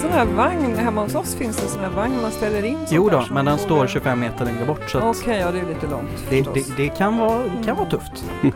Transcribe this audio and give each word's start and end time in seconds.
sån 0.00 0.10
här 0.10 0.24
vagn, 0.24 0.76
hemma 0.76 1.02
hos 1.02 1.14
oss 1.14 1.34
finns 1.34 1.56
det 1.56 1.62
en 1.62 1.68
sån 1.68 1.80
här 1.80 1.90
vagn 1.90 2.22
man 2.22 2.30
ställer 2.30 2.64
in 2.64 2.78
Jo 2.90 3.08
då, 3.08 3.24
men 3.30 3.44
den 3.44 3.58
står 3.58 3.86
25 3.86 4.20
meter 4.20 4.44
längre 4.44 4.64
bort 4.64 4.94
Okej, 4.94 5.02
att 5.02 5.40
ja 5.40 5.52
det 5.52 5.58
är 5.58 5.74
lite 5.74 5.86
långt 5.86 6.24
det, 6.30 6.54
det, 6.54 6.76
det 6.76 6.88
kan, 6.88 7.18
vara, 7.18 7.42
kan 7.64 7.76
vara 7.76 7.90
tufft. 7.90 8.24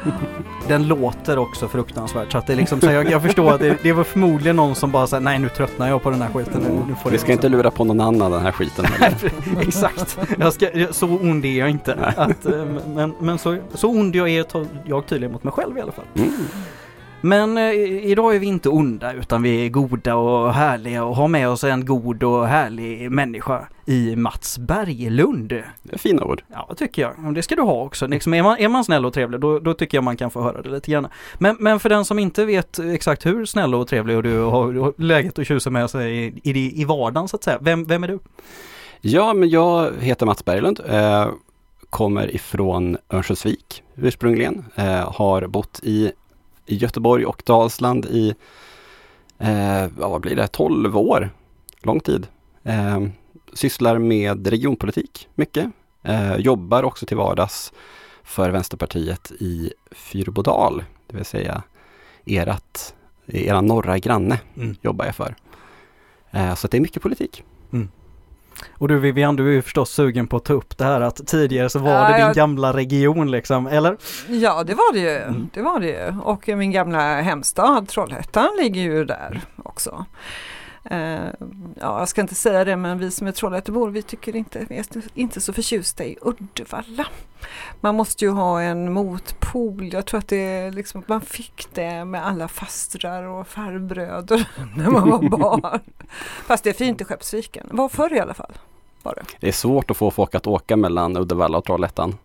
Den 0.68 0.88
låter 0.88 1.38
också 1.38 1.68
fruktansvärt 1.68 2.32
så 2.32 2.38
att 2.38 2.46
det 2.46 2.52
är 2.52 2.56
liksom 2.56 2.80
så 2.80 2.86
jag, 2.90 3.10
jag 3.10 3.22
förstår 3.22 3.52
att 3.52 3.60
det, 3.60 3.76
det 3.82 3.92
var 3.92 4.04
förmodligen 4.04 4.56
någon 4.56 4.74
som 4.74 4.90
bara 4.92 5.06
sa 5.06 5.20
nej 5.20 5.38
nu 5.38 5.48
tröttnar 5.48 5.88
jag 5.88 6.02
på 6.02 6.10
den 6.10 6.22
här 6.22 6.28
skiten. 6.28 6.60
Nu, 6.62 6.82
nu 6.88 6.94
får 7.02 7.10
Vi 7.10 7.18
ska 7.18 7.32
inte 7.32 7.42
så." 7.42 7.48
lura 7.48 7.70
på 7.70 7.84
någon 7.84 8.00
annan 8.00 8.30
den 8.30 8.40
här 8.42 8.52
skiten. 8.52 8.84
Exakt, 9.60 10.18
jag 10.38 10.52
ska, 10.52 10.66
så 10.90 11.06
ond 11.06 11.44
är 11.44 11.58
jag 11.58 11.70
inte. 11.70 11.94
Att, 12.16 12.46
eh, 12.46 12.64
men 12.94 13.14
men 13.18 13.38
så, 13.38 13.58
så 13.74 13.88
ond 13.88 14.16
jag 14.16 14.28
är 14.30 14.42
tar 14.42 14.66
jag 14.84 15.06
tydligen 15.06 15.32
mot 15.32 15.44
mig 15.44 15.52
själv 15.52 15.78
i 15.78 15.80
alla 15.80 15.92
fall. 15.92 16.04
Mm. 16.14 16.30
Men 17.24 17.58
eh, 17.58 17.72
idag 18.10 18.34
är 18.34 18.38
vi 18.38 18.46
inte 18.46 18.68
onda 18.68 19.12
utan 19.12 19.42
vi 19.42 19.66
är 19.66 19.68
goda 19.68 20.14
och 20.16 20.54
härliga 20.54 21.04
och 21.04 21.16
har 21.16 21.28
med 21.28 21.48
oss 21.48 21.64
en 21.64 21.84
god 21.84 22.22
och 22.22 22.46
härlig 22.46 23.10
människa 23.10 23.68
i 23.86 24.16
Mats 24.16 24.58
Berglund. 24.58 25.48
Det 25.82 25.94
är 25.94 25.98
fina 25.98 26.24
ord. 26.24 26.42
Ja, 26.52 26.74
tycker 26.76 27.02
jag. 27.02 27.34
Det 27.34 27.42
ska 27.42 27.56
du 27.56 27.62
ha 27.62 27.82
också. 27.82 28.06
Liksom, 28.06 28.34
är, 28.34 28.42
man, 28.42 28.58
är 28.58 28.68
man 28.68 28.84
snäll 28.84 29.06
och 29.06 29.14
trevlig 29.14 29.40
då, 29.40 29.58
då 29.58 29.74
tycker 29.74 29.96
jag 29.96 30.04
man 30.04 30.16
kan 30.16 30.30
få 30.30 30.42
höra 30.42 30.62
det 30.62 30.68
lite 30.68 30.90
grann. 30.90 31.06
Men, 31.38 31.56
men 31.60 31.80
för 31.80 31.88
den 31.88 32.04
som 32.04 32.18
inte 32.18 32.44
vet 32.44 32.78
exakt 32.78 33.26
hur 33.26 33.44
snäll 33.44 33.74
och 33.74 33.88
trevlig 33.88 34.16
och 34.16 34.22
du 34.22 34.38
har, 34.38 34.72
du 34.72 34.80
har 34.80 34.92
läget 34.96 35.38
att 35.38 35.46
tjusa 35.46 35.70
med 35.70 35.90
sig 35.90 36.26
i, 36.26 36.50
i, 36.50 36.80
i 36.80 36.84
vardagen 36.84 37.28
så 37.28 37.36
att 37.36 37.44
säga. 37.44 37.58
Vem, 37.60 37.84
vem 37.84 38.04
är 38.04 38.08
du? 38.08 38.18
Ja, 39.00 39.34
men 39.34 39.48
jag 39.48 39.92
heter 40.00 40.26
Mats 40.26 40.44
Berglund. 40.44 40.80
Eh, 40.88 41.28
kommer 41.90 42.34
ifrån 42.34 42.96
Örnsköldsvik 43.12 43.82
ursprungligen. 43.96 44.64
Eh, 44.74 45.12
har 45.12 45.46
bott 45.46 45.80
i, 45.82 46.12
i 46.66 46.76
Göteborg 46.76 47.26
och 47.26 47.42
Dalsland 47.46 48.06
i, 48.06 48.34
eh, 49.38 49.86
vad 49.96 50.20
blir 50.20 50.36
det, 50.36 50.46
12 50.46 50.96
år. 50.96 51.30
Lång 51.82 52.00
tid. 52.00 52.26
Eh, 52.62 53.00
sysslar 53.52 53.98
med 53.98 54.46
regionpolitik 54.46 55.28
mycket. 55.34 55.70
Eh, 56.02 56.36
jobbar 56.36 56.82
också 56.82 57.06
till 57.06 57.16
vardags 57.16 57.72
för 58.22 58.50
Vänsterpartiet 58.50 59.32
i 59.38 59.72
Fyrbodal, 59.90 60.84
det 61.06 61.16
vill 61.16 61.24
säga 61.24 61.62
erat, 62.24 62.94
era 63.26 63.60
norra 63.60 63.98
granne 63.98 64.40
Mm. 64.56 64.76
jobbar 64.82 65.04
jag 65.04 65.14
för. 65.16 65.34
Eh, 66.30 66.54
så 66.54 66.68
det 66.68 66.76
är 66.76 66.80
mycket 66.80 67.02
politik. 67.02 67.42
Och 68.78 68.88
du 68.88 68.98
Vivian, 68.98 69.36
du 69.36 69.48
är 69.48 69.52
ju 69.52 69.62
förstås 69.62 69.90
sugen 69.90 70.26
på 70.26 70.36
att 70.36 70.44
ta 70.44 70.52
upp 70.52 70.78
det 70.78 70.84
här 70.84 71.00
att 71.00 71.26
tidigare 71.26 71.68
så 71.68 71.78
var 71.78 71.90
Ja, 71.92 72.08
det 72.08 72.12
din 72.14 72.20
jag- 72.26 72.34
gamla 72.34 72.72
region 72.72 73.30
liksom, 73.30 73.66
eller? 73.66 73.96
Ja, 74.28 74.64
det 74.64 74.74
var 74.74 74.92
det 74.92 74.98
ju. 74.98 75.16
Mm. 75.18 75.48
Det 75.54 75.62
var 75.62 75.80
det 75.80 75.86
ju. 75.86 76.14
Och 76.22 76.48
min 76.48 76.70
gamla 76.72 77.20
hemstad 77.20 77.88
Trollhättan 77.88 78.48
ligger 78.62 78.80
ju 78.82 79.04
där 79.04 79.40
också. 79.64 80.04
Eh, 80.84 81.26
ja, 81.80 81.98
jag 81.98 82.08
ska 82.08 82.20
inte 82.20 82.34
säga 82.34 82.64
det, 82.64 82.76
men 82.76 82.98
vi 82.98 83.10
som 83.10 83.26
är 83.26 83.32
Trollhättebor, 83.32 83.90
vi 83.90 84.02
tycker 84.02 84.36
inte, 84.36 84.66
vi 84.68 84.78
är 84.78 84.84
inte 85.14 85.40
så 85.40 85.52
förtjusta 85.52 86.04
i 86.04 86.16
Uddevalla. 86.20 87.06
Man 87.80 87.94
måste 87.94 88.24
ju 88.24 88.30
ha 88.30 88.62
en 88.62 88.92
motpol. 88.92 89.92
Jag 89.92 90.06
tror 90.06 90.18
att 90.18 90.28
det 90.28 90.70
liksom, 90.70 91.04
man 91.06 91.20
fick 91.20 91.66
det 91.74 92.04
med 92.04 92.26
alla 92.26 92.48
fastrar 92.48 93.22
och 93.22 93.48
farbröder 93.48 94.48
när 94.76 94.90
man 94.90 95.10
var 95.10 95.28
barn. 95.28 95.80
Fast 96.46 96.64
det 96.64 96.70
är 96.70 96.74
fint 96.74 97.00
i 97.00 97.04
Skeppsviken. 97.04 97.66
Var 97.70 97.88
förr 97.88 98.14
i 98.14 98.20
alla 98.20 98.34
fall. 98.34 98.52
Var 99.02 99.14
det. 99.14 99.22
Det 99.40 99.48
är 99.48 99.52
svårt 99.52 99.90
att 99.90 99.96
få 99.96 100.10
folk 100.10 100.34
att 100.34 100.46
åka 100.46 100.76
mellan 100.76 101.16
Uddevalla 101.16 101.58
och 101.58 101.64
Trollhättan. 101.64 102.16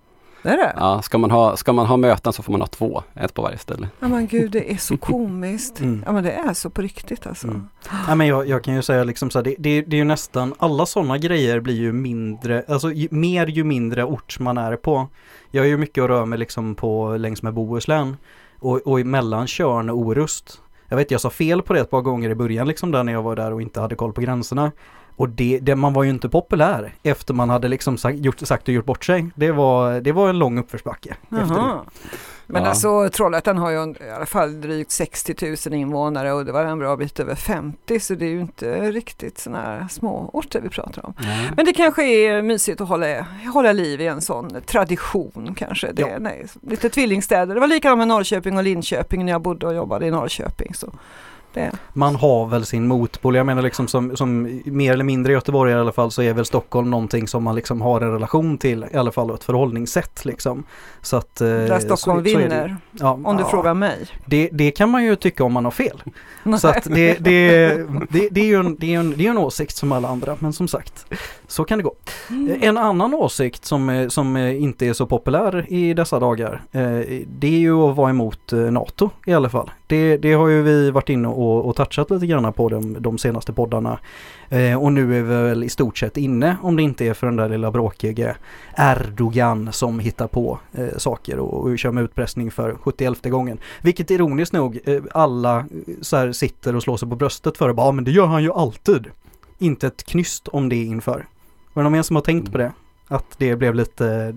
Det 0.44 0.50
är 0.50 0.58
det? 0.58 0.74
Ja, 0.78 1.02
ska, 1.02 1.18
man 1.18 1.32
ha, 1.32 1.58
ska 1.58 1.74
man 1.74 1.86
ha 1.86 1.98
möten 1.98 2.34
så 2.34 2.44
får 2.44 2.52
man 2.52 2.62
ha 2.62 2.68
två, 2.68 3.04
ett 3.16 3.34
på 3.34 3.42
varje 3.42 3.58
ställe. 3.58 3.90
Ja 4.00 4.08
men 4.08 4.28
gud 4.28 4.52
det 4.52 4.74
är 4.74 4.78
så 4.78 4.98
komiskt. 4.98 5.80
Mm. 5.80 6.04
Ja 6.06 6.12
men 6.12 6.24
det 6.24 6.32
är 6.32 6.54
så 6.54 6.70
på 6.70 6.82
riktigt 6.82 7.28
alltså. 7.28 7.48
Mm. 7.48 7.68
Ja, 8.08 8.16
men 8.16 8.28
jag, 8.28 8.48
jag 8.48 8.64
kan 8.64 8.76
ju 8.76 8.82
säga 8.82 9.04
liksom 9.04 9.30
så 9.30 9.40
här, 9.40 9.44
det, 9.44 9.56
det, 9.60 9.82
det 9.82 9.96
är 9.96 9.98
ju 9.98 10.04
nästan, 10.04 10.54
alla 10.58 10.86
sådana 10.86 11.18
grejer 11.18 11.60
blir 11.60 11.76
ju 11.76 11.94
mindre, 11.94 12.64
alltså 12.68 12.92
ju, 12.92 13.08
mer 13.12 13.48
ju 13.48 13.64
mindre 13.64 14.04
ort 14.04 14.40
man 14.40 14.58
är 14.58 14.76
på. 14.76 15.08
Jag 15.52 15.66
är 15.66 15.70
ju 15.70 15.78
mycket 15.78 16.02
och 16.02 16.10
rör 16.10 16.26
mig 16.26 16.40
liksom 16.40 16.76
på 16.76 17.18
längs 17.18 17.44
med 17.44 17.54
Bohuslän 17.54 18.18
och, 18.60 18.88
och 18.88 19.00
mellan 19.00 19.48
Tjörn 19.48 19.90
och 19.90 19.98
Orust. 19.98 20.62
Jag 20.90 20.98
vet 20.98 21.12
jag 21.12 21.22
sa 21.22 21.30
fel 21.30 21.62
på 21.62 21.74
det 21.74 21.80
ett 21.80 21.90
par 21.90 22.02
gånger 22.02 22.30
i 22.30 22.36
början 22.36 22.68
liksom 22.68 22.92
där 22.92 23.04
när 23.04 23.14
jag 23.14 23.22
var 23.24 23.36
där 23.36 23.54
och 23.54 23.62
inte 23.62 23.80
hade 23.82 23.96
koll 23.96 24.14
på 24.14 24.22
gränserna. 24.22 24.72
Och 25.20 25.30
det, 25.30 25.60
det, 25.62 25.76
man 25.76 25.94
var 25.94 26.04
ju 26.04 26.10
inte 26.10 26.30
populär 26.30 26.94
efter 27.04 27.34
man 27.34 27.50
hade 27.50 27.68
liksom 27.68 27.98
sagt, 27.98 28.18
gjort, 28.20 28.40
sagt 28.40 28.68
och 28.68 28.74
gjort 28.74 28.86
bort 28.86 29.06
sig. 29.06 29.26
Det 29.36 29.52
var, 29.52 30.02
det 30.02 30.12
var 30.12 30.30
en 30.30 30.40
lång 30.40 30.60
uppförsbacke. 30.60 31.16
Men 32.52 32.64
Ja. 32.64 32.70
alltså 32.70 33.10
Trollhättan 33.10 33.58
har 33.58 33.70
ju 33.72 33.78
i 34.08 34.10
alla 34.16 34.26
fall 34.26 34.62
drygt 34.62 34.92
60 34.92 35.36
000 35.70 35.80
invånare 35.80 36.34
och 36.34 36.46
det 36.46 36.52
var 36.52 36.66
en 36.66 36.80
bra 36.80 36.96
bit 36.96 37.20
över 37.20 37.36
50 37.36 38.00
så 38.00 38.16
det 38.16 38.26
är 38.26 38.30
ju 38.30 38.42
inte 38.42 38.92
riktigt 38.92 39.38
sådana 39.40 39.62
här 39.62 39.88
små 39.90 40.30
orter 40.34 40.62
vi 40.62 40.70
pratar 40.70 41.06
om. 41.06 41.14
Men 41.56 41.66
det 41.66 41.74
kanske 41.74 42.04
är 42.04 42.42
mysigt 42.42 42.82
att 42.82 42.88
hålla, 42.88 43.26
hålla 43.54 43.72
liv 43.72 44.02
i 44.02 44.08
en 44.08 44.22
sån 44.22 44.62
tradition 44.66 45.56
kanske. 45.58 45.92
Det, 45.92 46.02
Ja. 46.02 46.08
nej, 46.20 46.46
lite 46.68 46.90
tvillingstäder. 46.90 47.54
Det 47.54 47.60
var 47.62 47.68
likadant 47.68 47.98
med 47.98 48.08
Norrköping 48.08 48.58
och 48.58 48.64
Linköping 48.64 49.26
när 49.26 49.32
jag 49.32 49.42
bodde 49.42 49.68
och 49.68 49.74
jobbade 49.76 50.06
i 50.08 50.12
Norrköping. 50.12 50.74
Så 50.74 50.94
det, 51.54 51.72
man 51.94 52.16
har 52.16 52.46
väl 52.46 52.66
sin 52.66 52.88
motpol. 52.88 53.36
Jag 53.36 53.46
menar 53.46 53.62
liksom 53.62 53.88
som, 53.88 54.18
som 54.18 54.62
mer 54.66 54.94
eller 54.94 55.04
mindre 55.04 55.34
Göteborg 55.34 55.72
i 55.72 55.76
alla 55.76 55.92
fall 55.92 56.12
så 56.12 56.22
är 56.22 56.34
väl 56.34 56.46
Stockholm 56.46 56.90
någonting 56.90 57.28
som 57.28 57.44
man 57.44 57.56
liksom 57.56 57.82
har 57.82 58.02
en 58.02 58.12
relation 58.12 58.58
till 58.58 58.86
i 58.92 58.98
alla 58.98 59.12
fall 59.12 59.30
och 59.30 59.36
ett 59.36 59.44
förhållningssätt 59.44 60.26
liksom. 60.26 60.64
Så 61.02 61.18
att... 61.18 61.42
eh, 61.42 61.48
där 61.48 61.80
Stockholm 61.80 62.26
så, 62.26 62.32
så 62.32 62.38
vinner, 62.38 62.78
Ja, 62.92 63.20
om 63.24 63.38
du 63.38 63.44
ja, 63.44 63.50
frågar 63.50 63.74
mig. 63.74 64.08
Det, 64.26 64.50
det 64.52 64.72
kan 64.72 64.90
man 64.90 65.04
ju 65.04 65.16
tycka 65.16 65.44
om 65.44 65.54
man 65.54 65.66
har 65.66 65.72
fel. 65.72 66.04
Så 66.60 66.68
att 66.68 66.84
det, 66.84 67.14
det, 67.20 67.68
det, 68.10 68.30
det 68.32 68.42
är 68.42 68.46
ju 68.46 68.56
en, 68.56 68.76
det 68.80 68.94
är 68.96 69.00
en, 69.00 69.18
det 69.18 69.26
är 69.26 69.30
en 69.30 69.38
åsikt 69.38 69.76
som 69.76 69.92
alla 69.92 70.08
andra 70.08 70.36
men 70.40 70.54
som 70.54 70.68
sagt 70.68 71.06
så 71.50 71.64
kan 71.64 71.78
det 71.78 71.84
gå. 71.84 71.96
Mm. 72.30 72.58
En 72.62 72.78
annan 72.78 73.14
åsikt 73.14 73.66
som, 73.66 73.90
eh, 73.90 74.08
som 74.08 74.36
eh, 74.36 74.62
inte 74.62 74.86
är 74.86 74.94
så 74.94 75.06
populär 75.06 75.66
i 75.70 75.94
dessa 75.94 76.20
dagar 76.20 76.62
eh, 76.72 76.82
det 77.28 77.48
är 77.48 77.60
ju 77.60 77.74
att 77.74 77.96
vara 77.96 78.10
emot 78.10 78.54
eh, 78.54 78.60
NATO 78.60 79.10
i 79.26 79.34
alla 79.34 79.50
fall. 79.50 79.72
Det, 79.88 80.18
det 80.18 80.34
har 80.34 80.48
ju 80.48 80.62
vi 80.62 80.92
varit 80.92 81.10
inne 81.10 81.28
och, 81.28 81.66
och 81.66 81.76
touchat 81.76 82.12
lite 82.12 82.26
grann 82.26 82.54
på 82.54 82.70
de, 82.70 82.98
de 83.00 83.18
senaste 83.18 83.54
poddarna. 83.54 84.00
Eh, 84.50 84.84
och 84.84 84.94
nu 84.94 85.02
är 85.18 85.24
vi 85.24 85.34
väl 85.34 85.64
i 85.64 85.70
stort 85.70 85.98
sett 85.98 86.18
inne 86.18 86.58
om 86.62 86.76
det 86.76 86.84
inte 86.84 87.06
är 87.06 87.14
för 87.14 87.28
den 87.28 87.36
där 87.36 87.50
lilla 87.50 87.72
bråkige 87.72 88.36
Erdogan 88.78 89.74
som 89.74 90.00
hittar 90.00 90.28
på 90.28 90.60
eh, 90.74 90.98
saker 90.98 91.40
och, 91.40 91.54
och 91.54 91.80
kör 91.80 91.92
med 91.92 92.04
utpressning 92.04 92.52
för 92.52 92.76
71 92.82 93.24
gången. 93.24 93.60
Vilket 93.82 94.12
ironiskt 94.12 94.54
nog 94.54 94.80
eh, 94.86 95.02
alla 95.12 95.58
eh, 95.58 95.66
så 96.02 96.34
sitter 96.34 96.76
och 96.76 96.84
slår 96.84 96.98
sig 96.98 97.10
på 97.10 97.16
bröstet 97.16 97.58
för 97.58 97.70
och 97.70 97.76
bara, 97.76 97.88
"Ja, 97.88 97.92
men 97.92 98.04
det 98.04 98.12
gör 98.12 98.26
han 98.26 98.44
ju 98.44 98.52
alltid. 98.52 99.08
Inte 99.58 99.88
ett 99.88 100.04
knyst 100.04 100.48
om 100.48 100.70
det 100.70 100.76
inför. 100.76 101.26
Var 101.74 101.82
det 101.82 101.84
någon 101.84 101.92
mer 101.94 102.02
som 102.02 102.16
har 102.16 102.24
tänkt 102.24 102.52
på 102.52 102.58
det? 102.58 102.72
Att 103.08 103.26
det 103.38 103.56
blev 103.56 103.76
lite, 103.76 104.36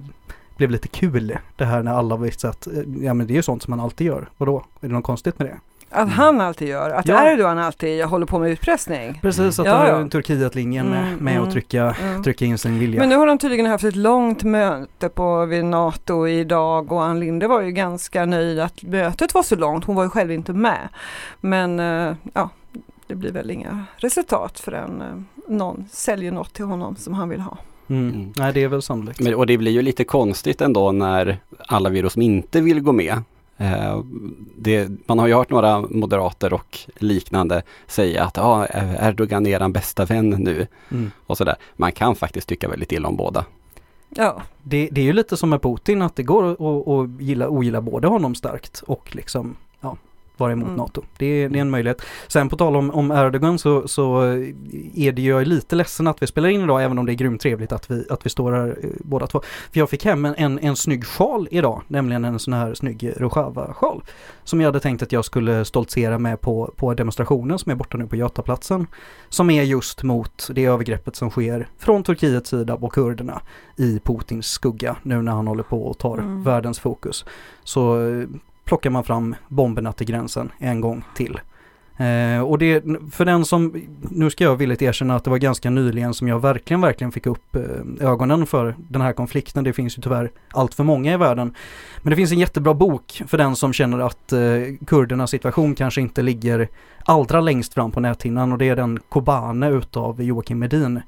blev 0.57 0.71
lite 0.71 0.89
kul 0.89 1.39
det 1.57 1.65
här 1.65 1.83
när 1.83 1.93
alla 1.95 2.17
visste 2.17 2.49
att 2.49 2.67
eh, 2.67 2.73
ja 3.01 3.15
men 3.15 3.27
det 3.27 3.33
är 3.33 3.37
ju 3.37 3.43
sånt 3.43 3.63
som 3.63 3.71
man 3.71 3.81
alltid 3.81 4.07
gör. 4.07 4.31
Vadå? 4.37 4.65
Är 4.81 4.89
det 4.89 4.95
något 4.95 5.05
konstigt 5.05 5.39
med 5.39 5.49
det? 5.49 5.57
Att 5.95 6.09
han 6.11 6.41
alltid 6.41 6.69
gör, 6.69 6.91
att 6.91 7.09
Ja. 7.09 7.31
Erdogan 7.33 7.59
alltid 7.59 8.05
håller 8.05 8.27
på 8.27 8.39
med 8.39 8.51
utpressning. 8.51 9.19
Precis, 9.23 9.59
att 9.59 9.67
Ja, 9.67 9.89
ja. 9.89 10.09
Turkiet-linjen 10.09 10.87
med, 10.91 11.07
Mm, 11.07 11.15
med 11.25 11.33
mm, 11.33 11.45
att 11.49 11.53
trycka, 11.53 11.97
Mm. 12.03 12.23
trycka 12.23 12.45
in 12.45 12.59
sin 12.59 12.79
vilja. 12.79 13.01
Men 13.01 13.09
nu 13.09 13.17
har 13.17 13.27
de 13.27 13.39
tydligen 13.39 13.67
haft 13.67 13.85
ett 13.85 13.97
långt 13.97 14.43
möte 14.43 15.09
på 15.09 15.45
vid 15.47 15.65
NATO 15.65 16.27
idag 16.29 16.93
och 16.93 17.05
Ann 17.05 17.21
Linde 17.21 17.49
var 17.49 17.61
ju 17.61 17.71
ganska 17.71 18.27
nöjd 18.27 18.59
att 18.61 18.83
mötet 18.83 19.35
var 19.35 19.43
så 19.43 19.57
långt. 19.57 19.85
Hon 19.85 19.97
var 19.97 20.03
ju 20.03 20.11
själv 20.11 20.33
inte 20.33 20.53
med. 20.53 20.89
Men 21.41 21.81
eh, 21.81 22.15
ja, 22.35 22.51
det 23.07 23.15
blir 23.15 23.33
väl 23.33 23.51
inga 23.51 23.85
resultat 23.97 24.61
förrän 24.61 25.01
eh, 25.03 25.32
någon 25.49 25.85
säljer 25.91 26.33
något 26.33 26.53
till 26.53 26.65
honom 26.65 26.97
som 26.97 27.15
han 27.15 27.29
vill 27.29 27.41
ha. 27.41 27.59
Mm. 27.89 28.09
Mm. 28.15 28.33
Nej, 28.37 28.53
det 28.53 28.63
är 28.63 28.69
väl 28.69 28.83
sannolikt. 28.83 29.21
Men, 29.21 29.35
och 29.35 29.47
det 29.47 29.59
blir 29.59 29.73
ju 29.73 29.83
lite 29.83 30.05
konstigt 30.05 30.61
ändå 30.61 30.93
när 30.93 31.39
alla 31.59 31.91
virus 31.91 32.13
som 32.13 32.23
inte 32.23 32.61
vill 32.61 32.81
gå 32.81 32.93
med. 32.93 33.23
Eh, 33.57 34.01
det, 34.57 34.91
man 35.07 35.19
har 35.19 35.27
ju 35.27 35.35
hört 35.35 35.51
några 35.51 35.81
moderater 35.81 36.53
och 36.53 36.79
liknande 36.97 37.63
säga 37.87 38.25
att 38.25 38.39
ah, 38.39 38.67
Erdogan 39.01 39.47
är 39.47 39.63
er 39.63 39.69
bästa 39.69 40.05
vän 40.05 40.31
nu 40.31 40.67
Mm. 40.91 41.11
och 41.27 41.39
sådär. 41.39 41.57
Man 41.77 41.93
kan 41.93 42.15
faktiskt 42.15 42.49
tycka 42.49 42.69
väldigt 42.69 42.93
illa 42.93 43.09
om 43.09 43.17
båda. 43.17 43.45
Ja, 44.09 44.43
Det, 44.63 44.89
det 44.93 45.01
är 45.01 45.05
ju 45.05 45.13
lite 45.13 45.37
som 45.37 45.51
med 45.51 45.63
Putin 45.63 46.03
att 46.03 46.17
det 46.17 46.23
går 46.23 46.53
att 46.53 47.21
gilla, 47.21 47.49
ogilla 47.49 47.81
både 47.81 48.09
honom 48.09 48.35
starkt 48.35 48.83
och 48.87 49.17
liksom 49.17 49.57
ja, 49.81 49.97
vara 50.43 50.53
emot 50.53 50.67
Mm. 50.67 50.77
NATO. 50.77 51.03
Det 51.19 51.27
är, 51.27 51.49
det 51.49 51.59
är 51.59 51.61
en 51.61 51.71
möjlighet. 51.71 52.03
Sen 52.29 52.49
på 52.49 52.57
tal 52.57 52.77
om, 52.77 52.91
om 52.91 53.11
Erdogan 53.11 53.59
så, 53.59 53.89
så 53.89 54.21
är 54.95 55.13
det 55.13 55.23
ju 55.23 55.45
lite 55.45 55.77
ledsen 55.77 56.07
att 56.07 56.23
vi 56.23 56.27
spelar 56.27 56.49
in 56.49 56.61
idag 56.63 56.85
även 56.85 56.99
om 56.99 57.07
det 57.07 57.13
är 57.13 57.15
grymt 57.15 57.41
trevligt 57.41 57.73
att 57.73 57.91
vi, 57.91 58.07
att 58.11 58.27
vi 58.27 58.31
står 58.31 58.53
här 58.53 58.79
eh, 58.83 58.91
båda 58.99 59.27
två. 59.27 59.41
För 59.73 59.79
jag 59.81 59.91
fick 59.91 60.05
hem 60.05 60.25
en, 60.25 60.35
en, 60.37 60.59
en 60.59 60.77
snygg 60.77 61.05
sjal 61.07 61.49
idag, 61.51 61.83
nämligen 61.89 62.25
en 62.25 62.39
sån 62.39 62.53
här 62.55 62.75
snygg 62.75 63.13
Rojava-sjal. 63.17 64.03
Som 64.45 64.61
jag 64.61 64.69
hade 64.69 64.81
tänkt 64.81 65.03
att 65.03 65.13
jag 65.13 65.25
skulle 65.25 65.65
stoltsera 65.65 66.19
med 66.19 66.41
på, 66.41 66.73
på 66.77 66.95
demonstrationen 66.95 67.59
som 67.59 67.73
är 67.73 67.77
borta 67.77 67.97
nu 67.99 68.07
på 68.07 68.17
Götaplatsen. 68.17 68.87
Som 69.29 69.51
är 69.51 69.63
just 69.63 70.03
mot 70.03 70.49
det 70.55 70.65
övergreppet 70.65 71.17
som 71.17 71.31
sker 71.31 71.69
från 71.79 72.03
Turkiets 72.03 72.51
sida 72.51 72.77
på 72.77 72.89
kurderna 72.89 73.43
i 73.77 74.01
Putins 74.05 74.47
skugga 74.47 74.97
nu 75.03 75.23
när 75.23 75.33
han 75.33 75.47
håller 75.47 75.63
på 75.63 75.83
och 75.83 75.99
tar 75.99 76.19
Mm. 76.19 76.43
världens 76.43 76.81
fokus. 76.81 77.25
Så 77.65 78.09
eh, 78.09 78.27
plockar 78.73 78.91
man 78.91 79.05
fram 79.05 79.35
bomberna 79.49 79.93
till 79.93 80.07
gränsen 80.07 80.53
en 80.59 80.81
gång 80.81 81.05
till. 81.15 81.41
Eh, 81.97 82.43
och 82.43 82.59
det, 82.59 82.85
för 83.13 83.25
den 83.25 83.45
som, 83.45 83.83
nu 84.11 84.31
ska 84.31 84.45
jag 84.45 84.57
villigt 84.57 84.83
erkänna 84.83 85.17
att 85.17 85.25
det 85.25 85.31
var 85.31 85.39
ganska 85.39 85.71
nyligen 85.71 86.15
som 86.15 86.29
jag 86.29 86.41
verkligen, 86.41 86.81
verkligen 86.81 87.13
fick 87.13 87.27
upp 87.27 87.57
eh, 87.57 87.63
ögonen 88.09 88.47
för 88.47 88.77
den 88.79 89.03
här 89.03 89.13
konflikten. 89.13 89.65
Det 89.65 89.73
finns 89.73 89.99
ju 89.99 90.03
tyvärr 90.03 90.31
allt 90.53 90.75
för 90.75 90.85
många 90.85 91.15
i 91.15 91.17
världen. 91.17 91.55
Men 92.03 92.11
det 92.11 92.17
finns 92.17 92.33
en 92.33 92.39
jättebra 92.39 92.75
bok 92.75 93.23
för 93.27 93.39
den 93.39 93.57
som 93.57 93.73
känner 93.73 93.99
att 93.99 94.33
eh, 94.33 94.41
kurdernas 94.87 95.31
situation 95.31 95.75
kanske 95.75 96.01
inte 96.01 96.23
ligger 96.23 96.69
allra 97.05 97.41
längst 97.41 97.75
fram 97.75 97.91
på 97.91 98.01
näthinnan 98.01 98.53
och 98.53 98.59
det 98.59 98.69
är 98.69 98.77
den 98.77 99.01
Kobane 99.09 99.69
utav 99.69 100.23
Joakim 100.23 100.59
Medin. 100.59 101.01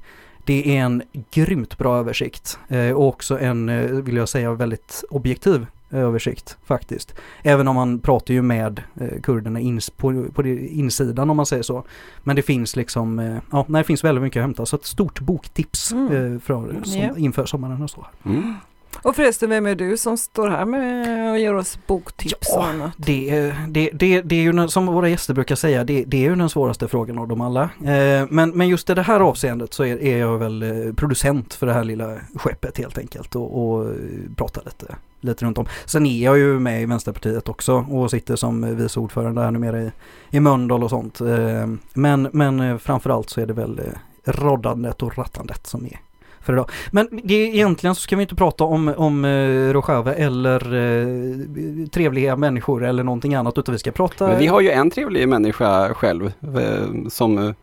Det 0.43 0.77
är 0.77 0.81
en 0.81 1.03
grymt 1.31 1.77
bra 1.77 1.97
översikt 1.97 2.59
eh, 2.67 2.91
och 2.91 3.07
också 3.07 3.39
en, 3.39 3.69
eh, 3.69 3.85
vill 3.85 4.15
jag 4.15 4.29
säga, 4.29 4.53
väldigt 4.53 5.03
objektiv 5.09 5.65
översikt 5.91 6.57
faktiskt. 6.65 7.15
Även 7.43 7.67
om 7.67 7.75
man 7.75 7.99
pratar 7.99 8.33
ju 8.33 8.41
med 8.41 8.81
eh, 8.95 9.21
kurderna 9.21 9.59
ins 9.59 9.89
på, 9.89 10.25
på 10.33 10.47
insidan 10.47 11.29
om 11.29 11.37
man 11.37 11.45
säger 11.45 11.63
så. 11.63 11.83
Men 12.23 12.35
det 12.35 12.41
finns 12.41 12.75
liksom, 12.75 13.19
eh, 13.19 13.37
ja, 13.51 13.65
nej, 13.67 13.79
det 13.79 13.87
finns 13.87 14.03
väldigt 14.03 14.21
mycket 14.21 14.39
att 14.39 14.43
hämta. 14.43 14.65
Så 14.65 14.75
ett 14.75 14.85
stort 14.85 15.19
boktips 15.19 15.91
mm. 15.91 16.33
eh, 16.33 16.39
för, 16.39 16.81
som, 16.83 17.01
yeah. 17.01 17.23
inför 17.23 17.45
sommaren 17.45 17.81
och 17.81 17.89
så. 17.89 18.05
Mm. 18.25 18.53
Och 19.01 19.15
förresten, 19.15 19.49
vem 19.49 19.65
är 19.65 19.75
du 19.75 19.97
som 19.97 20.17
står 20.17 20.49
här 20.49 20.65
med 20.65 21.31
och 21.31 21.39
ger 21.39 21.55
oss 21.55 21.79
boktips 21.87 22.47
ja, 22.51 22.57
och 22.57 22.65
annat? 22.65 22.91
Det, 22.97 23.53
det, 23.67 23.89
det, 23.93 24.21
det 24.21 24.35
är 24.35 24.41
ju 24.41 24.67
som 24.67 24.85
våra 24.85 25.09
gäster 25.09 25.33
brukar 25.33 25.55
säga, 25.55 25.83
det, 25.83 26.03
det 26.07 26.17
är 26.17 26.29
ju 26.29 26.35
den 26.35 26.49
svåraste 26.49 26.87
frågan 26.87 27.19
av 27.19 27.27
dem 27.27 27.41
alla. 27.41 27.63
Eh, 27.63 28.27
men, 28.29 28.49
men 28.49 28.67
just 28.67 28.89
i 28.89 28.93
det 28.93 29.01
här 29.01 29.19
avseendet 29.19 29.73
så 29.73 29.83
är, 29.83 30.01
är 30.01 30.17
jag 30.17 30.37
väl 30.37 30.63
eh, 30.63 30.93
producent 30.93 31.53
för 31.53 31.67
det 31.67 31.73
här 31.73 31.83
lilla 31.83 32.17
skeppet 32.35 32.77
helt 32.77 32.97
enkelt 32.97 33.35
och, 33.35 33.63
och 33.63 33.87
pratar 34.35 34.61
lite, 34.65 34.95
lite 35.21 35.45
runt 35.45 35.57
om. 35.57 35.65
Sen 35.85 36.05
är 36.05 36.23
jag 36.23 36.37
ju 36.37 36.59
med 36.59 36.81
i 36.81 36.85
Vänsterpartiet 36.85 37.49
också 37.49 37.73
och 37.73 38.11
sitter 38.11 38.35
som 38.35 38.75
vice 38.75 38.99
ordförande 38.99 39.41
här 39.41 39.51
numera 39.51 39.81
i, 39.81 39.91
i 40.29 40.39
Mölndal 40.39 40.83
och 40.83 40.89
sånt. 40.89 41.21
Eh, 41.21 41.67
men, 41.93 42.29
men 42.33 42.79
framförallt 42.79 43.29
så 43.29 43.41
är 43.41 43.45
det 43.45 43.53
väl 43.53 43.81
roddandet 44.25 45.03
och 45.03 45.17
rattandet 45.17 45.67
som 45.67 45.85
är 45.85 45.99
för 46.45 46.53
idag. 46.53 46.69
Men 46.91 47.07
det, 47.23 47.33
egentligen 47.33 47.95
så 47.95 48.01
ska 48.01 48.15
vi 48.15 48.21
inte 48.21 48.35
prata 48.35 48.63
om, 48.63 48.93
om 48.97 49.25
uh, 49.25 49.73
Rojava 49.73 50.13
eller 50.13 50.73
uh, 50.73 51.87
trevliga 51.87 52.35
människor 52.35 52.85
eller 52.85 53.03
någonting 53.03 53.35
annat 53.35 53.57
utan 53.57 53.73
vi 53.73 53.79
ska 53.79 53.91
prata... 53.91 54.27
Men 54.27 54.39
vi 54.39 54.47
har 54.47 54.61
ju 54.61 54.71
en 54.71 54.89
trevlig 54.89 55.29
människa 55.29 55.93
själv 55.93 56.25
uh, 56.25 57.07
som, 57.09 57.53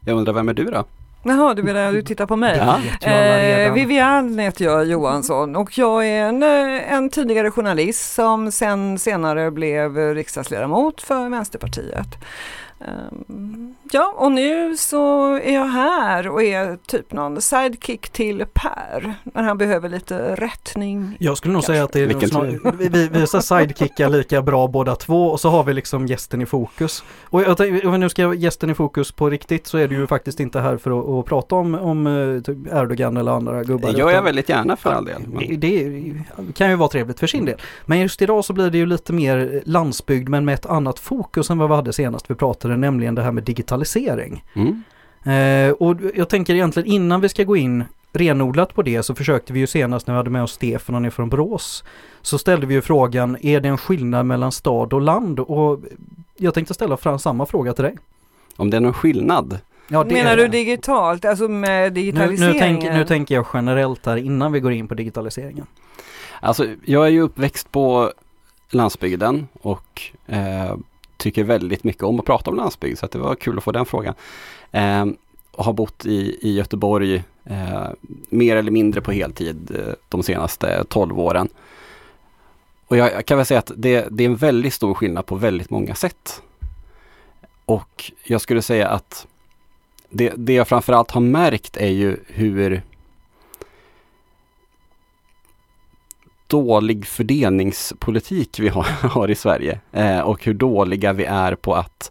jag 0.00 0.16
undrar 0.16 0.32
vem 0.32 0.48
är 0.48 0.54
du 0.54 0.64
då? 0.64 0.84
Jaha, 1.28 1.54
du 1.54 1.62
menar 1.62 1.92
du 1.92 2.02
tittar 2.02 2.26
på 2.26 2.36
mig? 2.36 2.56
Ja. 3.00 3.10
Eh, 3.10 3.72
Vivian 3.72 4.38
heter 4.38 4.64
jag 4.64 4.86
Johansson 4.86 5.56
och 5.56 5.78
jag 5.78 6.06
är 6.06 6.24
en, 6.24 6.42
en 6.42 7.10
tidigare 7.10 7.50
journalist 7.50 8.14
som 8.14 8.52
sen 8.52 8.98
senare 8.98 9.50
blev 9.50 9.96
riksdagsledamot 10.14 11.02
för 11.02 11.28
Vänsterpartiet. 11.28 12.08
Um, 12.78 13.74
ja, 13.92 14.14
och 14.16 14.32
nu 14.32 14.76
så 14.76 15.32
är 15.34 15.54
jag 15.54 15.66
här 15.66 16.28
och 16.28 16.42
är 16.42 16.78
typ 16.86 17.12
någon 17.12 17.40
sidekick 17.40 18.08
till 18.08 18.44
Per 18.52 19.14
när 19.24 19.42
han 19.42 19.58
behöver 19.58 19.88
lite 19.88 20.34
rättning. 20.34 21.16
Jag 21.20 21.36
skulle 21.36 21.52
nog 21.52 21.62
kanske. 21.62 21.72
säga 21.72 21.84
att 21.84 21.92
det 21.92 22.24
är 22.24 22.26
snar, 22.26 22.72
vi, 22.78 22.88
vi, 22.88 23.08
vi 23.08 23.22
är 23.22 23.40
sidekickar 23.40 24.08
lika 24.08 24.42
bra 24.42 24.66
båda 24.68 24.96
två 24.96 25.30
och 25.30 25.40
så 25.40 25.48
har 25.48 25.64
vi 25.64 25.74
liksom 25.74 26.06
gästen 26.06 26.42
i 26.42 26.46
fokus. 26.46 27.04
Och 27.22 27.42
jag 27.42 27.56
tänkte, 27.56 27.88
om 27.88 28.00
nu 28.00 28.08
ska 28.08 28.34
gästen 28.34 28.70
i 28.70 28.74
fokus 28.74 29.12
på 29.12 29.30
riktigt 29.30 29.66
så 29.66 29.78
är 29.78 29.88
du 29.88 29.96
ju 29.96 30.06
faktiskt 30.06 30.40
inte 30.40 30.60
här 30.60 30.76
för 30.76 31.00
att, 31.00 31.08
att 31.08 31.26
prata 31.26 31.54
om, 31.54 31.74
om 31.74 32.06
eh, 32.06 32.42
typ 32.42 32.58
Erdogan 32.72 33.16
eller 33.16 33.32
andra 33.32 33.64
gubbar. 33.64 33.92
Det 33.92 33.98
gör 33.98 34.10
jag 34.10 34.22
väldigt 34.22 34.48
gärna 34.48 34.76
för 34.76 34.90
all 34.90 35.04
del. 35.04 35.22
Men... 35.26 35.60
Det, 35.60 35.88
det 36.36 36.52
kan 36.54 36.70
ju 36.70 36.76
vara 36.76 36.88
trevligt 36.88 37.20
för 37.20 37.26
sin 37.26 37.44
del. 37.44 37.60
Men 37.86 38.00
just 38.00 38.22
idag 38.22 38.44
så 38.44 38.52
blir 38.52 38.70
det 38.70 38.78
ju 38.78 38.86
lite 38.86 39.12
mer 39.12 39.62
landsbygd 39.64 40.28
men 40.28 40.44
med 40.44 40.54
ett 40.54 40.66
annat 40.66 40.98
fokus 40.98 41.50
än 41.50 41.58
vad 41.58 41.68
vi 41.68 41.74
hade 41.74 41.92
senast 41.92 42.30
vi 42.30 42.34
pratade 42.34 42.65
pratade 42.66 42.80
nämligen 42.80 43.14
det 43.14 43.22
här 43.22 43.32
med 43.32 43.44
digitalisering. 43.44 44.44
Mm. 44.54 44.82
Eh, 45.24 45.72
och 45.72 45.96
jag 46.14 46.28
tänker 46.28 46.54
egentligen 46.54 46.88
innan 46.88 47.20
vi 47.20 47.28
ska 47.28 47.44
gå 47.44 47.56
in 47.56 47.84
renodlat 48.12 48.74
på 48.74 48.82
det 48.82 49.02
så 49.02 49.14
försökte 49.14 49.52
vi 49.52 49.60
ju 49.60 49.66
senast 49.66 50.06
när 50.06 50.14
vi 50.14 50.16
hade 50.16 50.30
med 50.30 50.42
oss 50.42 50.52
Stefan 50.52 50.94
och 50.94 51.06
är 51.06 51.10
från 51.10 51.28
Borås. 51.28 51.84
Så 52.22 52.38
ställde 52.38 52.66
vi 52.66 52.74
ju 52.74 52.82
frågan, 52.82 53.36
är 53.40 53.60
det 53.60 53.68
en 53.68 53.78
skillnad 53.78 54.26
mellan 54.26 54.52
stad 54.52 54.92
och 54.92 55.00
land? 55.00 55.40
Och 55.40 55.80
jag 56.38 56.54
tänkte 56.54 56.74
ställa 56.74 56.96
fram 56.96 57.18
samma 57.18 57.46
fråga 57.46 57.72
till 57.72 57.84
dig. 57.84 57.96
Om 58.56 58.70
det 58.70 58.76
är 58.76 58.80
någon 58.80 58.94
skillnad? 58.94 59.58
Ja, 59.88 60.04
Menar 60.04 60.36
du 60.36 60.48
digitalt, 60.48 61.24
alltså 61.24 61.48
med 61.48 61.92
digitaliseringen? 61.92 62.54
Nu, 62.54 62.72
nu, 62.72 62.80
tänk, 62.80 62.94
nu 62.94 63.04
tänker 63.04 63.34
jag 63.34 63.46
generellt 63.54 64.06
här 64.06 64.16
innan 64.16 64.52
vi 64.52 64.60
går 64.60 64.72
in 64.72 64.88
på 64.88 64.94
digitaliseringen. 64.94 65.66
Alltså 66.40 66.66
jag 66.84 67.06
är 67.06 67.10
ju 67.10 67.20
uppväxt 67.20 67.72
på 67.72 68.12
landsbygden 68.70 69.48
och 69.62 70.02
eh, 70.26 70.76
tycker 71.26 71.44
väldigt 71.44 71.84
mycket 71.84 72.02
om 72.02 72.20
att 72.20 72.26
prata 72.26 72.50
om 72.50 72.56
landsbygd 72.56 72.98
så 72.98 73.06
det 73.06 73.18
var 73.18 73.34
kul 73.34 73.58
att 73.58 73.64
få 73.64 73.72
den 73.72 73.86
frågan. 73.86 74.14
Eh, 74.72 75.06
och 75.52 75.64
har 75.64 75.72
bott 75.72 76.06
i, 76.06 76.38
i 76.42 76.54
Göteborg 76.54 77.24
eh, 77.44 77.88
mer 78.28 78.56
eller 78.56 78.70
mindre 78.70 79.00
på 79.00 79.12
heltid 79.12 79.70
eh, 79.74 79.94
de 80.08 80.22
senaste 80.22 80.84
12 80.88 81.20
åren. 81.20 81.48
Och 82.86 82.96
jag, 82.96 83.12
jag 83.12 83.26
kan 83.26 83.36
väl 83.36 83.46
säga 83.46 83.58
att 83.58 83.72
det, 83.76 84.06
det, 84.10 84.24
är 84.24 84.28
en 84.28 84.36
väldigt 84.36 84.74
stor 84.74 84.94
skillnad 84.94 85.26
på 85.26 85.34
väldigt 85.34 85.70
många 85.70 85.94
sätt. 85.94 86.42
Och 87.64 88.12
jag 88.24 88.40
skulle 88.40 88.62
säga 88.62 88.88
att 88.88 89.26
det, 90.10 90.32
det 90.36 90.52
jag 90.52 90.68
framförallt 90.68 91.10
har 91.10 91.20
märkt 91.20 91.76
är 91.76 91.90
ju 91.90 92.16
hur 92.26 92.82
dålig 96.46 97.06
fördelningspolitik 97.06 98.58
vi 98.58 98.68
har, 98.68 98.82
har 99.08 99.30
i 99.30 99.34
Sverige 99.34 99.80
eh, 99.92 100.20
och 100.20 100.44
hur 100.44 100.54
dåliga 100.54 101.12
vi 101.12 101.24
är 101.24 101.54
på 101.54 101.74
att 101.74 102.10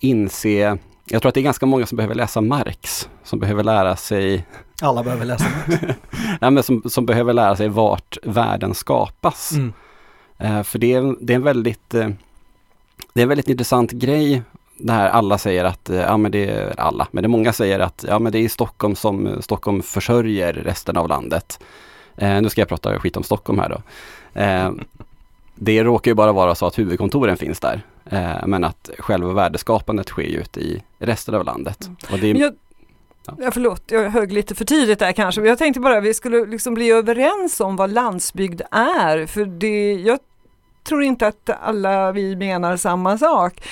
inse 0.00 0.78
jag 1.08 1.22
tror 1.22 1.28
att 1.28 1.34
det 1.34 1.40
är 1.40 1.42
ganska 1.42 1.66
många 1.66 1.86
som 1.86 1.96
behöver 1.96 2.14
läsa 2.14 2.40
Marx, 2.40 3.08
som 3.22 3.38
behöver 3.38 3.64
lära 3.64 3.96
sig 3.96 4.46
Alla 4.82 5.02
behöver 5.02 5.24
läsa 5.24 5.44
Marx. 5.44 5.84
ja, 6.40 6.50
men 6.50 6.62
som, 6.62 6.82
som 6.86 7.06
behöver 7.06 7.32
lära 7.32 7.56
sig 7.56 7.68
vart 7.68 8.18
världen 8.22 8.74
skapas. 8.74 9.52
Mm. 9.52 9.72
Eh, 10.38 10.62
för 10.62 10.78
det 10.78 10.92
är, 10.92 11.16
det 11.20 11.32
är 11.32 11.34
en 11.34 11.42
väldigt 11.42 11.94
eh, 11.94 12.08
Det 13.12 13.20
är 13.20 13.22
en 13.22 13.28
väldigt 13.28 13.48
intressant 13.48 13.90
grej 13.90 14.42
där 14.78 15.08
alla 15.08 15.38
säger 15.38 15.64
att, 15.64 15.90
eh, 15.90 16.00
ja 16.00 16.16
men 16.16 16.32
det 16.32 16.50
är 16.50 16.80
alla, 16.80 17.06
men 17.10 17.22
det 17.22 17.26
är 17.26 17.28
många 17.28 17.52
säger 17.52 17.80
att 17.80 18.04
ja 18.08 18.18
men 18.18 18.32
det 18.32 18.38
är 18.38 18.48
Stockholm 18.48 18.94
som 18.94 19.42
Stockholm 19.42 19.82
försörjer 19.82 20.52
resten 20.52 20.96
av 20.96 21.08
landet. 21.08 21.60
Eh, 22.16 22.42
nu 22.42 22.48
ska 22.48 22.60
jag 22.60 22.68
prata 22.68 22.98
skit 22.98 23.16
om 23.16 23.22
Stockholm 23.22 23.58
här 23.58 23.68
då. 23.68 23.82
Eh, 24.40 24.70
det 25.54 25.84
råkar 25.84 26.10
ju 26.10 26.14
bara 26.14 26.32
vara 26.32 26.54
så 26.54 26.66
att 26.66 26.78
huvudkontoren 26.78 27.36
finns 27.36 27.60
där. 27.60 27.82
Eh, 28.10 28.46
men 28.46 28.64
att 28.64 28.90
själva 28.98 29.32
värdeskapandet 29.32 30.08
sker 30.08 30.22
ju 30.22 30.40
ute 30.40 30.60
i 30.60 30.82
resten 30.98 31.34
av 31.34 31.44
landet. 31.44 31.86
Mm. 31.86 31.96
Och 32.12 32.18
det 32.18 32.30
är, 32.30 32.34
jag, 32.34 32.54
ja. 33.38 33.50
förlåt, 33.50 33.82
jag 33.86 34.10
högg 34.10 34.32
lite 34.32 34.54
för 34.54 34.64
tidigt 34.64 34.98
där 34.98 35.12
kanske. 35.12 35.40
Men 35.40 35.48
jag 35.48 35.58
tänkte 35.58 35.80
bara 35.80 35.98
att 35.98 36.04
vi 36.04 36.14
skulle 36.14 36.46
liksom 36.46 36.74
bli 36.74 36.90
överens 36.90 37.60
om 37.60 37.76
vad 37.76 37.90
landsbygd 37.90 38.62
är. 38.70 39.26
För 39.26 39.44
det, 39.44 39.92
jag 39.92 40.18
tror 40.88 41.02
inte 41.02 41.26
att 41.26 41.50
alla 41.62 42.12
vi 42.12 42.36
menar 42.36 42.76
samma 42.76 43.18
sak. 43.18 43.62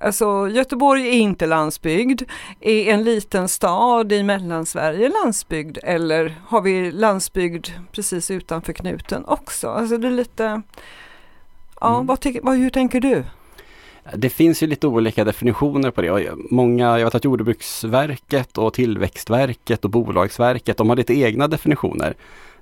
Alltså 0.00 0.48
Göteborg 0.48 1.08
är 1.08 1.12
inte 1.12 1.46
landsbygd. 1.46 2.22
Är 2.60 2.92
en 2.92 3.04
liten 3.04 3.48
stad 3.48 4.12
i 4.12 4.22
Mellansverige 4.22 5.08
landsbygd 5.08 5.78
eller 5.82 6.34
har 6.46 6.60
vi 6.60 6.92
landsbygd 6.92 7.66
precis 7.92 8.30
utanför 8.30 8.72
knuten 8.72 9.24
också? 9.24 9.68
Alltså 9.68 9.98
det 9.98 10.06
är 10.06 10.12
lite, 10.12 10.62
ja 11.80 11.94
mm. 11.94 12.06
vad, 12.06 12.26
vad, 12.42 12.56
hur 12.56 12.70
tänker 12.70 13.00
du? 13.00 13.24
Det 14.14 14.30
finns 14.30 14.62
ju 14.62 14.66
lite 14.66 14.86
olika 14.86 15.24
definitioner 15.24 15.90
på 15.90 16.02
det. 16.02 16.32
Många, 16.50 16.98
jag 16.98 17.04
vet 17.04 17.14
att 17.14 17.24
Jordbruksverket 17.24 18.58
och 18.58 18.74
Tillväxtverket 18.74 19.84
och 19.84 19.90
Bolagsverket, 19.90 20.76
de 20.76 20.88
har 20.88 20.96
lite 20.96 21.14
egna 21.14 21.48
definitioner. 21.48 22.14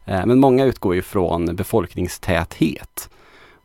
Eh, 0.05 0.27
men 0.27 0.41
många 0.41 0.65
utgår 0.65 0.95
ju 0.95 1.03
från 1.03 1.57
befolkningstäthet. 1.57 3.11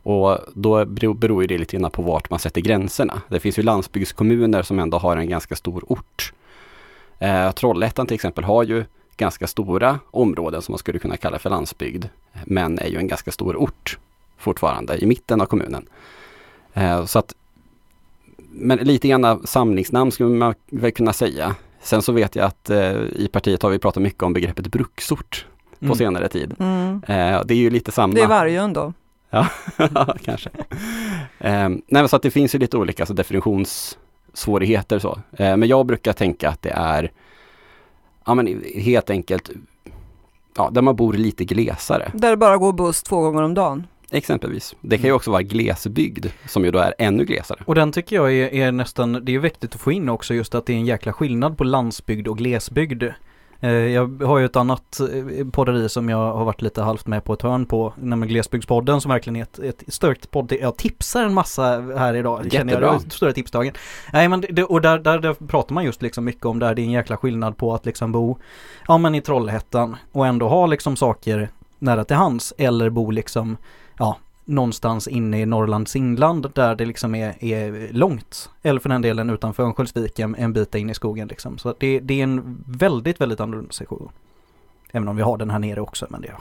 Och 0.02 0.38
då 0.54 0.84
beror 0.84 1.46
det 1.46 1.58
lite 1.58 1.76
grann 1.76 1.90
på 1.90 2.02
vart 2.02 2.30
man 2.30 2.38
sätter 2.38 2.60
gränserna. 2.60 3.22
Det 3.28 3.40
finns 3.40 3.58
ju 3.58 3.62
landsbygdskommuner 3.62 4.62
som 4.62 4.78
ändå 4.78 4.98
har 4.98 5.16
en 5.16 5.28
ganska 5.28 5.56
stor 5.56 5.84
ort. 5.86 6.32
Eh, 7.18 7.52
Trollhättan 7.52 8.06
till 8.06 8.14
exempel 8.14 8.44
har 8.44 8.62
ju 8.62 8.84
ganska 9.16 9.46
stora 9.46 9.98
områden 10.10 10.62
som 10.62 10.72
man 10.72 10.78
skulle 10.78 10.98
kunna 10.98 11.16
kalla 11.16 11.38
för 11.38 11.50
landsbygd. 11.50 12.04
Men 12.44 12.78
är 12.78 12.86
ju 12.86 12.96
en 12.96 13.08
ganska 13.08 13.32
stor 13.32 13.56
ort 13.56 13.98
fortfarande 14.38 14.98
i 14.98 15.06
mitten 15.06 15.40
av 15.40 15.46
kommunen. 15.46 15.86
Eh, 16.74 17.04
så 17.04 17.18
att, 17.18 17.34
men 18.50 18.78
lite 18.78 19.08
grann 19.08 19.46
samlingsnamn 19.46 20.12
skulle 20.12 20.28
man 20.28 20.54
väl 20.70 20.92
kunna 20.92 21.12
säga. 21.12 21.54
Sen 21.82 22.02
så 22.02 22.12
vet 22.12 22.36
jag 22.36 22.46
att 22.46 22.70
eh, 22.70 22.92
i 23.16 23.28
partiet 23.32 23.62
har 23.62 23.70
vi 23.70 23.78
pratat 23.78 24.02
mycket 24.02 24.22
om 24.22 24.32
begreppet 24.32 24.66
bruksort 24.66 25.46
på 25.78 25.84
mm. 25.84 25.96
senare 25.96 26.28
tid. 26.28 26.54
Mm. 26.58 27.02
Eh, 27.06 27.42
det 27.44 27.54
är 27.54 27.58
ju 27.58 27.70
lite 27.70 27.92
samma. 27.92 28.14
Det 28.14 28.20
är 28.20 28.28
Vargön 28.28 28.72
då? 28.72 28.92
Ja, 29.30 29.48
kanske. 30.24 30.50
Um, 31.38 31.82
nej, 31.86 32.08
så 32.08 32.16
att 32.16 32.22
det 32.22 32.30
finns 32.30 32.54
ju 32.54 32.58
lite 32.58 32.76
olika 32.76 33.02
alltså 33.02 33.14
definitionssvårigheter 33.14 34.98
så. 34.98 35.12
Uh, 35.12 35.56
men 35.56 35.68
jag 35.68 35.86
brukar 35.86 36.12
tänka 36.12 36.48
att 36.48 36.62
det 36.62 36.70
är 36.70 37.12
ja, 38.26 38.34
men 38.34 38.62
helt 38.74 39.10
enkelt 39.10 39.50
ja, 40.56 40.70
där 40.70 40.82
man 40.82 40.96
bor 40.96 41.12
lite 41.12 41.44
glesare. 41.44 42.10
Där 42.14 42.30
det 42.30 42.36
bara 42.36 42.56
går 42.56 42.72
buss 42.72 43.02
två 43.02 43.20
gånger 43.20 43.42
om 43.42 43.54
dagen? 43.54 43.86
Exempelvis. 44.10 44.74
Det 44.80 44.98
kan 44.98 45.06
ju 45.06 45.12
också 45.12 45.30
vara 45.30 45.42
glesbygd 45.42 46.26
som 46.46 46.64
ju 46.64 46.70
då 46.70 46.78
är 46.78 46.94
ännu 46.98 47.24
glesare. 47.24 47.62
Och 47.66 47.74
den 47.74 47.92
tycker 47.92 48.16
jag 48.16 48.32
är, 48.32 48.54
är 48.54 48.72
nästan, 48.72 49.24
det 49.24 49.34
är 49.34 49.38
viktigt 49.38 49.74
att 49.74 49.80
få 49.80 49.92
in 49.92 50.08
också 50.08 50.34
just 50.34 50.54
att 50.54 50.66
det 50.66 50.72
är 50.72 50.76
en 50.76 50.86
jäkla 50.86 51.12
skillnad 51.12 51.58
på 51.58 51.64
landsbygd 51.64 52.28
och 52.28 52.38
glesbygd. 52.38 53.04
Eh, 53.60 53.70
Jag 53.72 54.22
har 54.22 54.38
ju 54.38 54.44
ett 54.44 54.56
annat 54.56 55.00
eh, 55.00 55.46
podderi 55.52 55.88
som 55.88 56.08
jag 56.08 56.32
har 56.32 56.44
varit 56.44 56.62
lite 56.62 56.82
halvt 56.82 57.06
med 57.06 57.24
på 57.24 57.32
ett 57.32 57.42
hörn 57.42 57.66
på, 57.66 57.92
nämligen 57.96 58.32
Glesbygdspodden 58.32 59.00
som 59.00 59.10
verkligen 59.10 59.36
är 59.36 59.42
ett, 59.42 59.58
ett 59.58 59.82
störkt 59.88 60.30
podd. 60.30 60.52
Jag 60.60 60.76
tipsar 60.76 61.24
en 61.24 61.34
massa 61.34 61.62
här 61.96 62.14
idag. 62.14 62.38
känner 62.52 62.72
jag. 62.72 62.80
Jättebra. 62.82 62.98
Det 62.98 63.06
är 63.06 63.10
Stora 63.10 63.32
tipsdagen. 63.32 63.74
Nej 64.12 64.28
men 64.28 64.44
det, 64.50 64.64
och 64.64 64.80
där, 64.80 64.98
där, 64.98 65.18
där 65.18 65.34
pratar 65.34 65.74
man 65.74 65.84
just 65.84 66.02
liksom 66.02 66.24
mycket 66.24 66.44
om 66.46 66.58
det 66.58 66.66
här, 66.66 66.74
det 66.74 66.82
är 66.82 66.84
en 66.84 66.90
jäkla 66.90 67.16
skillnad 67.16 67.56
på 67.56 67.74
att 67.74 67.86
liksom 67.86 68.12
bo, 68.12 68.38
ja 68.88 68.98
men 68.98 69.14
i 69.14 69.20
Trollhättan 69.20 69.96
och 70.12 70.26
ändå 70.26 70.48
ha 70.48 70.66
liksom 70.66 70.96
saker 70.96 71.48
nära 71.78 72.04
till 72.04 72.16
hands 72.16 72.52
eller 72.58 72.90
bo 72.90 73.10
liksom, 73.10 73.56
någonstans 74.50 75.08
inne 75.08 75.40
i 75.40 75.46
Norrlands 75.46 75.96
inland 75.96 76.52
där 76.54 76.74
det 76.74 76.84
liksom 76.84 77.14
är, 77.14 77.44
är 77.44 77.92
långt. 77.92 78.50
Eller 78.62 78.80
för 78.80 78.88
den 78.88 79.02
delen 79.02 79.30
utanför 79.30 79.62
Örnsköldsviken 79.62 80.34
en, 80.38 80.52
bit 80.52 80.74
in 80.74 80.90
i 80.90 80.94
skogen 80.94 81.28
liksom. 81.28 81.58
Så 81.58 81.74
det, 81.78 82.00
det 82.00 82.20
är 82.20 82.22
en 82.24 82.64
väldigt, 82.66 83.20
väldigt 83.20 83.40
annorlunda 83.40 83.72
situation. 83.72 84.12
Även 84.92 85.08
om 85.08 85.16
vi 85.16 85.22
har 85.22 85.36
den 85.36 85.50
här 85.50 85.58
nere 85.58 85.80
också, 85.80 86.06
men 86.10 86.20
det, 86.20 86.32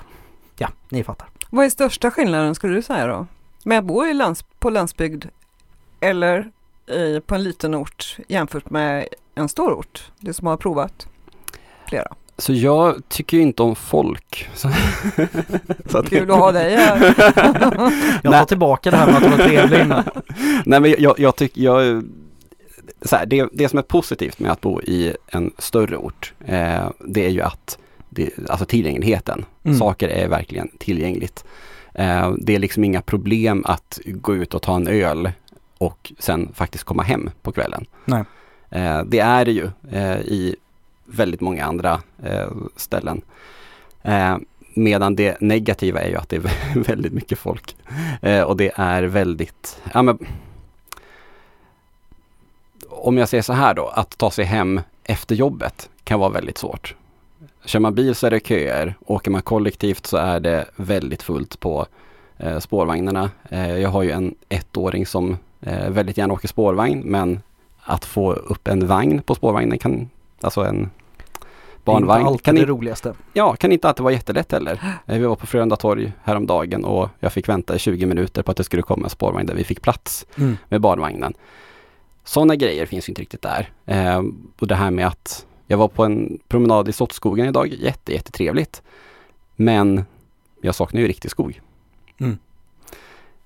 ja, 0.58 0.70
ni 0.90 1.04
fattar. 1.04 1.28
Vad 1.50 1.66
är 1.66 1.70
största 1.70 2.12
skillnaden 2.12 2.56
skulle 2.56 2.76
du 2.76 2.82
säga 2.82 3.08
då? 3.08 3.28
Med 3.64 3.80
att 3.80 3.86
bo 3.86 4.06
i 4.06 4.14
lands, 4.14 4.44
på 4.44 4.70
landsbygd 4.70 5.26
eller 6.00 6.52
i, 6.88 7.20
på 7.20 7.36
en 7.36 7.44
liten 7.44 7.76
ort 7.76 8.18
jämfört 8.28 8.70
med 8.70 9.08
en 9.36 9.50
stor 9.50 9.74
ort? 9.74 10.12
Du 10.20 10.34
som 10.34 10.48
har 10.48 10.58
provat 10.58 11.08
flera. 11.88 12.16
Så 12.40 12.54
jag 12.54 13.02
tycker 13.10 13.38
ju 13.38 13.44
inte 13.44 13.64
om 13.64 13.76
folk. 13.76 14.50
Så, 14.54 14.70
så 15.86 16.04
Kul 16.04 16.32
att 16.32 16.38
ha 16.38 16.52
dig 16.52 16.76
här. 16.76 17.00
Jag 18.24 18.34
tar 18.34 18.46
tillbaka 18.46 18.92
det 18.92 18.98
här 18.98 19.06
med 19.06 19.16
att 19.16 19.38
vara 19.38 19.48
trevlig 19.48 19.80
innan. 19.80 20.04
Nej 20.66 20.80
men 20.80 20.96
jag, 20.98 21.20
jag 21.20 21.36
tycker, 21.36 21.62
jag, 21.62 22.04
så 23.02 23.16
här, 23.16 23.26
det, 23.26 23.50
det 23.54 23.70
som 23.70 23.80
är 23.80 23.84
positivt 23.84 24.40
med 24.40 24.52
att 24.52 24.62
bo 24.62 24.82
i 24.82 25.16
en 25.28 25.52
större 25.58 25.98
ort, 25.98 26.34
eh, 26.46 26.90
det 27.00 27.26
är 27.26 27.30
ju 27.30 27.42
att 27.42 27.78
det, 28.10 28.30
alltså 28.50 28.66
tillgängligheten. 28.66 29.46
Mm. 29.64 29.78
Saker 29.78 30.08
är 30.08 30.28
verkligen 30.28 30.70
tillgängligt. 30.80 31.44
Eh, 31.94 32.34
det 32.38 32.56
är 32.56 32.60
liksom 32.60 32.84
inga 32.84 33.02
problem 33.02 33.64
att 33.68 34.00
gå 34.06 34.36
ut 34.36 34.54
och 34.54 34.62
ta 34.62 34.76
en 34.76 34.88
öl 34.88 35.32
och 35.78 36.14
sen 36.20 36.52
faktiskt 36.54 36.84
komma 36.84 37.04
hem 37.04 37.30
på 37.42 37.52
kvällen. 37.52 37.86
Nej. 38.06 38.24
Eh, 38.70 39.04
det 39.06 39.20
är 39.20 39.46
det 39.46 39.52
ju 39.52 39.70
eh, 39.92 40.20
i 40.20 40.56
väldigt 41.12 41.42
många 41.42 41.66
andra 41.66 42.02
eh, 42.24 42.52
ställen. 42.76 43.22
Eh, 44.02 44.38
medan 44.74 45.16
det 45.16 45.42
negativa 45.42 46.02
är 46.02 46.10
ju 46.10 46.16
att 46.16 46.30
det 46.30 46.36
är 46.36 46.52
väldigt 46.84 47.14
mycket 47.14 47.40
folk. 47.40 47.76
Eh, 48.22 48.42
och 48.42 48.58
det 48.58 48.72
är 48.76 49.04
väldigt, 49.04 49.82
ja 49.94 50.02
men 50.02 50.18
om 52.90 53.18
jag 53.18 53.30
säger 53.30 53.42
så 53.42 53.54
här 53.54 53.74
då, 53.74 53.88
att 53.88 54.18
ta 54.18 54.32
sig 54.32 54.46
hem 54.46 54.82
efter 55.04 55.36
jobbet 55.36 55.90
kan 56.04 56.20
vara 56.20 56.30
väldigt 56.30 56.58
svårt. 56.58 56.96
Kör 57.66 57.80
man 57.80 57.96
bil 57.96 58.16
så 58.16 58.28
är 58.28 58.32
det 58.32 58.48
köer, 58.48 58.96
åker 59.06 59.32
man 59.32 59.42
kollektivt 59.42 60.06
så 60.06 60.18
är 60.18 60.40
det 60.40 60.66
väldigt 60.76 61.24
fullt 61.24 61.60
på 61.60 61.86
eh, 62.38 62.60
spårvagnarna. 62.60 63.32
Eh, 63.50 63.78
jag 63.78 63.90
har 63.90 64.04
ju 64.04 64.12
en 64.12 64.36
ettåring 64.50 65.06
som 65.06 65.38
eh, 65.62 65.90
väldigt 65.90 66.18
gärna 66.18 66.34
åker 66.34 66.48
spårvagn 66.48 67.02
men 67.06 67.40
att 67.82 68.06
få 68.06 68.34
upp 68.34 68.68
en 68.68 68.88
vagn 68.88 69.22
på 69.22 69.36
spårvagnen 69.36 69.78
kan, 69.78 70.10
alltså 70.42 70.62
en 70.62 70.90
barnvagn, 71.86 72.20
Inte 72.22 72.28
alltid 72.30 72.46
kan, 72.46 72.56
det 72.56 72.66
roligaste. 72.66 73.14
ja, 73.34 73.56
kan 73.56 73.72
inte 73.72 73.88
alltid 73.88 74.04
vara 74.04 74.14
jättelätt 74.14 74.52
heller. 74.52 75.00
Eh, 75.06 75.18
Vi 75.20 75.26
var 75.26 75.36
på 75.36 75.48
Frölunda 75.48 75.76
torg 75.76 76.12
häromdagen 76.24 76.86
och 76.86 77.10
jag 77.20 77.34
fick 77.34 77.50
vänta 77.50 77.76
i 77.76 77.80
20 77.80 78.06
minuter 78.06 78.44
på 78.44 78.52
att 78.52 78.58
det 78.58 78.64
skulle 78.64 78.82
komma 78.82 79.04
en 79.04 79.10
spårvagn 79.10 79.48
där 79.48 79.56
vi 79.56 79.64
fick 79.64 79.82
plats 79.82 80.26
Mm. 80.38 80.58
med 80.70 80.82
barnvagnen. 80.82 81.34
Sådana 82.24 82.56
grejer 82.56 82.86
finns 82.86 83.10
ju 83.10 83.12
inte 83.12 83.22
riktigt 83.22 83.42
där. 83.42 83.70
Eh, 83.86 84.22
och 84.60 84.68
det 84.68 84.76
här 84.76 84.92
med 84.92 85.08
att 85.08 85.46
jag 85.68 85.78
var 85.78 85.88
på 85.88 86.04
en 86.06 86.40
promenad 86.48 86.90
i 86.90 86.92
Slottsskogen 86.92 87.48
idag, 87.48 87.68
jätte, 87.68 88.14
jättetrevligt. 88.14 88.82
Men 89.56 90.04
jag 90.62 90.76
saknar 90.76 91.02
ju 91.02 91.08
riktig 91.08 91.32
skog. 91.32 91.62
Mm. 92.20 92.38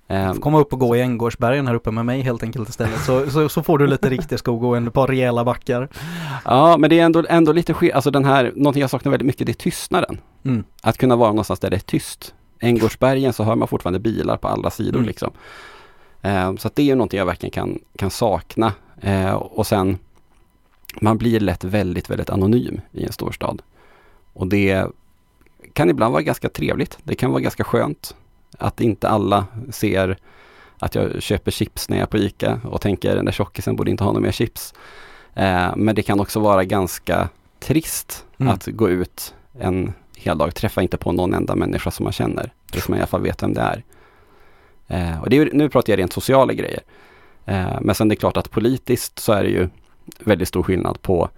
Får 0.08 0.40
komma 0.40 0.58
upp 0.60 0.72
och 0.72 0.78
gå 0.78 0.96
i 0.96 1.00
Änggårdsbergen 1.00 1.66
här 1.66 1.74
uppe 1.74 1.90
med 1.90 2.06
mig 2.06 2.20
helt 2.20 2.42
enkelt 2.42 2.68
istället. 2.68 3.00
Så, 3.00 3.30
så, 3.30 3.48
så 3.48 3.62
får 3.62 3.78
du 3.78 3.86
lite 3.86 4.08
riktig 4.10 4.38
skog 4.38 4.64
och 4.64 4.76
en 4.76 4.90
par 4.90 5.06
rejäla 5.06 5.44
backar. 5.44 5.88
ja, 6.44 6.76
men 6.76 6.90
det 6.90 7.00
är 7.00 7.04
ändå, 7.04 7.24
ändå 7.28 7.52
lite 7.52 7.74
skillnad. 7.74 7.96
Alltså 7.96 8.10
den 8.10 8.24
här, 8.24 8.52
någonting 8.56 8.80
jag 8.80 8.90
saknar 8.90 9.10
väldigt 9.10 9.26
mycket, 9.26 9.46
det 9.46 9.52
är 9.52 9.54
tystnaden. 9.54 10.18
Mm. 10.44 10.64
Att 10.82 10.98
kunna 10.98 11.16
vara 11.16 11.28
någonstans 11.28 11.60
där 11.60 11.70
det 11.70 11.76
är 11.76 11.80
tyst. 11.80 12.34
Änggårdsbergen 12.60 13.32
så 13.32 13.44
hör 13.44 13.54
man 13.54 13.68
fortfarande 13.68 13.98
bilar 13.98 14.36
på 14.36 14.48
alla 14.48 14.70
sidor 14.70 14.98
Mm. 14.98 15.06
liksom. 15.06 15.30
Eh, 16.22 16.56
så 16.56 16.68
att 16.68 16.76
det 16.76 16.82
är 16.82 16.86
ju 16.86 16.94
någonting 16.94 17.18
jag 17.18 17.26
verkligen 17.26 17.50
kan, 17.50 17.78
kan 17.98 18.10
sakna. 18.10 18.72
Eh, 19.00 19.34
och 19.34 19.66
sen, 19.66 19.98
man 21.00 21.18
blir 21.18 21.40
lätt 21.40 21.64
väldigt, 21.64 22.10
väldigt 22.10 22.30
anonym 22.30 22.80
i 22.92 23.04
en 23.04 23.12
storstad. 23.12 23.62
Och 24.32 24.46
det 24.46 24.86
kan 25.72 25.90
ibland 25.90 26.12
vara 26.12 26.22
ganska 26.22 26.48
trevligt. 26.48 26.98
Det 27.02 27.14
kan 27.14 27.30
vara 27.30 27.40
ganska 27.40 27.64
skönt 27.64 28.14
att 28.58 28.80
inte 28.80 29.08
alla 29.08 29.46
ser 29.72 30.18
att 30.78 30.94
jag 30.94 31.22
köper 31.22 31.50
chips 31.50 31.88
när 31.88 31.96
jag 31.96 32.02
är 32.02 32.06
på 32.06 32.18
ICA 32.18 32.60
och 32.64 32.80
tänker 32.80 33.16
den 33.16 33.24
där 33.24 33.32
tjockisen 33.32 33.76
borde 33.76 33.90
inte 33.90 34.04
ha 34.04 34.12
några 34.12 34.22
mer 34.26 34.32
chips. 34.32 34.74
Eh, 35.34 35.76
men 35.76 35.94
det 35.94 36.02
kan 36.02 36.20
också 36.20 36.40
vara 36.40 36.64
ganska 36.64 37.28
trist 37.60 38.24
Mm. 38.38 38.52
att 38.54 38.66
gå 38.66 38.88
ut 38.90 39.34
en 39.60 39.92
hel 40.16 40.38
dag, 40.38 40.54
träffa 40.54 40.82
inte 40.82 40.96
på 40.96 41.12
någon 41.12 41.34
enda 41.34 41.54
människa 41.56 41.90
som 41.90 42.04
man 42.04 42.12
känner. 42.12 42.52
Som 42.72 42.82
man 42.88 42.98
i 42.98 43.00
alla 43.00 43.06
fall 43.06 43.22
vet 43.22 43.42
vem 43.42 43.54
det 43.54 43.60
är. 43.60 43.84
Eh, 44.88 45.20
och 45.22 45.30
det 45.30 45.36
är, 45.38 45.50
nu 45.52 45.68
pratar 45.68 45.92
jag 45.92 45.98
rent 45.98 46.12
sociala 46.12 46.52
grejer. 46.52 46.80
Eh, 47.46 47.80
men 47.80 47.94
sen 47.94 48.08
det 48.08 48.14
är 48.14 48.16
klart 48.16 48.36
att 48.36 48.50
politiskt 48.50 49.18
så 49.18 49.32
är 49.32 49.42
det 49.44 49.50
ju 49.50 49.68
väldigt 50.18 50.48
stor 50.48 50.62
skillnad 50.62 51.02
på 51.02 51.28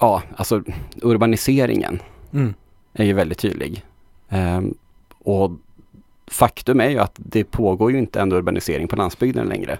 Ja, 0.00 0.22
alltså 0.36 0.62
urbaniseringen 1.02 1.98
Mm. 2.32 2.54
är 2.92 3.04
ju 3.04 3.12
väldigt 3.12 3.38
tydlig. 3.38 3.84
Och 5.26 5.50
faktum 6.26 6.80
är 6.80 6.88
ju 6.88 6.98
att 6.98 7.12
det 7.16 7.44
pågår 7.44 7.92
ju 7.92 7.98
inte 7.98 8.20
en 8.20 8.32
urbanisering 8.32 8.88
på 8.88 8.96
landsbygden 8.96 9.46
längre. 9.48 9.78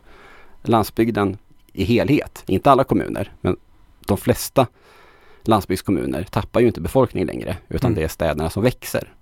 Landsbygden 0.62 1.38
i 1.72 1.84
helhet, 1.84 2.42
inte 2.46 2.70
alla 2.70 2.84
kommuner, 2.84 3.32
men 3.40 3.56
de 4.06 4.16
flesta 4.16 4.66
landsbygdskommuner 5.42 6.22
tappar 6.24 6.60
ju 6.60 6.66
inte 6.66 6.80
befolkning 6.80 7.26
längre, 7.26 7.56
utan 7.68 7.88
Mm. 7.90 7.98
det 7.98 8.04
är 8.04 8.08
städerna 8.08 8.50
som 8.50 8.62
växer. 8.62 9.12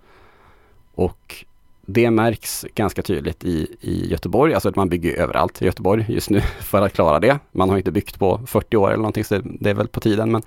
Och 0.95 1.45
det 1.87 2.11
märks 2.11 2.67
ganska 2.75 3.03
tydligt 3.03 3.45
i, 3.45 3.77
i 3.81 4.11
Göteborg, 4.11 4.55
alltså 4.55 4.69
att 4.69 4.77
man 4.77 4.89
bygger 4.89 5.17
överallt 5.17 5.63
i 5.63 5.65
Göteborg 5.65 6.07
just 6.09 6.31
nu 6.31 6.41
för 6.61 6.83
att 6.83 6.93
klara 6.93 7.21
det. 7.21 7.39
Man 7.53 7.71
har 7.71 7.77
inte 7.77 7.93
byggt 7.93 8.19
på 8.19 8.41
40 8.47 8.77
år 8.77 8.89
eller 8.89 8.97
någonting, 8.97 9.25
så 9.25 9.41
det 9.45 9.71
är 9.71 9.75
väl 9.75 9.89
på 9.89 10.01
tiden, 10.01 10.33
men 10.33 10.43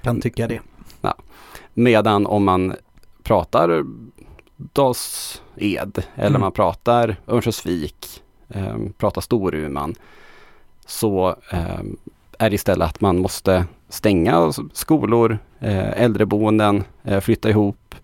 Kan 0.00 0.20
tycka 0.20 0.48
det. 0.48 0.60
Medan 1.74 2.26
om 2.26 2.44
man 2.44 2.74
pratar 3.22 3.84
Dals-Ed 4.72 6.02
eller 6.14 6.28
Mm. 6.28 6.40
man 6.40 6.52
pratar 6.52 7.16
Örnsköldsvik, 7.28 8.22
eh, 8.48 8.76
pratar 8.98 9.20
Storuman 9.20 9.94
så 10.86 11.36
eh, 11.50 11.80
är 12.38 12.50
det 12.50 12.54
istället 12.54 12.88
att 12.88 13.00
man 13.00 13.18
måste 13.18 13.66
stänga 13.88 14.52
skolor, 14.72 15.38
eh, 15.60 16.02
äldreboenden, 16.02 16.84
eh, 17.04 17.20
flytta 17.20 17.50
ihop 17.50 17.94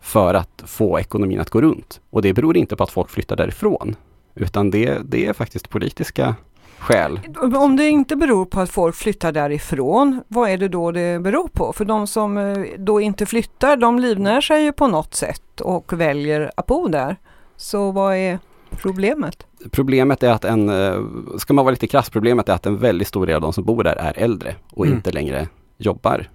för 0.00 0.34
att 0.34 0.62
få 0.66 1.00
ekonomin 1.00 1.40
att 1.40 1.50
gå 1.50 1.60
runt. 1.60 2.00
Och 2.10 2.22
det 2.22 2.32
beror 2.32 2.56
inte 2.56 2.76
på 2.76 2.84
att 2.84 2.90
folk 2.90 3.10
flyttar 3.10 3.36
därifrån 3.36 3.96
utan 4.34 4.70
det, 4.70 4.98
det 5.04 5.26
är 5.26 5.32
faktiskt 5.32 5.68
politiska 5.68 6.34
skäl. 6.78 7.20
Om 7.56 7.76
det 7.76 7.88
inte 7.88 8.16
beror 8.16 8.44
på 8.44 8.60
att 8.60 8.70
folk 8.70 8.94
flyttar 8.96 9.32
därifrån, 9.32 10.22
vad 10.28 10.50
är 10.50 10.58
det 10.58 10.68
då 10.68 10.90
det 10.92 11.22
beror 11.22 11.48
på? 11.48 11.72
För 11.72 11.84
de 11.84 12.06
som 12.06 12.38
eh, 12.38 12.58
då 12.78 13.00
inte 13.00 13.26
flyttar, 13.26 13.76
de 13.76 13.98
livnär 13.98 14.40
sig 14.40 14.64
ju 14.64 14.72
på 14.72 14.86
något 14.86 15.14
sätt 15.14 15.60
och 15.60 16.00
väljer 16.00 16.50
att 16.56 16.66
bo 16.66 16.88
där. 16.88 17.16
Så 17.56 17.90
vad 17.90 18.16
är 18.16 18.38
problemet? 18.70 19.46
Problemet 19.70 20.22
är 20.22 20.30
att 20.32 20.44
en, 20.44 20.68
eh, 20.68 21.00
ska 21.38 21.54
man 21.54 21.64
vara 21.64 21.70
lite 21.70 21.86
krass, 21.86 22.10
problemet 22.10 22.48
är 22.48 22.52
att 22.52 22.66
en 22.66 22.78
väldigt 22.78 23.08
stor 23.08 23.26
del 23.26 23.34
av 23.34 23.40
de 23.42 23.52
som 23.52 23.64
bor 23.64 23.84
där 23.84 23.96
är 23.96 24.12
äldre 24.16 24.54
och 24.70 24.86
Mm. 24.86 24.96
inte 24.96 25.10
längre 25.10 25.48
jobbar. 25.78 26.28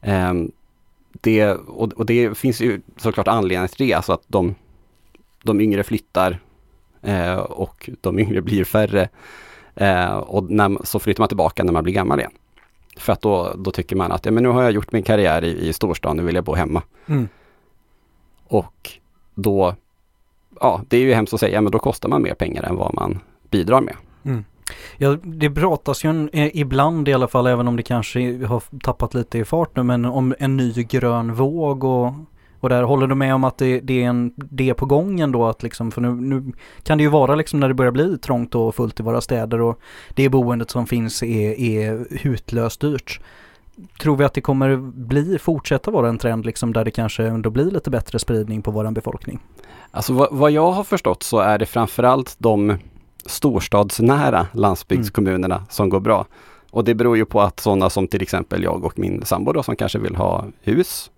Ehm, 0.00 0.50
det, 1.12 1.52
och, 1.54 1.92
och 1.92 2.06
det 2.06 2.38
finns 2.38 2.60
ju 2.60 2.80
såklart 2.96 3.28
anledningar 3.28 3.66
till 3.68 3.86
det, 3.86 3.94
alltså 3.94 4.12
att 4.12 4.22
de, 4.26 4.54
de 5.42 5.60
yngre 5.60 5.82
flyttar 5.82 6.38
eh, 7.02 7.34
och 7.38 7.90
de 8.00 8.18
yngre 8.18 8.40
blir 8.40 8.64
färre. 8.64 9.08
Eh, 9.74 10.16
och 10.16 10.50
när, 10.50 10.86
så 10.86 10.98
flyttar 10.98 11.22
man 11.22 11.28
tillbaka 11.28 11.64
när 11.64 11.72
man 11.72 11.82
blir 11.84 11.94
gammal 11.94 12.18
igen. 12.18 12.32
För 12.96 13.12
att 13.12 13.20
då, 13.20 13.52
då 13.56 13.70
tycker 13.70 13.96
man 13.96 14.12
att 14.12 14.24
ja, 14.24 14.32
men 14.32 14.42
nu 14.42 14.48
har 14.48 14.62
jag 14.62 14.72
gjort 14.72 14.92
min 14.92 15.02
karriär 15.02 15.44
i, 15.44 15.68
i 15.68 15.72
storstan, 15.72 16.16
nu 16.16 16.22
vill 16.22 16.34
jag 16.34 16.44
bo 16.44 16.54
hemma. 16.54 16.82
Mm. 17.06 17.28
Och 18.46 18.90
då, 19.34 19.74
ja 20.60 20.80
det 20.88 20.96
är 20.96 21.00
ju 21.00 21.14
hemskt 21.14 21.34
att 21.34 21.40
säga, 21.40 21.60
men 21.60 21.72
då 21.72 21.78
kostar 21.78 22.08
man 22.08 22.22
mer 22.22 22.34
pengar 22.34 22.62
än 22.62 22.76
vad 22.76 22.94
man 22.94 23.18
bidrar 23.50 23.80
med. 23.80 23.96
Mm. 24.24 24.44
Ja, 24.96 25.16
det 25.22 25.50
pratas 25.50 26.04
ju 26.04 26.10
en, 26.10 26.30
eh, 26.32 26.50
ibland 26.54 27.08
i 27.08 27.12
alla 27.12 27.28
fall, 27.28 27.46
även 27.46 27.68
om 27.68 27.76
det 27.76 27.82
kanske 27.82 28.46
har 28.46 28.62
tappat 28.82 29.14
lite 29.14 29.38
i 29.38 29.44
fart 29.44 29.76
nu, 29.76 29.82
men 29.82 30.04
om 30.04 30.34
en 30.38 30.56
ny 30.56 30.72
grön 30.72 31.34
våg 31.34 31.84
och 31.84 32.12
och 32.60 32.68
där 32.68 32.82
håller 32.82 33.06
du 33.06 33.14
med 33.14 33.34
om 33.34 33.44
att 33.44 33.58
det, 33.58 33.80
det, 33.80 34.02
är, 34.02 34.08
en, 34.08 34.32
det 34.36 34.70
är 34.70 34.74
på 34.74 34.86
gång 34.86 35.20
ändå 35.20 35.46
att 35.46 35.62
liksom, 35.62 35.90
för 35.90 36.00
nu, 36.00 36.14
nu 36.14 36.52
kan 36.82 36.98
det 36.98 37.04
ju 37.04 37.10
vara 37.10 37.34
liksom 37.34 37.60
när 37.60 37.68
det 37.68 37.74
börjar 37.74 37.92
bli 37.92 38.18
trångt 38.18 38.54
och 38.54 38.74
fullt 38.74 39.00
i 39.00 39.02
våra 39.02 39.20
städer 39.20 39.60
och 39.60 39.80
det 40.14 40.28
boendet 40.28 40.70
som 40.70 40.86
finns 40.86 41.22
är, 41.22 41.60
är 41.60 42.06
hutlöst 42.10 42.80
dyrt. 42.80 43.20
Tror 44.00 44.16
vi 44.16 44.24
att 44.24 44.34
det 44.34 44.40
kommer 44.40 44.76
bli, 44.76 45.38
fortsätta 45.38 45.90
vara 45.90 46.08
en 46.08 46.18
trend 46.18 46.46
liksom 46.46 46.72
där 46.72 46.84
det 46.84 46.90
kanske 46.90 47.26
ändå 47.26 47.50
blir 47.50 47.70
lite 47.70 47.90
bättre 47.90 48.18
spridning 48.18 48.62
på 48.62 48.70
våran 48.70 48.94
befolkning? 48.94 49.40
Alltså 49.90 50.12
vad, 50.12 50.28
vad 50.32 50.50
jag 50.50 50.72
har 50.72 50.84
förstått 50.84 51.22
så 51.22 51.38
är 51.38 51.58
det 51.58 51.66
framförallt 51.66 52.36
de 52.38 52.76
storstadsnära 53.26 54.46
landsbygdskommunerna 54.52 55.54
mm. 55.54 55.66
som 55.70 55.88
går 55.88 56.00
bra. 56.00 56.26
Och 56.70 56.84
det 56.84 56.94
beror 56.94 57.16
ju 57.16 57.24
på 57.24 57.40
att 57.40 57.60
sådana 57.60 57.90
som 57.90 58.08
till 58.08 58.22
exempel 58.22 58.62
jag 58.62 58.84
och 58.84 58.98
min 58.98 59.24
sambo 59.24 59.52
då, 59.52 59.62
som 59.62 59.76
kanske 59.76 59.98
vill 59.98 60.16
ha 60.16 60.44
hus, 60.62 61.10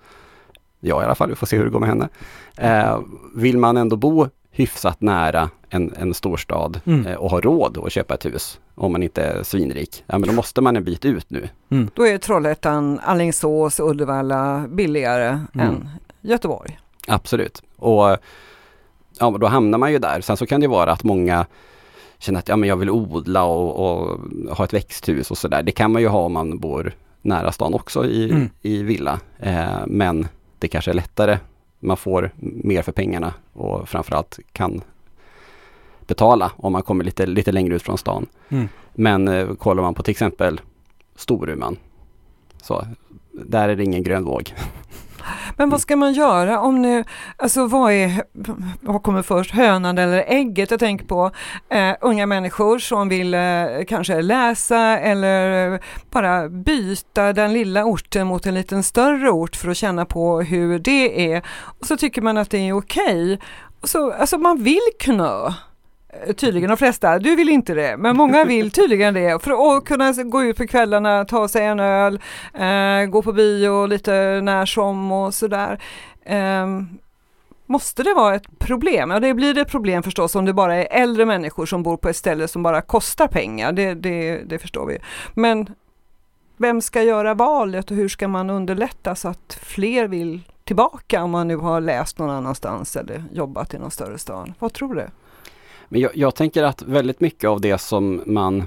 jag 0.85 1.03
i 1.03 1.05
alla 1.05 1.15
fall, 1.15 1.29
vi 1.29 1.35
får 1.35 1.47
se 1.47 1.57
hur 1.57 1.65
det 1.65 1.71
går 1.71 1.81
med 1.81 1.89
henne. 1.89 2.09
Eh, 2.57 3.01
vill 3.35 3.59
man 3.59 3.77
ändå 3.77 3.97
bo 3.97 4.27
hyfsat 4.51 5.01
nära 5.01 5.51
en, 5.69 5.95
en 5.97 6.15
storstad 6.15 6.81
mm. 6.85 7.07
eh, 7.07 7.15
och 7.15 7.31
ha 7.31 7.41
råd 7.41 7.79
att 7.85 7.93
köpa 7.93 8.15
ett 8.15 8.25
hus, 8.25 8.61
om 8.75 8.93
man 8.93 9.03
inte 9.03 9.23
är 9.23 9.43
svinrik, 9.43 10.05
ja 10.07 10.19
men 10.19 10.29
då 10.29 10.35
måste 10.35 10.61
man 10.61 10.77
en 10.77 10.85
bit 10.85 11.05
ut 11.05 11.31
nu. 11.31 11.49
Mm. 11.71 11.91
Då 11.95 12.07
är 12.07 12.19
Trollhättan, 12.19 13.01
Allingsås, 13.05 13.81
Uddevalla 13.81 14.65
billigare 14.69 15.29
mm. 15.55 15.67
än 15.69 15.89
Göteborg. 16.21 16.79
Absolut. 17.07 17.63
Och 17.77 18.17
ja, 19.19 19.37
då 19.41 19.47
hamnar 19.47 19.79
man 19.79 19.93
ju 19.93 19.99
där. 19.99 20.21
Sen 20.21 20.37
så 20.37 20.47
kan 20.47 20.61
det 20.61 20.69
vara 20.69 20.93
att 20.93 21.05
många 21.05 21.47
känner 22.19 22.39
att 22.39 22.49
ja, 22.49 22.57
men 22.57 22.69
jag 22.69 22.77
vill 22.77 22.91
odla 22.91 23.45
och, 23.45 24.03
och 24.03 24.19
ha 24.57 24.65
ett 24.65 24.73
växthus 24.73 25.31
och 25.31 25.39
sådär. 25.39 25.63
Det 25.63 25.73
kan 25.73 25.93
man 25.93 26.03
ju 26.03 26.09
ha 26.09 26.21
om 26.21 26.33
man 26.33 26.59
bor 26.59 26.93
nära 27.23 27.53
stan 27.53 27.75
också 27.75 28.05
i, 28.05 28.31
mm. 28.31 28.51
i 28.63 28.83
villa. 28.83 29.21
Eh, 29.39 29.87
men 29.87 30.29
det 30.63 30.69
kanske 30.69 30.91
är 30.91 30.95
lättare. 30.95 31.39
Man 31.81 31.97
får 31.97 32.31
mer 32.39 32.83
för 32.83 32.93
pengarna 32.93 33.35
och 33.53 33.89
framförallt 33.89 34.39
kan 34.53 34.83
betala 36.07 36.53
om 36.57 36.73
man 36.73 36.83
kommer 36.83 37.05
lite, 37.05 37.27
lite 37.27 37.53
längre 37.53 37.75
ut 37.75 37.83
från 37.83 37.99
stan. 37.99 38.27
Mm. 38.49 38.69
Men 38.95 39.29
eh, 39.29 39.55
kollar 39.55 39.83
man 39.83 39.95
på 39.95 40.03
till 40.03 40.11
exempel 40.11 40.61
Storuman 41.17 41.77
så 42.63 42.87
där 43.33 43.69
är 43.69 43.77
det 43.77 43.85
ingen 43.85 44.03
grön 44.03 44.25
våg. 44.25 44.55
Men 45.57 45.71
vad 45.71 45.81
ska 45.81 45.97
man 45.97 46.13
göra 46.13 46.61
om 46.61 46.83
nu, 46.83 47.05
alltså 47.37 47.67
vad 47.67 47.93
är, 47.93 48.23
vad 48.81 49.03
kommer 49.03 49.23
först, 49.23 49.51
hönan 49.51 49.99
eller 49.99 50.25
ägget? 50.27 50.71
Jag 50.71 50.81
tänker 50.81 51.07
på 51.07 51.31
eh, 51.69 51.95
unga 52.01 52.27
människor 52.27 52.79
som 52.79 53.09
vill 53.09 53.35
eh, 53.35 53.41
kanske 53.89 54.23
läsa 54.23 54.99
eller 54.99 55.73
eh, 55.73 55.81
bara 56.11 56.49
byta 56.49 57.33
den 57.33 57.53
lilla 57.53 57.85
orten 57.85 58.27
mot 58.27 58.47
en 58.47 58.55
liten 58.55 58.83
större 58.83 59.31
ort 59.31 59.57
för 59.57 59.69
att 59.69 59.77
känna 59.77 60.05
på 60.05 60.41
hur 60.41 60.79
det 60.79 61.33
är. 61.33 61.43
Och 61.81 61.87
så 61.87 61.97
tycker 61.97 62.23
man 62.23 62.39
att 62.39 62.51
det 62.51 62.69
är 62.69 62.73
okej. 62.73 63.39
Okay. 63.83 64.19
alltså 64.19 64.39
man 64.39 64.63
vill 64.63 64.89
knö. 64.99 65.53
Eh, 66.13 66.33
tydligen 66.33 66.69
de 66.69 66.77
flesta, 66.77 67.19
du 67.19 67.37
vill 67.37 67.49
inte 67.49 67.75
det, 67.75 67.97
men 67.97 68.17
många 68.17 68.45
vill 68.45 68.71
tydligen 68.71 69.15
det. 69.15 69.43
För 69.43 69.77
att 69.77 69.85
kunna 69.85 70.13
gå 70.13 70.43
ut 70.43 70.57
på 70.57 70.67
kvällarna, 70.67 71.25
ta 71.25 71.49
sig 71.49 71.67
en 71.67 71.81
öl, 71.81 72.21
eh, 72.55 73.07
gå 73.11 73.23
på 73.23 73.33
bio 73.33 73.87
lite 73.87 74.41
när 74.43 74.67
som 74.67 75.13
och 75.13 75.35
sådär. 75.35 75.83
Eh, 76.25 76.67
måste 77.67 78.03
det 78.03 78.15
vara 78.15 78.35
ett 78.35 78.59
problem? 78.59 79.11
Ja, 79.11 79.21
det 79.21 79.35
blir 79.35 79.59
ett 79.59 79.71
problem 79.71 80.03
förstås 80.03 80.35
om 80.35 80.45
det 80.45 80.53
bara 80.53 80.75
är 80.75 81.03
äldre 81.03 81.27
människor 81.27 81.67
som 81.67 81.83
bor 81.83 81.97
på 81.97 82.09
ett 82.09 82.17
ställe 82.17 82.49
som 82.49 82.63
bara 82.63 82.81
kostar 82.81 83.27
pengar, 83.27 83.73
det, 83.73 83.95
det, 83.95 84.43
det 84.47 84.59
förstår 84.59 84.87
vi. 84.87 84.99
Men 85.35 85.75
vem 86.57 86.81
ska 86.81 87.03
göra 87.03 87.35
valet 87.35 87.91
och 87.91 87.97
hur 87.97 88.09
ska 88.09 88.29
man 88.29 88.51
underlätta 88.51 89.15
så 89.15 89.29
att 89.29 89.59
fler 89.63 90.09
vill 90.09 90.41
tillbaka 90.65 91.23
om 91.23 91.31
man 91.31 91.49
nu 91.49 91.57
har 91.57 91.81
läst 91.81 92.19
någon 92.19 92.31
annanstans 92.31 92.97
eller 92.97 93.25
jobbat 93.33 93.75
i 93.75 93.79
någon 93.79 93.91
större 93.91 94.19
stad? 94.19 94.53
Vad 94.59 94.73
tror 94.73 94.95
du? 94.95 95.07
Men 95.93 96.01
jag, 96.01 96.11
jag, 96.15 96.35
tänker 96.35 96.63
att 96.63 96.83
väldigt 96.83 97.21
mycket 97.21 97.51
av 97.51 97.61
det 97.61 97.79
som 97.79 98.23
man 98.27 98.65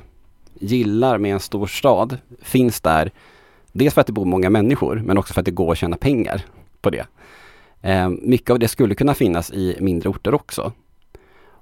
gillar 0.54 1.18
med 1.18 1.34
en 1.34 1.40
stor 1.40 1.68
stad 1.68 2.18
finns 2.42 2.82
där. 2.82 3.12
Dels 3.72 3.94
för 3.94 4.02
att 4.02 4.08
det 4.08 4.14
bor 4.14 4.26
många 4.26 4.50
människor 4.50 5.02
men 5.06 5.18
också 5.18 5.34
för 5.34 5.42
att 5.42 5.46
det 5.46 5.52
går 5.52 5.72
att 5.72 5.78
tjäna 5.78 5.98
pengar 5.98 6.46
på 6.82 6.90
det. 6.90 7.06
Eh, 7.82 8.10
mycket 8.10 8.50
av 8.50 8.60
det 8.60 8.68
skulle 8.68 8.96
kunna 8.96 9.14
finnas 9.14 9.52
i 9.52 9.78
mindre 9.80 10.10
orter 10.10 10.34
också. 10.34 10.72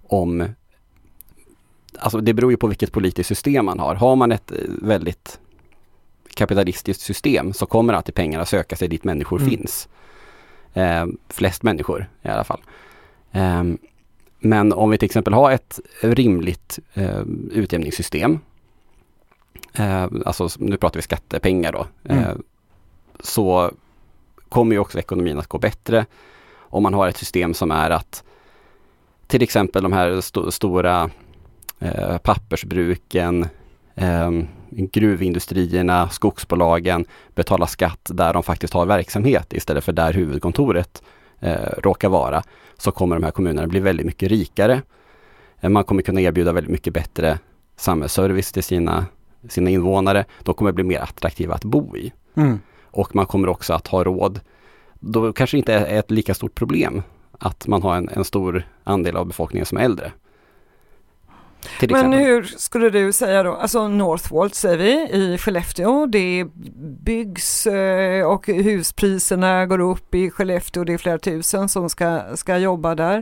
Om 0.07 0.45
Alltså 1.99 2.21
det 2.21 2.33
beror 2.33 2.51
ju 2.51 2.57
på 2.57 2.67
vilket 2.67 2.91
politiskt 2.91 3.27
system 3.27 3.65
man 3.65 3.79
har. 3.79 3.95
Har 3.95 4.15
man 4.15 4.31
ett 4.31 4.51
eh, 4.51 4.57
väldigt 4.67 5.39
kapitalistiskt 6.33 7.03
system 7.03 7.53
så 7.53 7.65
kommer 7.65 7.93
alltid 7.93 8.15
pengarna 8.15 8.45
söka 8.45 8.75
sig 8.75 8.87
dit 8.87 9.03
människor 9.03 9.39
mm. 9.39 9.49
finns. 9.49 9.89
Eh, 10.73 11.05
flest 11.29 11.63
människor 11.63 12.09
i 12.21 12.27
alla 12.27 12.43
fall. 12.43 12.61
Eh, 13.31 13.63
men 14.43 14.73
om 14.73 14.89
vi 14.89 14.97
till 14.97 15.05
exempel 15.05 15.33
har 15.33 15.51
ett 15.51 15.79
rimligt 16.01 16.79
eh, 16.93 17.21
utjämningssystem, 17.51 18.39
eh, 19.73 20.07
alltså 20.25 20.49
nu 20.57 20.77
pratar 20.77 20.97
vi 20.97 21.01
skattepengar 21.01 21.71
då, 21.71 21.87
mm. 22.03 22.23
eh, 22.23 22.35
så 23.19 23.71
kommer 24.49 24.75
ju 24.75 24.79
också 24.79 24.99
ekonomin 24.99 25.39
att 25.39 25.47
gå 25.47 25.57
bättre 25.57 26.05
om 26.55 26.83
man 26.83 26.93
har 26.93 27.07
ett 27.07 27.17
system 27.17 27.53
som 27.53 27.71
är 27.71 27.89
att 27.89 28.23
till 29.27 29.41
exempel 29.41 29.83
de 29.83 29.93
här 29.93 30.11
st 30.11 30.51
stora 30.51 31.09
eh, 31.79 32.17
pappersbruken, 32.17 33.47
eh, 33.95 34.31
gruvindustrierna, 34.69 36.09
skogsbolagen 36.09 37.05
betalar 37.35 37.67
skatt 37.67 38.09
där 38.13 38.33
de 38.33 38.43
faktiskt 38.43 38.73
har 38.73 38.85
verksamhet 38.85 39.53
istället 39.53 39.83
för 39.83 39.93
där 39.93 40.13
huvudkontoret 40.13 41.03
eh, 41.43 41.79
råkar 41.83 42.09
vara 42.09 42.43
så 42.77 42.91
kommer 42.91 43.15
de 43.15 43.23
här 43.23 43.31
kommunerna 43.31 43.67
bli 43.67 43.79
väldigt 43.79 44.05
mycket 44.05 44.29
rikare. 44.29 44.81
Eh, 45.59 45.69
man 45.69 45.83
kommer 45.83 46.01
kunna 46.01 46.21
erbjuda 46.21 46.53
väldigt 46.53 46.71
mycket 46.71 46.93
bättre 46.93 47.39
samhällsservice 47.75 48.51
till 48.51 48.63
sina, 48.63 49.05
sina 49.49 49.69
invånare. 49.69 50.25
De 50.43 50.53
kommer 50.53 50.71
bli 50.71 50.83
mer 50.83 50.99
attraktiva 50.99 51.53
att 51.55 51.63
bo 51.63 51.97
i. 51.97 52.13
Mm. 52.35 52.59
Och 52.83 53.15
man 53.15 53.25
kommer 53.25 53.47
också 53.47 53.73
att 53.73 53.87
ha 53.87 54.03
råd. 54.03 54.39
Då 54.99 55.33
kanske 55.33 55.57
inte 55.57 55.73
är 55.73 55.99
ett 55.99 56.11
lika 56.11 56.33
stort 56.33 56.55
problem 56.55 57.01
att 57.39 57.67
man 57.67 57.81
har 57.81 57.95
en, 57.95 58.09
en 58.09 58.25
stor 58.25 58.67
andel 58.83 59.17
av 59.17 59.25
befolkningen 59.25 59.65
som 59.65 59.77
är 59.77 59.81
äldre. 59.81 60.11
Men 61.89 62.13
hur 62.13 62.43
skulle 62.43 62.89
du 62.89 63.13
säga 63.13 63.43
då, 63.43 63.53
alltså 63.53 63.87
Northvolt 63.87 64.55
säger 64.55 64.77
vi 64.77 65.09
i 65.11 65.37
Skellefteå, 65.37 66.05
det 66.05 66.45
byggs 66.99 67.67
eh, 67.67 68.25
och 68.25 68.47
huspriserna 68.47 69.65
går 69.65 69.79
upp 69.79 70.15
i 70.15 70.29
Skellefteå, 70.29 70.83
det 70.83 70.93
är 70.93 70.97
flera 70.97 71.17
tusen 71.17 71.69
som 71.69 71.89
ska, 71.89 72.21
ska 72.35 72.57
jobba 72.57 72.95
där. 72.95 73.17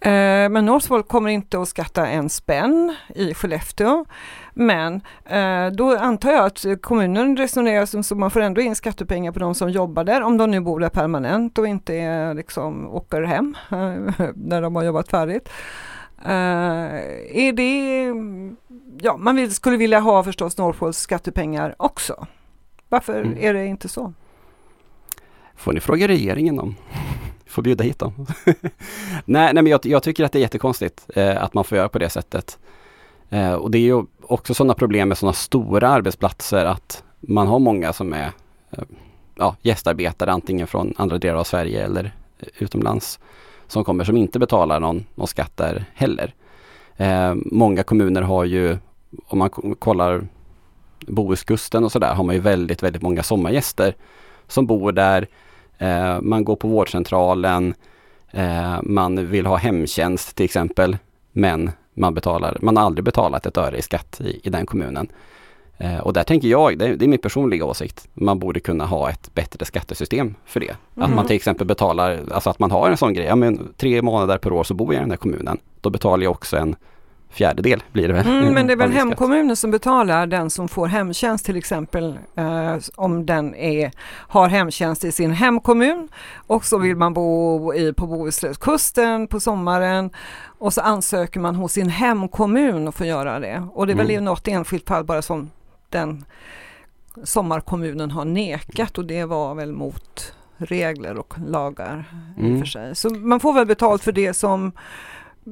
Eh, 0.00 0.48
men 0.48 0.66
Northvolt 0.66 1.08
kommer 1.08 1.30
inte 1.30 1.60
att 1.60 1.68
skatta 1.68 2.06
en 2.06 2.28
spänn 2.30 2.96
i 3.14 3.34
Skellefteå. 3.34 4.04
Men 4.54 5.00
eh, 5.24 5.66
då 5.72 5.96
antar 5.96 6.30
jag 6.30 6.44
att 6.44 6.64
kommunen 6.82 7.36
resonerar 7.36 7.86
som 7.86 8.02
så 8.02 8.14
man 8.14 8.30
får 8.30 8.40
ändå 8.40 8.60
in 8.60 8.76
skattepengar 8.76 9.32
på 9.32 9.38
de 9.38 9.54
som 9.54 9.70
jobbar 9.70 10.04
där, 10.04 10.22
om 10.22 10.36
de 10.36 10.50
nu 10.50 10.60
bor 10.60 10.80
där 10.80 10.88
permanent 10.88 11.58
och 11.58 11.66
inte 11.66 12.34
liksom 12.34 12.88
åker 12.88 13.22
hem 13.22 13.56
när 14.34 14.62
de 14.62 14.76
har 14.76 14.82
jobbat 14.82 15.08
färdigt. 15.08 15.48
Uh, 16.24 16.30
är 17.36 17.52
det, 17.52 18.04
ja 19.00 19.16
man 19.16 19.36
vill, 19.36 19.54
skulle 19.54 19.76
vilja 19.76 20.00
ha 20.00 20.24
förstås 20.24 20.58
Northvolts 20.58 20.98
skattepengar 20.98 21.74
också. 21.78 22.26
Varför 22.88 23.20
mm. 23.20 23.38
är 23.40 23.54
det 23.54 23.66
inte 23.66 23.88
så? 23.88 24.12
Får 25.56 25.72
ni 25.72 25.80
fråga 25.80 26.08
regeringen 26.08 26.58
om. 26.60 26.74
Får 27.46 27.62
bjuda 27.62 27.84
hit 27.84 27.98
dem. 27.98 28.26
nej, 29.24 29.54
nej, 29.54 29.54
men 29.54 29.66
jag, 29.66 29.80
jag, 29.86 30.02
tycker 30.02 30.24
att 30.24 30.32
det 30.32 30.38
är 30.38 30.40
jättekonstigt 30.40 31.06
eh, 31.14 31.42
att 31.42 31.54
man 31.54 31.64
får 31.64 31.78
göra 31.78 31.88
på 31.88 31.98
det 31.98 32.08
sättet. 32.08 32.58
Eh, 33.28 33.52
och 33.52 33.70
det 33.70 33.78
är 33.78 33.82
ju 33.82 34.04
också 34.22 34.54
sådana 34.54 34.74
problem 34.74 35.08
med 35.08 35.18
sådana 35.18 35.32
stora 35.32 35.88
arbetsplatser 35.88 36.64
att 36.64 37.04
man 37.20 37.46
har 37.46 37.58
många 37.58 37.92
som 37.92 38.12
är 38.12 38.32
eh, 38.70 38.84
ja, 39.34 39.56
gästarbetare 39.62 40.32
antingen 40.32 40.66
från 40.66 40.94
andra 40.96 41.18
delar 41.18 41.38
av 41.38 41.44
Sverige 41.44 41.84
eller 41.84 42.14
utomlands 42.58 43.18
som 43.70 43.84
kommer 43.84 44.04
som 44.04 44.16
inte 44.16 44.38
betalar 44.38 44.80
någon, 44.80 45.04
någon 45.14 45.26
skatt 45.26 45.56
där 45.56 45.84
heller. 45.94 46.34
Eh, 46.96 47.34
många 47.34 47.82
kommuner 47.82 48.22
har 48.22 48.44
ju, 48.44 48.78
om 49.26 49.38
man 49.38 49.50
kollar 49.78 50.26
Bohuskusten 51.06 51.84
och 51.84 51.92
sådär, 51.92 52.14
har 52.14 52.24
man 52.24 52.34
ju 52.34 52.40
väldigt, 52.40 52.82
väldigt 52.82 53.02
många 53.02 53.22
sommargäster 53.22 53.94
som 54.48 54.66
bor 54.66 54.92
där. 54.92 55.26
Eh, 55.78 56.20
man 56.20 56.44
går 56.44 56.56
på 56.56 56.68
vårdcentralen, 56.68 57.74
eh, 58.30 58.82
man 58.82 59.26
vill 59.26 59.46
ha 59.46 59.56
hemtjänst 59.56 60.36
till 60.36 60.44
exempel, 60.44 60.96
men 61.32 61.70
man, 61.94 62.14
betalar, 62.14 62.58
man 62.60 62.76
har 62.76 62.84
aldrig 62.84 63.04
betalat 63.04 63.46
ett 63.46 63.56
öre 63.56 63.76
i 63.76 63.82
skatt 63.82 64.20
i, 64.20 64.40
i 64.42 64.50
den 64.50 64.66
kommunen. 64.66 65.08
Eh, 65.80 65.98
och 65.98 66.12
där 66.12 66.22
tänker 66.22 66.48
jag, 66.48 66.78
det, 66.78 66.96
det, 66.96 67.04
är 67.04 67.08
min 67.08 67.18
personliga 67.18 67.64
åsikt, 67.64 68.08
man 68.14 68.38
borde 68.38 68.60
kunna 68.60 68.86
ha 68.86 69.10
ett 69.10 69.34
bättre 69.34 69.64
skattesystem 69.64 70.34
för 70.44 70.60
det. 70.60 70.76
Mm. 70.96 71.08
Att 71.08 71.14
man 71.14 71.26
till 71.26 71.36
exempel 71.36 71.66
betalar, 71.66 72.20
alltså 72.32 72.50
att 72.50 72.58
man 72.58 72.70
har 72.70 72.90
en 72.90 72.96
sån 72.96 73.14
grej, 73.14 73.26
ja 73.26 73.36
men 73.36 73.68
tre 73.76 74.02
månader 74.02 74.38
per 74.38 74.52
år 74.52 74.64
så 74.64 74.74
bor 74.74 74.94
jag 74.94 75.00
i 75.00 75.02
den 75.02 75.10
här 75.10 75.16
kommunen. 75.16 75.58
Då 75.80 75.90
betalar 75.90 76.24
jag 76.24 76.30
också 76.30 76.56
en 76.56 76.76
fjärdedel 77.30 77.82
blir 77.92 78.08
det 78.08 78.14
väl. 78.14 78.26
Mm, 78.26 78.54
men 78.54 78.66
det 78.66 78.72
är 78.72 78.76
väl 78.76 78.92
hemkommunen 78.92 79.56
som 79.56 79.70
betalar 79.70 80.26
den 80.26 80.50
som 80.50 80.68
får 80.68 80.86
hemtjänst 80.86 81.46
till 81.46 81.56
exempel 81.56 82.18
eh, 82.34 82.76
om 82.96 83.26
den 83.26 83.54
är, 83.54 83.90
har 84.06 84.48
hemtjänst 84.48 85.04
i 85.04 85.12
sin 85.12 85.30
hemkommun 85.30 86.08
och 86.34 86.64
så 86.64 86.78
vill 86.78 86.96
man 86.96 87.14
bo 87.14 87.74
i, 87.74 87.92
på 87.92 88.06
Bohuskusten 88.06 89.26
på 89.26 89.40
sommaren 89.40 90.10
och 90.58 90.72
så 90.72 90.80
ansöker 90.80 91.40
man 91.40 91.54
hos 91.54 91.72
sin 91.72 91.88
hemkommun 91.88 92.88
och 92.88 92.94
får 92.94 93.06
göra 93.06 93.40
det. 93.40 93.68
Och 93.72 93.86
det 93.86 93.92
är 93.92 93.96
väl 93.96 94.10
Mm. 94.10 94.22
i 94.22 94.24
något 94.24 94.48
enskilt 94.48 94.88
fall 94.88 95.04
bara 95.04 95.22
som 95.22 95.50
den 95.90 96.24
sommarkommunen 97.24 98.10
har 98.10 98.24
nekat 98.24 98.98
och 98.98 99.04
det 99.04 99.24
var 99.24 99.54
väl 99.54 99.72
mot 99.72 100.32
regler 100.56 101.18
och 101.18 101.34
lagar 101.46 102.04
i 102.36 102.40
Mm. 102.40 102.58
för 102.58 102.66
sig. 102.66 102.94
Så 102.96 103.10
man 103.10 103.40
får 103.40 103.52
väl 103.52 103.66
betalt 103.66 104.02
för 104.02 104.12
det 104.12 104.34
som 104.34 104.72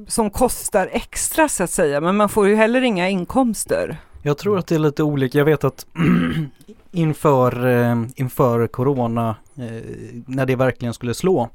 som 0.07 0.29
kostar 0.29 0.89
extra 0.91 1.49
så 1.49 1.63
att 1.63 1.69
säga, 1.69 2.01
men 2.01 2.15
man 2.17 2.29
får 2.29 2.47
ju 2.47 2.55
heller 2.55 2.81
inga 2.81 3.09
inkomster. 3.09 3.97
Jag 4.21 4.37
tror 4.37 4.57
att 4.59 4.67
det 4.67 4.75
är 4.75 4.79
lite 4.79 5.03
olika. 5.03 5.37
Jag 5.37 5.45
vet 5.45 5.63
att 5.63 5.85
inför, 6.91 7.67
eh, 7.67 7.95
inför 8.15 8.67
corona, 8.67 9.35
eh, 9.57 9.83
när 10.25 10.45
det 10.45 10.55
verkligen 10.55 10.93
skulle 10.93 11.13
slå 11.13 11.49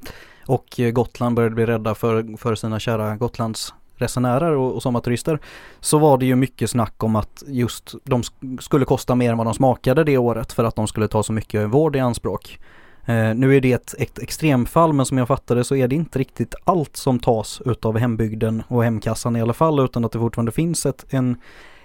och 0.45 0.79
Gotland 0.93 1.35
började 1.35 1.55
bli 1.55 1.65
rädda 1.65 1.95
för, 1.95 2.37
för 2.37 2.55
sina 2.55 2.79
kära 2.79 3.15
Gotlands 3.15 3.73
resenärer 3.95 4.51
och, 4.51 4.75
och 4.75 4.81
sommarturister 4.81 5.39
så 5.79 5.97
var 5.97 6.17
det 6.17 6.25
ju 6.25 6.35
mycket 6.35 6.69
snack 6.69 7.03
om 7.03 7.15
att 7.15 7.43
just 7.47 7.95
de 8.03 8.21
sk- 8.21 8.61
skulle 8.61 8.85
kosta 8.85 9.15
mer 9.15 9.31
än 9.31 9.37
vad 9.37 9.47
de 9.47 9.53
smakade 9.53 10.03
det 10.03 10.17
året 10.17 10.53
för 10.53 10.63
att 10.63 10.75
de 10.75 10.87
skulle 10.87 11.07
ta 11.07 11.23
så 11.23 11.33
mycket 11.33 11.69
vård 11.69 11.95
i 11.95 11.99
anspråk. 11.99 12.59
Eh, 13.05 13.35
nu 13.35 13.55
är 13.55 13.61
det 13.61 13.71
ett, 13.71 13.95
ett 13.99 14.19
extremfall 14.19 14.93
men 14.93 15.05
som 15.05 15.17
jag 15.17 15.27
fattade 15.27 15.63
så 15.63 15.75
är 15.75 15.87
det 15.87 15.95
inte 15.95 16.19
riktigt 16.19 16.55
allt 16.63 16.97
som 16.97 17.19
tas 17.19 17.61
utav 17.65 17.97
hembygden 17.97 18.63
och 18.67 18.83
hemkassan 18.83 19.35
i 19.35 19.41
alla 19.41 19.53
fall 19.53 19.79
utan 19.79 20.05
att 20.05 20.11
det 20.11 20.19
fortfarande 20.19 20.51
finns 20.51 20.85
ett, 20.85 21.05
en, 21.09 21.37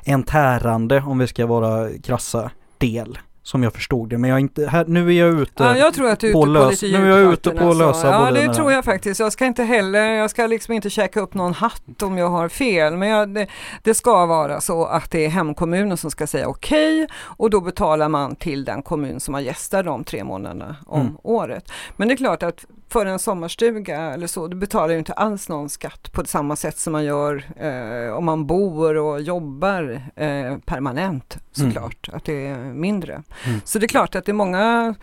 en 0.05 0.23
tärande, 0.23 1.03
om 1.07 1.19
vi 1.19 1.27
ska 1.27 1.47
vara 1.47 1.89
krassa, 2.03 2.51
del. 2.79 3.19
Som 3.43 3.63
jag 3.63 3.73
förstod 3.73 4.09
det. 4.11 4.19
Men 4.19 4.31
jag 4.31 4.37
är 4.37 4.41
inte, 4.41 4.67
här, 4.67 4.85
nu 4.89 5.09
är 5.09 5.13
jag 5.27 5.41
ute. 5.41 5.65
Ja, 5.65 5.77
jag 5.77 5.95
tror 5.95 6.09
att 6.09 6.21
du 6.21 6.33
på 6.33 6.39
ute 6.39 6.47
på 6.47 6.59
lös- 6.71 6.83
lite 6.83 6.99
nu 6.99 7.13
är 7.13 7.19
jag 7.19 7.33
ute 7.33 7.51
på 7.51 7.57
att 7.57 7.63
alltså. 7.65 7.87
lösa 7.87 8.07
Ja, 8.09 8.31
det 8.31 8.55
tror 8.55 8.73
jag 8.73 8.85
faktiskt. 8.85 9.21
Jag 9.21 9.33
ska 9.33 9.47
inte 9.47 9.63
heller, 9.65 10.01
jag 10.13 10.31
ska 10.31 10.47
liksom 10.47 10.75
inte 10.75 10.91
käka 10.91 11.21
upp 11.21 11.35
någon 11.35 11.55
hatt 11.55 12.03
om 12.03 12.19
jag 12.19 12.29
har 12.29 12.49
fel. 12.49 12.97
Men 12.97 13.09
jag, 13.09 13.29
det, 13.35 13.47
det 13.83 13.95
ska 13.95 14.27
vara 14.27 14.61
så 14.61 14.85
att 14.85 15.11
det 15.11 15.25
är 15.25 15.29
hemkommunen 15.29 15.97
som 15.97 16.11
ska 16.11 16.27
säga 16.27 16.49
okej 16.49 17.07
och 17.15 17.51
då 17.51 17.61
betalar 17.61 18.09
man 18.09 18.37
till 18.37 18.65
den 18.65 18.83
kommun 18.83 19.21
som 19.21 19.35
har 19.35 19.41
gästar 19.41 19.83
de 19.83 20.05
tre 20.05 20.25
månaderna 20.25 20.77
om 20.87 21.01
Mm. 21.01 21.13
året. 21.23 21.73
Men 21.97 22.09
det 22.09 22.15
är 22.15 22.17
klart 22.17 22.43
att 22.43 22.65
för 22.91 23.07
en 23.07 23.19
sommarstuga 23.19 24.01
eller 24.01 24.27
så, 24.27 24.49
du 24.49 24.57
betalar 24.57 24.93
ju 24.93 24.99
inte 24.99 25.13
alls 25.13 25.49
någon 25.49 25.69
skatt 25.69 26.13
på 26.13 26.25
samma 26.25 26.57
sätt 26.57 26.79
som 26.79 26.93
man 26.93 27.05
gör 27.05 27.45
eh, 27.57 28.13
om 28.17 28.25
man 28.25 28.47
bor 28.47 28.97
och 28.97 29.21
jobbar 29.21 30.03
eh, 30.17 30.59
permanent 30.59 31.39
såklart, 31.53 32.09
att 32.13 32.25
det 32.25 32.47
är 32.47 32.59
mindre. 32.59 33.23
Mm. 33.47 33.61
Så 33.65 33.79
det 33.79 33.87
är 33.87 33.89
klart 33.89 34.15
att 34.15 34.25
det 34.25 34.33
är 34.33 34.35
många 34.35 34.95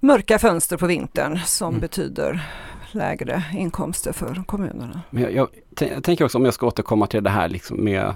mörka 0.00 0.38
fönster 0.38 0.76
på 0.76 0.86
vintern 0.86 1.38
som 1.44 1.68
Mm. 1.68 1.80
betyder 1.80 2.46
lägre 2.90 3.42
inkomster 3.52 4.12
för 4.12 4.42
kommunerna. 4.46 5.00
Men 5.10 5.22
jag, 5.22 5.32
jag, 5.32 5.48
jag 5.78 6.04
tänker 6.04 6.24
också 6.24 6.38
om 6.38 6.44
jag 6.44 6.54
ska 6.54 6.66
återkomma 6.66 7.06
till 7.06 7.24
det 7.24 7.30
här 7.30 7.48
liksom 7.48 7.84
med 7.84 8.14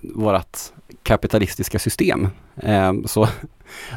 vårt 0.00 0.58
kapitalistiska 1.02 1.78
system. 1.78 2.28
Eh, 2.56 2.92
så, 3.06 3.28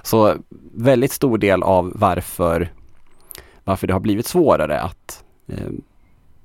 så 0.04 0.36
väldigt 0.74 1.12
stor 1.12 1.38
del 1.38 1.64
av 1.64 1.92
varför, 1.96 2.72
varför 3.66 3.88
det 3.88 3.94
har 3.94 4.00
blivit 4.00 4.26
svårare 4.28 4.82
att 4.82 5.24
eh, 5.48 5.70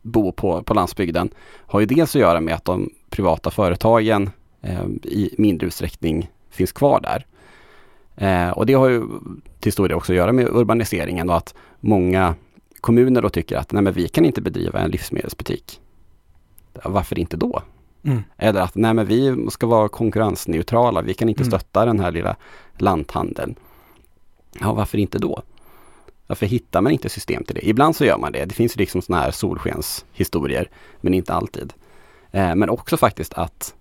bo 0.03 0.33
på, 0.33 0.63
på 0.63 0.75
landsbygden 0.75 1.31
har 1.57 1.81
ju 1.81 1.87
dels 1.87 2.17
att 2.17 2.21
göra 2.21 2.41
med 2.41 2.55
att 2.55 2.65
de 2.65 2.91
privata 3.11 3.51
företagen 3.51 4.31
eh, 4.63 4.85
i 5.03 5.35
mindre 5.39 5.67
utsträckning 5.67 6.31
finns 6.51 6.73
kvar 6.73 7.01
där. 7.01 7.27
Eh, 8.17 8.51
och 8.51 8.67
det 8.67 8.73
har 8.73 8.89
ju 8.89 9.03
till 9.61 9.73
stor 9.73 9.89
del 9.89 9.97
också 9.97 10.13
att 10.13 10.17
göra 10.17 10.33
med 10.33 10.49
urbaniseringen 10.49 11.31
och 11.31 11.37
att 11.37 11.55
många 11.81 12.35
kommuner 12.81 13.23
då 13.23 13.29
tycker 13.29 13.57
att 13.57 13.73
nej 13.73 13.83
men 13.83 13.93
vi 13.93 14.09
kan 14.09 14.25
inte 14.25 14.41
bedriva 14.41 14.81
en 14.81 14.91
livsmedelsbutik. 14.91 15.81
Varför 16.85 17.19
inte 17.19 17.37
då? 17.37 17.63
Mm. 18.03 18.23
Eller 18.37 18.61
att 18.61 18.75
nej 18.75 18.95
men 18.95 19.07
vi 19.07 19.47
ska 19.51 19.67
vara 19.67 19.89
konkurrensneutrala, 19.89 21.03
vi 21.03 21.15
kan 21.15 21.29
inte 21.29 21.43
Mm. 21.43 21.51
stötta 21.51 21.85
den 21.85 22.01
här 22.01 22.11
lilla 22.11 22.37
lanthandeln. 22.79 23.55
Ja, 24.61 24.73
varför 24.73 24.99
inte 24.99 25.19
då? 25.19 25.43
Varför 26.31 26.47
hittar 26.47 26.81
man 26.81 26.93
inte 26.93 27.09
system 27.09 27.45
till 27.45 27.55
det? 27.55 27.69
Ibland 27.69 27.97
så 27.97 28.05
gör 28.05 28.19
man 28.19 28.33
det. 28.33 28.45
Det 28.45 28.55
finns 28.55 28.77
ju 28.77 28.79
liksom 28.79 29.03
sådana 29.03 29.23
här 29.23 29.31
solskenshistorier, 29.31 30.71
men 31.01 31.15
inte 31.15 31.35
alltid. 31.35 31.73
Eh, 32.31 32.55
men 32.55 32.71
också 32.71 32.97
faktiskt 32.97 33.35
att 33.35 33.75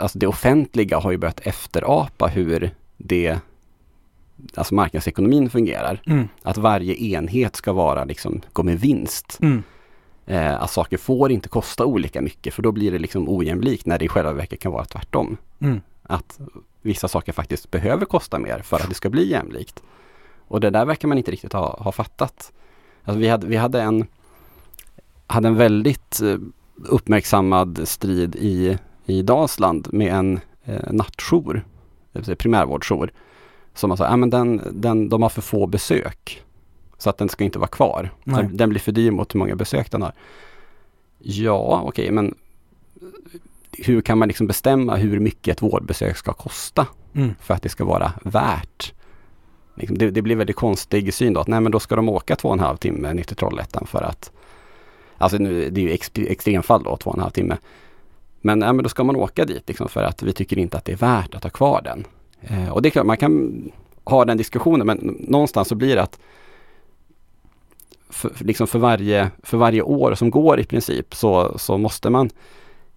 alltså 0.00 0.18
det 0.18 0.26
offentliga 0.26 0.98
har 0.98 1.10
ju 1.10 1.16
börjat 1.16 1.40
efterapa 1.46 2.26
hur 2.26 2.70
det, 2.96 3.38
alltså 4.54 4.74
marknadsekonomin 4.74 5.50
fungerar. 5.50 6.02
Mm. 6.06 6.28
Att 6.42 6.58
varje 6.58 6.94
enhet 6.94 7.56
ska 7.56 7.72
vara 7.72 8.04
liksom, 8.04 8.40
gå 8.52 8.62
med 8.62 8.80
vinst. 8.80 9.38
Mm. 9.42 9.62
Eh, 10.26 10.62
att 10.62 10.70
saker 10.70 10.96
får 10.96 11.32
inte 11.32 11.48
kosta 11.48 11.84
olika 11.84 12.20
mycket 12.20 12.54
för 12.54 12.62
då 12.62 12.72
blir 12.72 12.92
det 12.92 12.98
liksom 12.98 13.28
ojämlikt 13.28 13.86
när 13.86 13.98
det 13.98 14.04
i 14.04 14.08
själva 14.08 14.32
verket 14.32 14.60
kan 14.60 14.72
vara 14.72 14.84
tvärtom. 14.84 15.36
Mm. 15.60 15.80
Att 16.02 16.40
vissa 16.82 17.08
saker 17.08 17.32
faktiskt 17.32 17.70
behöver 17.70 18.04
kosta 18.04 18.38
mer 18.38 18.58
för 18.58 18.76
att 18.76 18.88
det 18.88 18.94
ska 18.94 19.10
bli 19.10 19.30
jämlikt. 19.30 19.82
Och 20.48 20.60
det 20.60 20.70
där 20.70 20.84
verkar 20.84 21.08
man 21.08 21.18
inte 21.18 21.30
riktigt 21.30 21.52
ha, 21.52 21.76
ha 21.80 21.92
fattat. 21.92 22.52
Alltså 23.04 23.18
vi, 23.20 23.28
hade, 23.28 23.46
vi 23.46 23.56
hade 23.56 23.82
en 23.82 24.06
hade 25.26 25.48
en 25.48 25.56
väldigt 25.56 26.20
eh, 26.22 26.36
uppmärksammad 26.88 27.80
strid 27.84 28.36
i, 28.36 28.78
i 29.06 29.22
Dalsland 29.22 29.88
med 29.92 30.14
en 30.14 30.40
eh, 30.64 30.92
nattjour, 30.92 31.64
primärvårdsjour. 32.38 33.10
Som 33.74 33.90
alltså, 33.90 34.04
ja 34.04 34.16
men 34.16 34.30
den, 34.30 34.62
den, 34.72 35.08
de 35.08 35.22
har 35.22 35.28
för 35.28 35.42
få 35.42 35.66
besök. 35.66 36.42
Så 36.98 37.10
att 37.10 37.18
den 37.18 37.28
ska 37.28 37.44
inte 37.44 37.58
vara 37.58 37.68
kvar. 37.68 38.10
Nej. 38.24 38.48
den 38.52 38.68
blir 38.68 38.80
för 38.80 38.92
dyr 38.92 39.10
mot 39.10 39.34
hur 39.34 39.38
många 39.38 39.56
besök 39.56 39.90
den 39.90 40.02
har. 40.02 40.12
Ja, 41.18 41.82
okej, 41.84 42.10
men 42.10 42.34
hur 43.72 44.00
kan 44.00 44.18
man 44.18 44.28
liksom 44.28 44.46
bestämma 44.46 44.96
hur 44.96 45.20
mycket 45.20 45.56
ett 45.56 45.62
vårdbesök 45.62 46.16
ska 46.16 46.32
kosta 46.32 46.86
Mm. 47.14 47.34
för 47.40 47.54
att 47.54 47.62
det 47.62 47.68
ska 47.68 47.84
vara 47.84 48.12
värt? 48.22 48.92
Liksom, 49.76 49.98
det, 49.98 50.10
det 50.10 50.22
blir 50.22 50.36
väldigt 50.36 50.56
konstig 50.56 51.14
syn 51.14 51.32
då, 51.32 51.40
att 51.40 51.48
nej 51.48 51.60
men 51.60 51.72
då 51.72 51.80
ska 51.80 51.96
de 51.96 52.08
åka 52.08 52.36
två 52.36 52.48
och 52.48 52.54
en 52.54 52.60
halv 52.60 52.76
timme 52.76 53.12
ner 53.12 53.22
till 53.22 53.36
Trollhättan 53.36 53.86
för 53.86 54.02
att 54.02 54.30
Alltså 55.18 55.38
nu, 55.38 55.70
det 55.70 55.80
är 55.80 55.82
ju 55.82 55.90
ex, 55.90 56.10
extremfall 56.14 56.82
då, 56.82 56.96
två 56.96 57.10
och 57.10 57.16
en 57.16 57.22
halv 57.22 57.30
timme. 57.32 57.56
Men, 58.40 58.60
ja, 58.60 58.72
men 58.72 58.82
då 58.82 58.88
ska 58.88 59.04
man 59.04 59.16
åka 59.16 59.44
dit 59.44 59.62
liksom 59.68 59.88
för 59.88 60.02
att 60.02 60.22
vi 60.22 60.32
tycker 60.32 60.58
inte 60.58 60.76
att 60.76 60.84
det 60.84 60.92
är 60.92 60.96
värt 60.96 61.34
att 61.34 61.42
ha 61.42 61.50
kvar 61.50 61.80
den. 61.84 62.04
Eh, 62.40 62.68
och 62.72 62.82
det 62.82 62.88
är 62.88 62.90
klart, 62.90 63.06
man 63.06 63.16
kan 63.16 63.62
ha 64.04 64.24
den 64.24 64.36
diskussionen 64.36 64.86
men 64.86 65.16
någonstans 65.20 65.68
så 65.68 65.74
blir 65.74 65.96
det 65.96 66.02
att 66.02 66.18
för, 68.10 68.28
för- 68.28 68.44
liksom 68.44 68.66
för, 68.66 68.78
varje, 68.78 69.30
för 69.42 69.56
varje 69.56 69.82
år 69.82 70.14
som 70.14 70.30
går 70.30 70.60
i 70.60 70.64
princip 70.64 71.14
så, 71.14 71.58
så 71.58 71.78
måste 71.78 72.10
man 72.10 72.30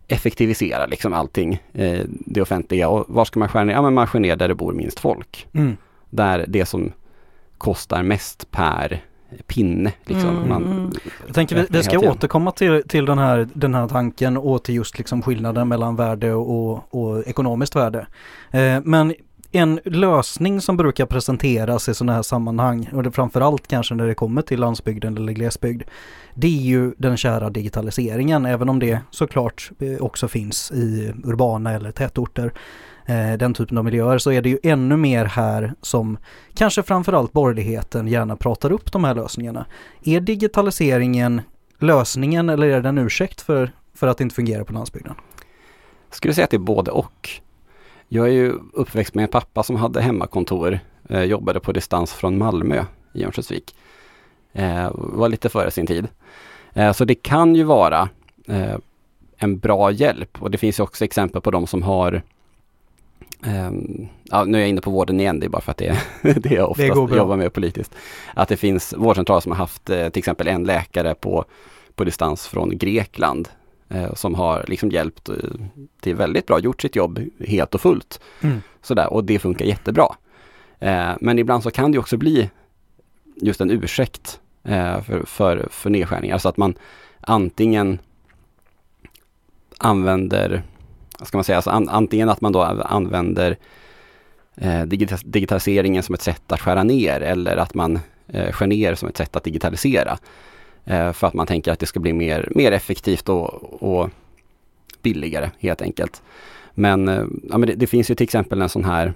effektivisera 0.07 0.85
liksom 0.85 1.13
allting, 1.13 1.63
eh, 1.73 2.01
det 2.07 2.41
offentliga. 2.41 2.89
Och 2.89 3.05
var 3.07 3.25
ska 3.25 3.39
man 3.39 3.49
skära 3.49 3.63
ner? 3.63 3.73
Ja 3.73 3.81
men 3.81 3.93
man 3.93 4.07
skär 4.07 4.19
ner 4.19 4.35
där 4.35 4.47
det 4.47 4.55
bor 4.55 4.73
minst 4.73 4.99
folk. 4.99 5.47
Mm. 5.53 5.77
Där 6.09 6.45
det 6.47 6.65
som 6.65 6.91
kostar 7.57 8.03
mest 8.03 8.51
per 8.51 9.03
pinne. 9.47 9.93
Liksom. 10.05 10.29
Mm, 10.29 10.49
man, 10.49 10.65
mm. 10.65 10.91
Jag 11.25 11.35
tänker 11.35 11.55
vi, 11.55 11.65
vi 11.69 11.83
ska 11.83 11.99
återkomma 11.99 12.51
till, 12.51 12.83
till 12.87 13.05
den, 13.05 13.17
här, 13.17 13.47
den 13.53 13.73
här 13.73 13.87
tanken 13.87 14.37
och 14.37 14.63
till 14.63 14.75
just 14.75 14.97
liksom 14.97 15.21
skillnaden 15.21 15.67
mellan 15.67 15.95
värde 15.95 16.33
och, 16.33 16.95
och 16.95 17.27
ekonomiskt 17.27 17.75
värde. 17.75 18.07
Eh, 18.51 18.81
men 18.83 19.13
en 19.51 19.79
lösning 19.85 20.61
som 20.61 20.77
brukar 20.77 21.05
presenteras 21.05 21.89
i 21.89 21.93
sådana 21.93 22.13
här 22.13 22.21
sammanhang 22.21 22.89
och 22.93 23.03
det 23.03 23.11
framförallt 23.11 23.67
kanske 23.67 23.95
när 23.95 24.07
det 24.07 24.15
kommer 24.15 24.41
till 24.41 24.59
landsbygden 24.59 25.17
eller 25.17 25.33
glesbygd. 25.33 25.83
Det 26.33 26.47
är 26.47 26.61
ju 26.61 26.93
den 26.97 27.17
kära 27.17 27.49
digitaliseringen 27.49 28.45
även 28.45 28.69
om 28.69 28.79
det 28.79 28.99
såklart 29.11 29.71
eh, 29.79 30.01
också 30.01 30.27
finns 30.27 30.71
i 30.71 31.13
urbana 31.23 31.73
eller 31.73 31.91
tätorter 31.91 32.53
eh, 33.09 33.37
Den 33.37 33.53
typen 33.53 33.77
av 33.77 33.85
miljöer 33.85 34.17
så 34.17 34.31
är 34.31 34.41
det 34.41 34.49
ju 34.49 34.59
ännu 34.63 34.97
mer 34.97 35.25
här 35.25 35.73
som 35.81 36.17
kanske 36.53 36.83
framförallt 36.83 37.33
borgerligheten 37.33 38.07
gärna 38.07 38.35
pratar 38.35 38.71
upp 38.71 38.91
de 38.91 39.03
här 39.03 39.15
lösningarna. 39.15 39.65
Är 40.03 40.19
digitaliseringen 40.19 41.41
lösningen 41.79 42.49
eller 42.49 42.67
är 42.67 42.81
den 42.81 42.97
en 42.97 43.05
ursäkt 43.05 43.41
för, 43.41 43.71
för 43.93 44.07
att 44.07 44.17
det 44.17 44.23
inte 44.23 44.35
fungerar 44.35 44.63
på 44.63 44.73
landsbygden? 44.73 45.13
Jag 46.09 46.15
skulle 46.15 46.33
säga 46.33 46.45
att 46.45 46.51
det 46.51 46.57
är 46.57 46.59
både 46.59 46.91
och. 46.91 47.29
Jag 48.07 48.27
är 48.27 48.31
ju 48.31 48.53
uppväxt 48.73 49.15
med 49.15 49.23
en 49.23 49.29
pappa 49.29 49.63
som 49.63 49.75
hade 49.75 50.01
hemmakontor, 50.01 50.79
eh, 51.09 51.23
jobbade 51.23 51.59
på 51.59 51.71
distans 51.71 52.13
från 52.13 52.37
Malmö 52.37 52.83
i 53.13 53.23
Örnsköldsvik. 53.23 53.75
Eh, 54.53 54.89
var 54.93 55.29
lite 55.29 55.49
före 55.49 55.71
sin 55.71 55.87
tid. 55.87 56.07
Eh, 56.73 56.91
så 56.91 57.05
det 57.05 57.15
kan 57.15 57.55
ju 57.55 57.63
vara 57.63 58.09
eh, 58.47 58.75
en 59.37 59.59
bra 59.59 59.91
hjälp 59.91 60.41
och 60.41 60.51
det 60.51 60.57
finns 60.57 60.79
ju 60.79 60.83
också 60.83 61.05
exempel 61.05 61.41
på 61.41 61.51
de 61.51 61.67
som 61.67 61.83
har 61.83 62.21
ehm, 63.45 64.07
ja, 64.23 64.43
nu 64.43 64.57
är 64.57 64.61
jag 64.61 64.69
inne 64.69 64.81
på 64.81 64.91
vården 64.91 65.19
igen, 65.19 65.39
det 65.39 65.45
är 65.45 65.49
bara 65.49 65.61
för 65.61 65.71
att 65.71 65.77
det 65.77 65.87
är 65.87 65.99
det 66.39 66.49
jag 66.49 66.73
Det 66.77 66.91
oftast 66.91 67.09
bra. 67.09 67.17
jobbar 67.17 67.37
med 67.37 67.53
politiskt. 67.53 67.95
Att 68.33 68.49
det 68.49 68.57
finns 68.57 68.93
vårdcentraler 68.97 69.41
som 69.41 69.51
har 69.51 69.57
haft 69.57 69.89
eh, 69.89 70.09
till 70.09 70.19
exempel 70.19 70.47
en 70.47 70.63
läkare 70.63 71.15
på, 71.15 71.45
på 71.95 72.03
distans 72.03 72.47
från 72.47 72.77
Grekland 72.77 73.49
eh, 73.89 74.13
som 74.13 74.35
har 74.35 74.65
liksom 74.67 74.91
hjälpt 74.91 75.29
eh, 75.29 75.35
till 76.01 76.15
väldigt 76.15 76.47
bra, 76.47 76.59
gjort 76.59 76.81
sitt 76.81 76.95
jobb 76.95 77.19
helt 77.47 77.75
och 77.75 77.81
fullt. 77.81 78.19
Mm. 78.41 78.61
Sådär, 78.81 79.13
och 79.13 79.23
det 79.23 79.39
funkar 79.39 79.65
jättebra. 79.65 80.15
Eh, 80.79 81.11
men 81.21 81.39
ibland 81.39 81.63
så 81.63 81.71
kan 81.71 81.91
det 81.91 81.99
också 81.99 82.17
bli 82.17 82.49
just 83.41 83.61
en 83.61 83.71
ursäkt 83.71 84.39
eh, 84.63 85.01
för, 85.01 85.23
för, 85.25 85.67
för 85.71 85.89
nedskärningar 85.89 86.37
så 86.37 86.49
att 86.49 86.57
man 86.57 86.73
antingen 87.21 87.99
använder, 89.77 90.63
ska 91.25 91.37
man 91.37 91.43
säga, 91.43 91.55
alltså 91.55 91.69
an, 91.69 91.89
antingen 91.89 92.29
att 92.29 92.41
man 92.41 92.51
då 92.51 92.61
använder 92.85 93.57
eh, 94.55 94.81
digitaliseringen 95.23 96.03
som 96.03 96.15
ett 96.15 96.21
sätt 96.21 96.51
att 96.51 96.61
skära 96.61 96.83
ner 96.83 97.21
eller 97.21 97.57
att 97.57 97.73
man 97.73 97.99
eh, 98.27 98.51
skär 98.51 98.67
ner 98.67 98.95
som 98.95 99.09
ett 99.09 99.17
sätt 99.17 99.35
att 99.35 99.43
digitalisera. 99.43 100.17
Eh, 100.85 101.11
för 101.11 101.27
att 101.27 101.33
man 101.33 101.47
tänker 101.47 101.71
att 101.71 101.79
det 101.79 101.85
ska 101.85 101.99
bli 101.99 102.13
mer, 102.13 102.47
mer 102.55 102.71
effektivt 102.71 103.29
och, 103.29 103.83
och 103.83 104.09
billigare 105.01 105.49
helt 105.59 105.81
enkelt. 105.81 106.21
Men, 106.73 107.07
eh, 107.07 107.23
ja, 107.49 107.57
men 107.57 107.67
det, 107.67 107.75
det, 107.75 107.87
finns 107.87 108.11
ju 108.11 108.15
till 108.15 108.23
exempel 108.23 108.61
en 108.61 108.69
sån 108.69 108.85
här 108.85 109.13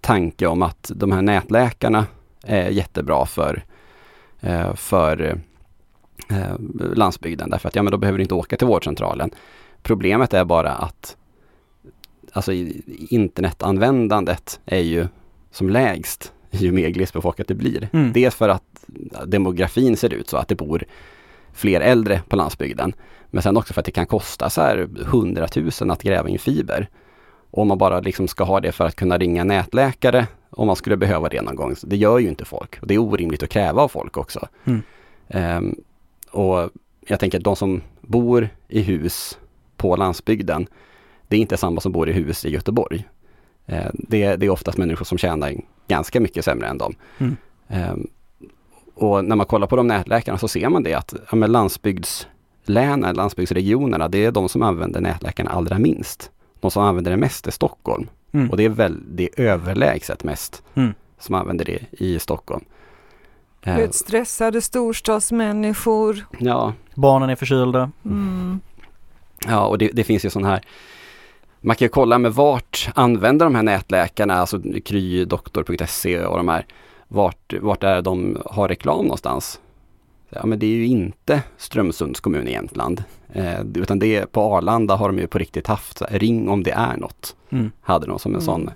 tanke 0.00 0.46
om 0.46 0.62
att 0.62 0.90
de 0.94 1.12
här 1.12 1.22
nätläkarna 1.22 2.06
är 2.44 2.70
jättebra 2.70 3.26
för, 3.26 3.62
eh, 4.40 4.74
för 4.74 5.40
eh, 6.28 6.54
landsbygden 6.94 7.50
därför 7.50 7.68
att 7.68 7.76
ja, 7.76 7.82
men 7.82 7.90
då 7.90 7.98
behöver 7.98 8.18
du 8.18 8.22
inte 8.22 8.34
åka 8.34 8.56
till 8.56 8.66
vårdcentralen. 8.66 9.30
Problemet 9.82 10.34
är 10.34 10.44
bara 10.44 10.72
att 10.72 11.16
alltså 12.36 12.52
internetanvändandet 13.08 14.60
är 14.66 14.80
ju 14.80 15.06
som 15.50 15.70
lägst 15.70 16.32
ju 16.50 16.72
mer 16.72 16.88
glesbefolkat 16.88 17.48
det 17.48 17.54
blir. 17.54 17.88
Mm. 17.92 18.12
Dels 18.12 18.34
för 18.34 18.48
att 18.48 18.62
demografin 19.26 19.96
ser 19.96 20.14
ut 20.14 20.28
så 20.28 20.36
att 20.36 20.48
det 20.48 20.54
bor 20.54 20.84
fler 21.52 21.80
äldre 21.80 22.22
på 22.28 22.36
landsbygden. 22.36 22.92
Men 23.26 23.42
sen 23.42 23.56
också 23.56 23.74
för 23.74 23.80
att 23.80 23.84
det 23.84 23.92
kan 23.92 24.06
kosta 24.06 24.50
så 24.50 24.60
här 24.60 24.88
100 25.00 25.46
000 25.80 25.90
att 25.90 26.02
gräva 26.02 26.28
in 26.28 26.38
fiber. 26.38 26.88
Om 27.50 27.68
man 27.68 27.78
bara 27.78 28.00
liksom 28.00 28.28
ska 28.28 28.44
ha 28.44 28.60
det 28.60 28.72
för 28.72 28.86
att 28.86 28.96
kunna 28.96 29.18
ringa 29.18 29.44
nätläkare 29.44 30.26
om 30.50 30.66
man 30.66 30.76
skulle 30.76 30.96
behöva 30.96 31.28
det 31.28 31.42
någon 31.42 31.56
gång. 31.56 31.74
Det 31.82 31.96
gör 31.96 32.18
ju 32.18 32.28
inte 32.28 32.44
folk. 32.44 32.78
Det 32.82 32.94
är 32.94 32.98
orimligt 32.98 33.42
att 33.42 33.48
kräva 33.48 33.82
av 33.82 33.88
folk 33.88 34.16
också. 34.16 34.48
Mm. 34.64 34.82
Um, 35.28 35.76
och 36.30 36.70
jag 37.00 37.20
tänker 37.20 37.38
att 37.38 37.44
de 37.44 37.56
som 37.56 37.82
bor 38.00 38.48
i 38.68 38.82
hus 38.82 39.38
på 39.76 39.96
landsbygden, 39.96 40.66
det 41.28 41.36
är 41.36 41.40
inte 41.40 41.56
samma 41.56 41.80
som 41.80 41.92
bor 41.92 42.08
i 42.08 42.12
hus 42.12 42.44
i 42.44 42.50
Göteborg. 42.50 43.04
Uh, 43.72 43.90
det, 43.92 44.36
det, 44.36 44.46
är 44.46 44.50
oftast 44.50 44.78
människor 44.78 45.04
som 45.04 45.18
tjänar 45.18 45.54
ganska 45.88 46.20
mycket 46.20 46.44
sämre 46.44 46.68
än 46.68 46.78
dem. 46.78 46.94
Mm. 47.18 47.36
Um, 47.68 48.06
och 48.94 49.24
när 49.24 49.36
man 49.36 49.46
kollar 49.46 49.66
på 49.66 49.76
de 49.76 49.86
nätläkarna 49.86 50.38
så 50.38 50.48
ser 50.48 50.68
man 50.68 50.82
det 50.82 50.94
att 50.94 51.14
ja, 51.32 51.36
landsbygdslänen, 51.36 53.16
landsbygdsregionerna, 53.16 54.08
det 54.08 54.24
är 54.24 54.32
de 54.32 54.48
som 54.48 54.62
använder 54.62 55.00
nätläkarna 55.00 55.50
allra 55.50 55.78
minst. 55.78 56.30
De 56.60 56.70
som 56.70 56.82
använder 56.82 57.10
det 57.10 57.16
mest 57.16 57.46
är 57.46 57.50
Stockholm. 57.50 58.08
Mm. 58.32 58.50
Och 58.50 58.56
det 58.56 58.64
är, 58.64 58.68
väl, 58.68 59.02
det 59.16 59.22
är 59.22 59.40
överlägset 59.40 60.24
mest 60.24 60.62
mm. 60.74 60.94
som 61.18 61.34
använder 61.34 61.64
det 61.64 61.80
i 61.90 62.18
Stockholm. 62.18 62.64
Vet, 63.64 63.94
stressade 63.94 64.62
storstadsmänniskor. 64.62 66.26
Ja. 66.38 66.72
Barnen 66.94 67.30
är 67.30 67.36
förkylda. 67.36 67.90
Mm. 68.04 68.60
Ja, 69.46 69.66
och 69.66 69.78
det, 69.78 69.90
det 69.92 70.04
finns 70.04 70.24
ju 70.24 70.30
sån 70.30 70.44
här 70.44 70.60
man 71.66 71.76
kan 71.76 71.84
ju 71.84 71.88
kolla 71.88 72.18
med 72.18 72.34
vart 72.34 72.90
använder 72.94 73.46
de 73.46 73.54
här 73.54 73.62
nätläkarna, 73.62 74.34
alltså 74.34 74.60
krydoktor.se 74.84 76.24
och 76.24 76.36
de 76.36 76.48
här, 76.48 76.66
vart, 77.08 77.54
vart 77.60 77.84
är 77.84 78.02
de 78.02 78.38
har 78.44 78.68
reklam 78.68 79.04
någonstans? 79.04 79.60
Ja 80.28 80.46
men 80.46 80.58
det 80.58 80.66
är 80.66 80.70
ju 80.70 80.86
inte 80.86 81.42
Strömsunds 81.56 82.20
kommun 82.20 82.48
i 82.48 82.52
Jämtland. 82.52 83.04
Eh, 83.32 83.60
utan 83.74 83.98
det 83.98 84.16
är 84.16 84.26
på 84.26 84.56
Arlanda 84.56 84.96
har 84.96 85.08
de 85.08 85.18
ju 85.18 85.26
på 85.26 85.38
riktigt 85.38 85.66
haft, 85.66 86.02
ring 86.10 86.48
om 86.48 86.62
det 86.62 86.70
är 86.70 86.96
något. 86.96 87.36
Mm. 87.50 87.70
Hade 87.80 88.06
de 88.06 88.18
som 88.18 88.34
en 88.34 88.40
mm. 88.40 88.44
sån 88.44 88.70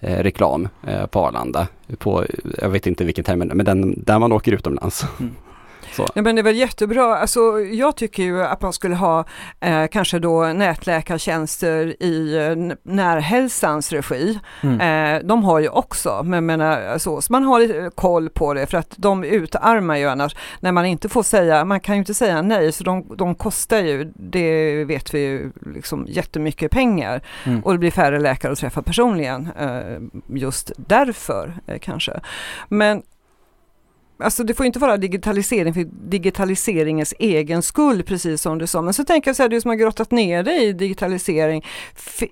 eh, 0.00 0.22
reklam 0.22 0.68
eh, 0.86 1.06
på 1.06 1.26
Arlanda. 1.26 1.68
På, 1.98 2.24
jag 2.58 2.68
vet 2.68 2.86
inte 2.86 3.04
vilken 3.04 3.24
term, 3.24 3.38
men 3.38 3.66
den, 3.66 4.04
där 4.04 4.18
man 4.18 4.32
åker 4.32 4.52
utomlands. 4.52 5.04
Mm. 5.20 5.34
Ja, 5.98 6.22
men 6.22 6.34
det 6.34 6.40
är 6.40 6.44
väl 6.44 6.56
jättebra. 6.56 7.16
Alltså, 7.16 7.60
jag 7.60 7.96
tycker 7.96 8.22
ju 8.22 8.42
att 8.42 8.62
man 8.62 8.72
skulle 8.72 8.94
ha 8.94 9.24
eh, 9.60 9.86
kanske 9.86 10.18
då 10.18 10.44
nätläkartjänster 10.44 12.02
i 12.02 12.36
eh, 12.36 12.76
närhälsans 12.82 13.92
regi. 13.92 14.38
Mm. 14.60 14.80
Eh, 14.80 15.26
de 15.26 15.44
har 15.44 15.60
ju 15.60 15.68
också, 15.68 16.22
men 16.22 16.46
menar, 16.46 16.98
så, 16.98 17.22
så 17.22 17.32
man 17.32 17.44
har 17.44 17.60
lite 17.60 17.90
koll 17.94 18.30
på 18.30 18.54
det 18.54 18.66
för 18.66 18.78
att 18.78 18.94
de 18.96 19.24
utarmar 19.24 19.96
ju 19.96 20.08
annars 20.08 20.36
när 20.60 20.72
man 20.72 20.86
inte 20.86 21.08
får 21.08 21.22
säga, 21.22 21.64
man 21.64 21.80
kan 21.80 21.94
ju 21.94 21.98
inte 21.98 22.14
säga 22.14 22.42
nej 22.42 22.72
så 22.72 22.84
de, 22.84 23.16
de 23.16 23.34
kostar 23.34 23.78
ju, 23.78 24.12
det 24.14 24.84
vet 24.84 25.14
vi 25.14 25.18
ju, 25.18 25.52
liksom 25.74 26.06
jättemycket 26.08 26.70
pengar 26.70 27.22
mm. 27.44 27.60
och 27.60 27.72
det 27.72 27.78
blir 27.78 27.90
färre 27.90 28.20
läkare 28.20 28.52
att 28.52 28.58
träffa 28.58 28.82
personligen 28.82 29.48
eh, 29.58 29.98
just 30.38 30.72
därför 30.76 31.54
eh, 31.66 31.78
kanske. 31.78 32.20
Men 32.68 33.02
Alltså 34.22 34.44
det 34.44 34.54
får 34.54 34.66
inte 34.66 34.78
vara 34.78 34.96
digitalisering 34.96 35.74
för 35.74 35.88
digitaliseringens 36.08 37.14
egen 37.18 37.62
skull 37.62 38.02
precis 38.02 38.42
som 38.42 38.58
du 38.58 38.66
sa. 38.66 38.82
Men 38.82 38.94
så 38.94 39.04
tänker 39.04 39.28
jag 39.28 39.36
så 39.36 39.42
här, 39.42 39.50
du 39.50 39.60
som 39.60 39.68
har 39.68 39.76
grottat 39.76 40.10
ner 40.10 40.42
dig 40.42 40.64
i 40.64 40.72
digitalisering. 40.72 41.64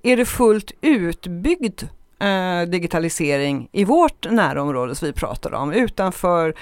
Är 0.03 0.17
det 0.17 0.25
fullt 0.25 0.73
utbyggd 0.81 1.83
eh, 2.21 2.69
digitalisering 2.69 3.69
i 3.73 3.85
vårt 3.85 4.31
närområde 4.31 4.95
som 4.95 5.07
vi 5.07 5.13
pratar 5.13 5.55
om 5.55 5.73
utanför 5.73 6.55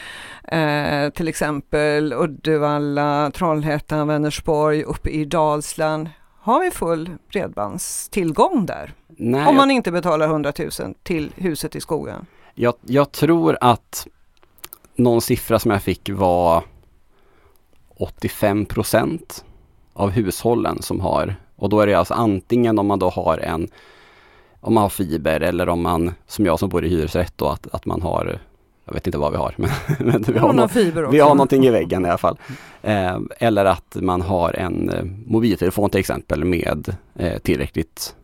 eh, 0.44 1.10
till 1.10 1.28
exempel 1.28 2.12
Uddevalla, 2.12 3.30
Trollhättan, 3.34 4.08
Vänersborg, 4.08 4.82
uppe 4.82 5.10
i 5.10 5.24
Dalsland. 5.24 6.10
Har 6.40 6.64
vi 6.64 6.70
full 6.70 7.10
bredbandstillgång 7.32 8.66
där? 8.66 8.92
Nej, 9.08 9.46
om 9.46 9.56
man 9.56 9.70
inte 9.70 9.92
betalar 9.92 10.26
100 10.26 10.52
000 10.58 10.94
till 11.02 11.32
huset 11.36 11.76
i 11.76 11.80
skogen? 11.80 12.26
Jag, 12.54 12.74
jag 12.82 13.12
tror 13.12 13.58
att 13.60 14.06
någon 14.98 15.20
siffra 15.20 15.58
som 15.58 15.70
jag 15.70 15.82
fick 15.82 16.10
var 16.10 16.64
85 17.96 18.66
procent 18.66 19.44
av 19.92 20.10
hushållen 20.10 20.82
som 20.82 21.00
har 21.00 21.36
och 21.56 21.68
då 21.68 21.80
är 21.80 21.86
det 21.86 21.94
alltså 21.94 22.14
antingen 22.14 22.78
om 22.78 22.86
man 22.86 22.98
då 22.98 23.08
har 23.08 23.38
en 23.38 23.68
om 24.60 24.74
man 24.74 24.82
har 24.82 24.88
fiber 24.88 25.40
eller 25.40 25.68
om 25.68 25.82
man 25.82 26.14
som 26.26 26.46
jag 26.46 26.58
som 26.58 26.68
bor 26.68 26.84
i 26.84 26.88
hyresrätt 26.88 27.32
då 27.36 27.48
att, 27.48 27.66
att 27.74 27.86
man 27.86 28.02
har 28.02 28.40
jag 28.84 28.94
vet 28.94 29.06
inte 29.06 29.18
vad 29.18 29.32
vi 29.32 29.38
har 29.38 29.54
men, 29.58 29.70
men 29.98 30.22
vi, 30.22 30.38
har 30.38 30.64
också. 30.64 31.06
vi 31.10 31.20
har 31.20 31.34
någonting 31.34 31.66
i 31.66 31.70
väggen 31.70 32.04
i 32.04 32.08
alla 32.08 32.18
fall. 32.18 32.38
Eh, 32.82 33.18
eller 33.38 33.64
att 33.64 33.96
man 34.00 34.22
har 34.22 34.52
en 34.52 34.90
eh, 34.90 35.04
mobiltelefon 35.26 35.90
till 35.90 36.00
exempel 36.00 36.44
med 36.44 36.94
eh, 37.14 37.38
tillräckligt 37.38 38.14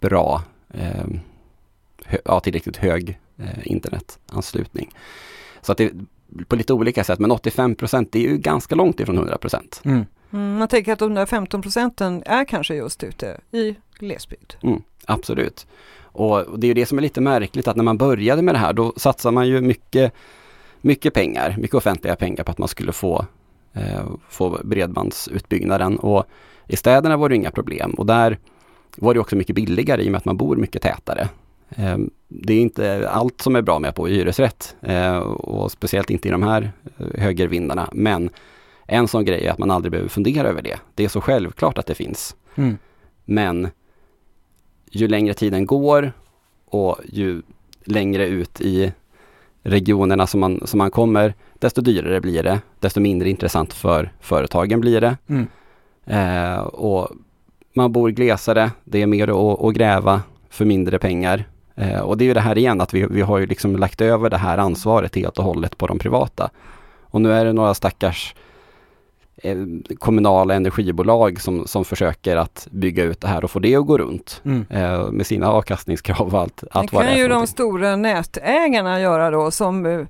bra, 0.00 0.42
eh, 0.74 1.06
hö, 2.04 2.18
ja, 2.24 2.40
tillräckligt 2.40 2.76
hög 2.76 3.18
eh, 3.38 3.58
internetanslutning. 3.64 4.90
Så 5.62 5.72
att 5.72 5.78
det 5.78 5.92
på 6.48 6.56
lite 6.56 6.72
olika 6.72 7.04
sätt, 7.04 7.18
men 7.18 7.30
85 7.30 7.74
procent 7.74 8.14
är 8.14 8.20
ju 8.20 8.38
ganska 8.38 8.74
långt 8.74 9.00
ifrån 9.00 9.16
100 9.16 9.38
procent. 9.38 9.80
Mm. 9.84 10.04
Mm, 10.32 10.58
man 10.58 10.68
tänker 10.68 10.92
att 10.92 10.98
de 10.98 11.14
där 11.14 11.26
15 11.26 11.62
procenten 11.62 12.22
är 12.26 12.44
kanske 12.44 12.74
just 12.74 13.04
ute 13.04 13.40
i 13.52 13.76
glesbygd. 13.98 14.52
Mm, 14.62 14.82
absolut. 15.06 15.66
Och 16.02 16.58
det 16.58 16.66
är 16.66 16.74
det 16.74 16.86
som 16.86 16.98
är 16.98 17.02
lite 17.02 17.20
märkligt 17.20 17.68
att 17.68 17.76
när 17.76 17.84
man 17.84 17.98
började 17.98 18.42
med 18.42 18.54
det 18.54 18.58
här 18.58 18.72
då 18.72 18.92
satsar 18.96 19.30
man 19.30 19.48
ju 19.48 19.60
mycket, 19.60 20.12
mycket 20.80 21.14
pengar, 21.14 21.56
mycket 21.58 21.74
offentliga 21.74 22.16
pengar 22.16 22.44
på 22.44 22.50
att 22.50 22.58
man 22.58 22.68
skulle 22.68 22.92
få, 22.92 23.26
eh, 23.72 24.04
få 24.28 24.60
bredbandsutbyggnaden 24.64 25.98
och 25.98 26.24
i 26.66 26.76
städerna 26.76 27.16
var 27.16 27.28
det 27.28 27.36
inga 27.36 27.50
problem 27.50 27.94
och 27.94 28.06
där 28.06 28.38
var 28.96 29.14
det 29.14 29.20
också 29.20 29.36
mycket 29.36 29.56
billigare 29.56 30.02
i 30.02 30.08
och 30.08 30.12
med 30.12 30.18
att 30.18 30.24
man 30.24 30.36
bor 30.36 30.56
mycket 30.56 30.82
tätare. 30.82 31.28
Ehm, 31.76 32.10
det 32.40 32.54
är 32.54 32.60
inte 32.60 33.08
allt 33.08 33.40
som 33.40 33.56
är 33.56 33.62
bra 33.62 33.78
med 33.78 33.94
på 33.94 34.06
hyresrätt 34.06 34.76
eh, 34.82 35.16
och 35.18 35.72
speciellt 35.72 36.10
inte 36.10 36.28
i 36.28 36.30
de 36.30 36.42
här 36.42 36.72
eh, 36.98 37.22
högervindarna. 37.22 37.88
Men 37.92 38.30
en 38.86 39.08
sån 39.08 39.24
grej 39.24 39.46
är 39.46 39.50
att 39.50 39.58
man 39.58 39.70
aldrig 39.70 39.92
behöver 39.92 40.08
fundera 40.08 40.48
över 40.48 40.62
det. 40.62 40.78
Det 40.94 41.04
är 41.04 41.08
så 41.08 41.20
självklart 41.20 41.78
att 41.78 41.86
det 41.86 41.94
finns. 41.94 42.36
Mm. 42.54 42.78
Men 43.24 43.68
ju 44.90 45.08
längre 45.08 45.34
tiden 45.34 45.66
går 45.66 46.12
och 46.64 46.98
ju 47.04 47.42
längre 47.84 48.26
ut 48.26 48.60
i 48.60 48.92
regionerna 49.62 50.26
som 50.26 50.40
man, 50.40 50.60
som 50.64 50.78
man 50.78 50.90
kommer, 50.90 51.34
desto 51.58 51.80
dyrare 51.80 52.20
blir 52.20 52.42
det, 52.42 52.60
desto 52.80 53.00
mindre 53.00 53.30
intressant 53.30 53.72
för 53.72 54.12
företagen 54.20 54.80
blir 54.80 55.00
det. 55.00 55.16
Mm. 55.26 55.46
Eh, 56.06 56.60
och 56.60 57.08
man 57.72 57.92
bor 57.92 58.10
glesare, 58.10 58.70
det 58.84 59.02
är 59.02 59.06
mer 59.06 59.28
att, 59.28 59.64
att 59.64 59.74
gräva 59.74 60.22
för 60.48 60.64
mindre 60.64 60.98
pengar. 60.98 61.44
Eh, 61.74 62.00
och 62.00 62.18
det 62.18 62.24
är 62.24 62.26
ju 62.26 62.34
det 62.34 62.40
här 62.40 62.58
igen 62.58 62.80
att 62.80 62.94
vi, 62.94 63.06
vi 63.10 63.20
har 63.20 63.38
ju 63.38 63.46
liksom 63.46 63.76
lagt 63.76 64.00
över 64.00 64.30
det 64.30 64.36
här 64.36 64.58
ansvaret 64.58 65.16
helt 65.16 65.38
och 65.38 65.44
hållet 65.44 65.78
på 65.78 65.86
de 65.86 65.98
privata. 65.98 66.50
Och 67.02 67.20
nu 67.20 67.32
är 67.32 67.44
det 67.44 67.52
några 67.52 67.74
stackars 67.74 68.34
eh, 69.36 69.56
kommunala 69.98 70.54
energibolag 70.54 71.40
som, 71.40 71.66
som 71.66 71.84
försöker 71.84 72.36
att 72.36 72.68
bygga 72.70 73.04
ut 73.04 73.20
det 73.20 73.28
här 73.28 73.44
och 73.44 73.50
få 73.50 73.58
det 73.58 73.76
att 73.76 73.86
gå 73.86 73.98
runt 73.98 74.42
mm. 74.44 74.66
eh, 74.70 75.10
med 75.10 75.26
sina 75.26 75.48
avkastningskrav 75.48 76.34
och 76.34 76.40
allt. 76.40 76.64
allt 76.70 76.90
det 76.90 76.96
kan 76.96 77.18
ju 77.18 77.28
de 77.28 77.46
stora 77.46 77.96
nätägarna 77.96 79.00
göra 79.00 79.30
då 79.30 79.50
som 79.50 79.86
eh, 79.86 80.06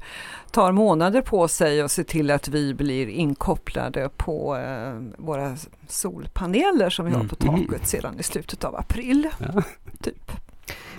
tar 0.51 0.73
månader 0.73 1.21
på 1.21 1.49
sig 1.49 1.81
att 1.81 1.91
se 1.91 2.05
till 2.05 2.31
att 2.31 2.49
vi 2.49 2.75
blir 2.75 3.09
inkopplade 3.09 4.09
på 4.17 4.57
eh, 4.57 4.95
våra 5.19 5.57
solpaneler 5.89 6.91
som 6.91 7.05
vi 7.07 7.13
har 7.13 7.19
Mm. 7.23 7.29
på 7.29 7.37
taket 7.37 7.89
sedan 7.89 8.15
i 8.19 8.23
slutet 8.23 8.65
av 8.65 8.77
april. 8.77 9.29
Ja. 9.39 9.63
Typ. 10.03 10.33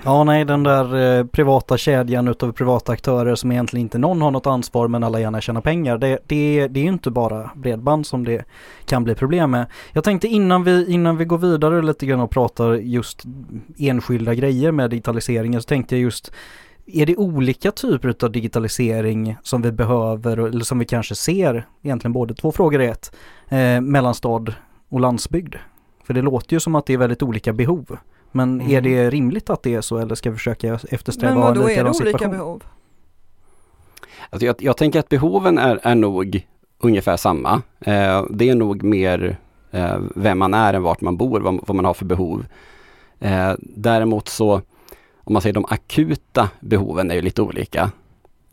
Ja 0.05 0.23
nej 0.23 0.45
den 0.45 0.63
där 0.63 1.17
eh, 1.19 1.25
privata 1.25 1.77
kedjan 1.77 2.27
utav 2.27 2.51
privata 2.51 2.91
aktörer 2.91 3.35
som 3.35 3.51
egentligen 3.51 3.85
inte 3.85 3.97
någon 3.97 4.21
har 4.21 4.31
något 4.31 4.47
ansvar 4.47 4.87
men 4.87 5.03
alla 5.03 5.19
gärna 5.19 5.41
tjänar 5.41 5.61
pengar. 5.61 5.97
Det, 5.97 6.19
det, 6.27 6.67
det 6.67 6.79
är 6.79 6.83
ju 6.83 6.89
inte 6.89 7.11
bara 7.11 7.51
bredband 7.55 8.07
som 8.07 8.23
det 8.23 8.45
kan 8.85 9.03
bli 9.03 9.15
problem 9.15 9.51
med. 9.51 9.65
Jag 9.93 10.03
tänkte 10.03 10.27
innan 10.27 10.63
vi, 10.63 10.91
innan 10.93 11.17
vi 11.17 11.25
går 11.25 11.37
vidare 11.37 11.81
lite 11.81 12.05
grann 12.05 12.19
och 12.19 12.31
pratar 12.31 12.73
just 12.73 13.23
enskilda 13.77 14.33
grejer 14.33 14.71
med 14.71 14.89
digitaliseringen 14.89 15.61
så 15.61 15.67
tänkte 15.67 15.95
jag 15.95 16.01
just 16.01 16.31
är 16.85 17.05
det 17.05 17.15
olika 17.15 17.71
typer 17.71 18.15
av 18.23 18.31
digitalisering 18.31 19.37
som 19.43 19.61
vi 19.61 19.71
behöver 19.71 20.37
eller 20.37 20.65
som 20.65 20.79
vi 20.79 20.85
kanske 20.85 21.15
ser, 21.15 21.67
egentligen 21.81 22.13
både 22.13 22.33
två 22.33 22.51
frågor 22.51 22.81
i 22.81 22.87
ett, 22.87 23.15
eh, 23.49 23.81
mellan 23.81 24.13
stad 24.13 24.53
och 24.89 24.99
landsbygd? 24.99 25.55
För 26.03 26.13
det 26.13 26.21
låter 26.21 26.53
ju 26.53 26.59
som 26.59 26.75
att 26.75 26.85
det 26.85 26.93
är 26.93 26.97
väldigt 26.97 27.23
olika 27.23 27.53
behov. 27.53 27.97
Men 28.35 28.61
är 28.61 28.65
Mm. 28.79 28.83
det 28.83 29.09
rimligt 29.09 29.49
att 29.49 29.63
det 29.63 29.73
är 29.73 29.81
så 29.81 29.97
eller 29.97 30.15
ska 30.15 30.31
vi 30.31 30.37
försöka 30.37 30.79
eftersträva 30.89 31.33
Men 31.33 31.37
en 31.43 31.47
vad 31.47 31.55
då 31.55 31.69
är 31.69 31.75
det 31.75 31.89
olika 31.89 31.93
situation? 31.93 32.31
behov? 32.31 32.63
Alltså 34.29 34.45
jag, 34.45 34.55
jag 34.59 34.77
tänker 34.77 34.99
att 34.99 35.09
behoven 35.09 35.57
är, 35.57 35.79
är 35.83 35.95
nog 35.95 36.47
ungefär 36.79 37.17
samma. 37.17 37.61
Eh, 37.79 38.25
det 38.29 38.49
är 38.49 38.55
nog 38.55 38.83
mer 38.83 39.37
eh, 39.71 39.97
vem 40.15 40.39
man 40.39 40.53
är 40.53 40.73
än 40.73 40.83
vart 40.83 41.01
man 41.01 41.17
bor, 41.17 41.39
vad, 41.41 41.59
vad 41.67 41.75
man 41.75 41.85
har 41.85 41.93
för 41.93 42.05
behov. 42.05 42.45
Eh, 43.19 43.53
däremot 43.59 44.27
så, 44.27 44.61
om 45.17 45.33
man 45.33 45.41
säger 45.41 45.53
de 45.53 45.65
akuta 45.69 46.49
behoven 46.59 47.11
är 47.11 47.15
ju 47.15 47.21
lite 47.21 47.41
olika. 47.41 47.91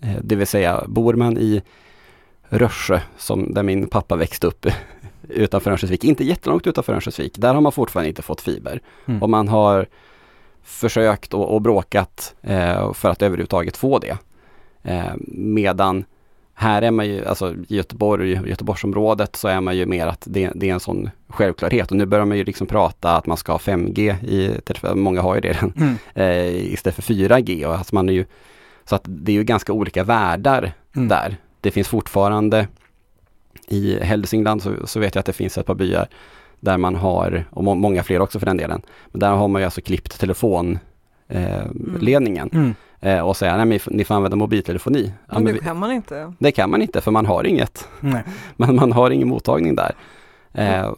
Eh, 0.03 0.16
det 0.23 0.37
vill 0.37 0.47
säga, 0.47 0.85
bor 0.87 1.14
man 1.14 1.38
i 1.38 1.62
Rörsjö, 2.49 3.01
som 3.16 3.55
där 3.55 3.62
min 3.62 3.87
pappa 3.88 4.16
växte 4.16 4.47
upp 4.47 4.66
utanför 5.31 5.71
Örnsköldsvik, 5.71 6.05
inte 6.05 6.25
jättelångt 6.25 6.66
utanför 6.66 6.93
Örnsköldsvik, 6.93 7.35
där 7.38 7.55
har 7.55 7.61
man 7.61 7.73
fortfarande 7.73 8.09
inte 8.09 8.23
fått 8.23 8.40
fiber. 8.40 8.81
Mm. 9.07 9.23
Och 9.23 9.31
man 9.31 9.49
har 9.49 9.87
försökt 10.62 11.35
och, 11.35 11.55
och 11.55 11.62
bråkat 11.62 12.35
eh, 12.43 12.93
för 12.93 13.09
att 13.11 13.23
överhuvudtaget 13.23 13.77
få 13.77 13.99
det. 13.99 14.19
Eh, 14.83 15.12
medan 15.29 16.05
här 16.55 16.83
är 16.83 16.90
man 16.90 17.07
ju, 17.07 17.25
alltså 17.27 17.55
i 17.69 17.77
Göteborg, 17.77 18.40
Göteborgsområdet 18.49 19.37
så 19.37 19.49
är 19.49 19.61
man 19.61 19.77
ju 19.77 19.87
mer 19.87 20.07
att 20.07 20.25
det, 20.31 20.51
det 20.55 20.69
är 20.69 20.75
en 20.75 20.81
sån 20.81 21.11
självklarhet 21.29 21.90
och 21.90 21.97
nu 21.97 22.07
börjar 22.07 22.25
man 22.25 22.37
ju 22.38 22.45
liksom 22.45 22.66
prata 22.66 23.16
att 23.16 23.27
man 23.27 23.37
ska 23.37 23.53
ha 23.53 23.59
5G 23.59 24.25
i 24.25 24.61
många 24.95 25.23
har 25.23 25.35
ju 25.35 25.40
det 25.40 25.53
redan, 25.53 25.73
Mm. 25.77 25.97
eh, 26.14 26.73
istället 26.73 26.95
för 26.95 27.03
4G 27.03 27.64
och 27.64 27.75
att 27.75 27.93
man 27.93 28.09
är 28.09 28.12
ju, 28.12 28.25
så 28.85 28.95
att 28.95 29.03
det 29.05 29.33
är 29.33 29.37
ju 29.37 29.45
ganska 29.45 29.73
olika 29.73 30.05
världar 30.05 30.73
Mm. 30.97 31.09
där. 31.09 31.37
Det 31.61 31.71
finns 31.71 31.88
fortfarande 31.88 32.66
i 33.71 33.99
Hälsingland 34.03 34.63
så, 34.63 34.75
så 34.87 35.01
vet 35.01 35.15
jag 35.15 35.21
att 35.21 35.27
det 35.27 35.33
finns 35.33 35.59
ett 35.59 35.67
par 35.67 35.75
byar 35.75 36.07
där 36.61 36.79
man 36.79 36.95
har, 36.95 37.45
och 37.51 37.65
må, 37.65 37.75
många 37.75 38.03
fler 38.03 38.21
också 38.21 38.39
för 38.39 38.47
den 38.47 38.57
delen, 38.57 38.83
men 39.09 39.21
där 39.21 39.31
har 39.31 39.49
man 39.49 39.61
ju 39.63 39.65
alltså 39.65 39.81
klippt 39.81 40.21
telefonledningen 40.21 40.81
eh, 41.29 42.01
ledningen, 42.01 42.51
Mm. 42.53 42.75
eh, 43.01 43.21
och 43.27 43.37
säga 43.37 43.57
nej 43.57 43.67
men 43.67 43.79
ni 43.97 44.05
får 44.05 44.15
använda 44.15 44.37
mobiltelefoni. 44.37 45.13
Ja, 45.29 45.35
Men 45.35 45.45
men 45.45 45.55
det 45.55 45.61
vi, 45.61 45.67
kan 45.67 45.79
man 45.79 45.93
inte. 45.93 46.33
det 46.39 46.53
kan 46.53 46.71
man 46.71 46.83
inte 46.83 47.01
för 47.01 47.11
man 47.11 47.27
har 47.27 47.45
inget, 47.47 47.89
Nej. 48.01 48.23
man, 48.57 48.75
man 48.77 48.93
har 48.93 49.11
ingen 49.11 49.29
mottagning 49.29 49.75
där. 49.75 49.95
Eh, 50.53 50.93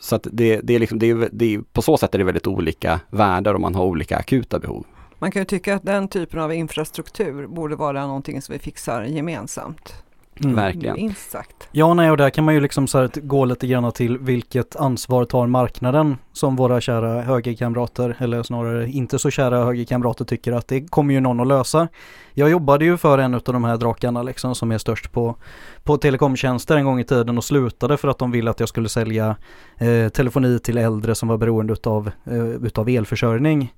så 0.00 0.16
att 0.16 0.26
det, 0.32 0.60
det 0.62 0.74
är 0.74 0.78
liksom, 0.78 0.98
det 0.98 1.10
är, 1.10 1.28
det 1.32 1.54
är, 1.54 1.60
på 1.72 1.82
så 1.82 1.96
sätt 1.96 2.14
är 2.14 2.18
det 2.18 2.24
väldigt 2.24 2.46
olika 2.46 3.00
världar 3.10 3.54
och 3.54 3.60
man 3.60 3.74
har 3.74 3.84
olika 3.84 4.16
akuta 4.16 4.58
behov. 4.58 4.84
Man 5.18 5.30
kan 5.30 5.42
ju 5.42 5.46
tycka 5.46 5.74
att 5.74 5.82
den 5.82 6.08
typen 6.08 6.40
av 6.40 6.54
infrastruktur 6.54 7.46
borde 7.46 7.76
vara 7.76 8.06
någonting 8.06 8.42
som 8.42 8.52
vi 8.52 8.58
fixar 8.58 9.02
gemensamt. 9.02 10.02
Mm. 10.44 10.56
Verkligen. 10.56 10.94
Minst 10.94 11.30
sagt. 11.30 11.68
Ja, 11.72 11.94
nej, 11.94 12.10
och 12.10 12.16
där 12.16 12.30
kan 12.30 12.44
man 12.44 12.54
ju 12.54 12.60
liksom 12.60 12.86
så 12.86 12.98
här 12.98 13.10
gå 13.14 13.44
lite 13.44 13.66
grann 13.66 13.92
till 13.92 14.18
vilket 14.18 14.76
ansvar 14.76 15.24
tar 15.24 15.46
marknaden 15.46 16.16
som 16.32 16.56
våra 16.56 16.80
kära 16.80 17.22
högerkamrater, 17.22 18.16
eller 18.18 18.42
snarare 18.42 18.90
inte 18.90 19.18
så 19.18 19.30
kära 19.30 19.64
högerkamrater 19.64 20.24
tycker 20.24 20.52
att 20.52 20.68
det 20.68 20.80
kommer 20.80 21.14
ju 21.14 21.20
någon 21.20 21.40
att 21.40 21.46
lösa. 21.46 21.88
Jag 22.34 22.50
jobbade 22.50 22.84
ju 22.84 22.96
för 22.96 23.18
en 23.18 23.34
av 23.34 23.42
de 23.44 23.64
här 23.64 23.76
drakarna 23.76 24.22
liksom 24.22 24.54
som 24.54 24.72
är 24.72 24.78
störst 24.78 25.12
på, 25.12 25.36
på 25.84 25.96
telekomtjänster 25.96 26.76
en 26.76 26.84
gång 26.84 27.00
i 27.00 27.04
tiden 27.04 27.38
och 27.38 27.44
slutade 27.44 27.96
för 27.96 28.08
att 28.08 28.18
de 28.18 28.30
ville 28.30 28.50
att 28.50 28.60
jag 28.60 28.68
skulle 28.68 28.88
sälja 28.88 29.36
eh, 29.78 30.08
telefoni 30.08 30.58
till 30.58 30.78
äldre 30.78 31.14
som 31.14 31.28
var 31.28 31.36
beroende 31.36 31.72
utav, 31.72 32.10
eh, 32.24 32.48
utav 32.48 32.88
elförsörjning. 32.88 33.74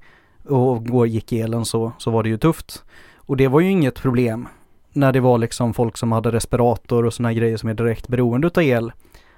Och 0.48 0.86
går, 0.86 1.06
gick 1.06 1.32
elen 1.32 1.64
så, 1.64 1.92
så 1.98 2.10
var 2.10 2.22
det 2.22 2.28
ju 2.28 2.36
tufft. 2.36 2.84
Och 3.16 3.36
det 3.36 3.48
var 3.48 3.60
ju 3.60 3.70
inget 3.70 4.02
problem 4.02 4.48
när 4.92 5.12
det 5.12 5.20
var 5.20 5.38
liksom 5.38 5.74
folk 5.74 5.96
som 5.96 6.12
hade 6.12 6.30
respirator 6.30 7.04
och 7.04 7.14
såna 7.14 7.32
grejer 7.32 7.56
som 7.56 7.68
är 7.68 7.74
direkt 7.74 8.08
beroende 8.08 8.46
utav 8.46 8.64
el. 8.64 8.92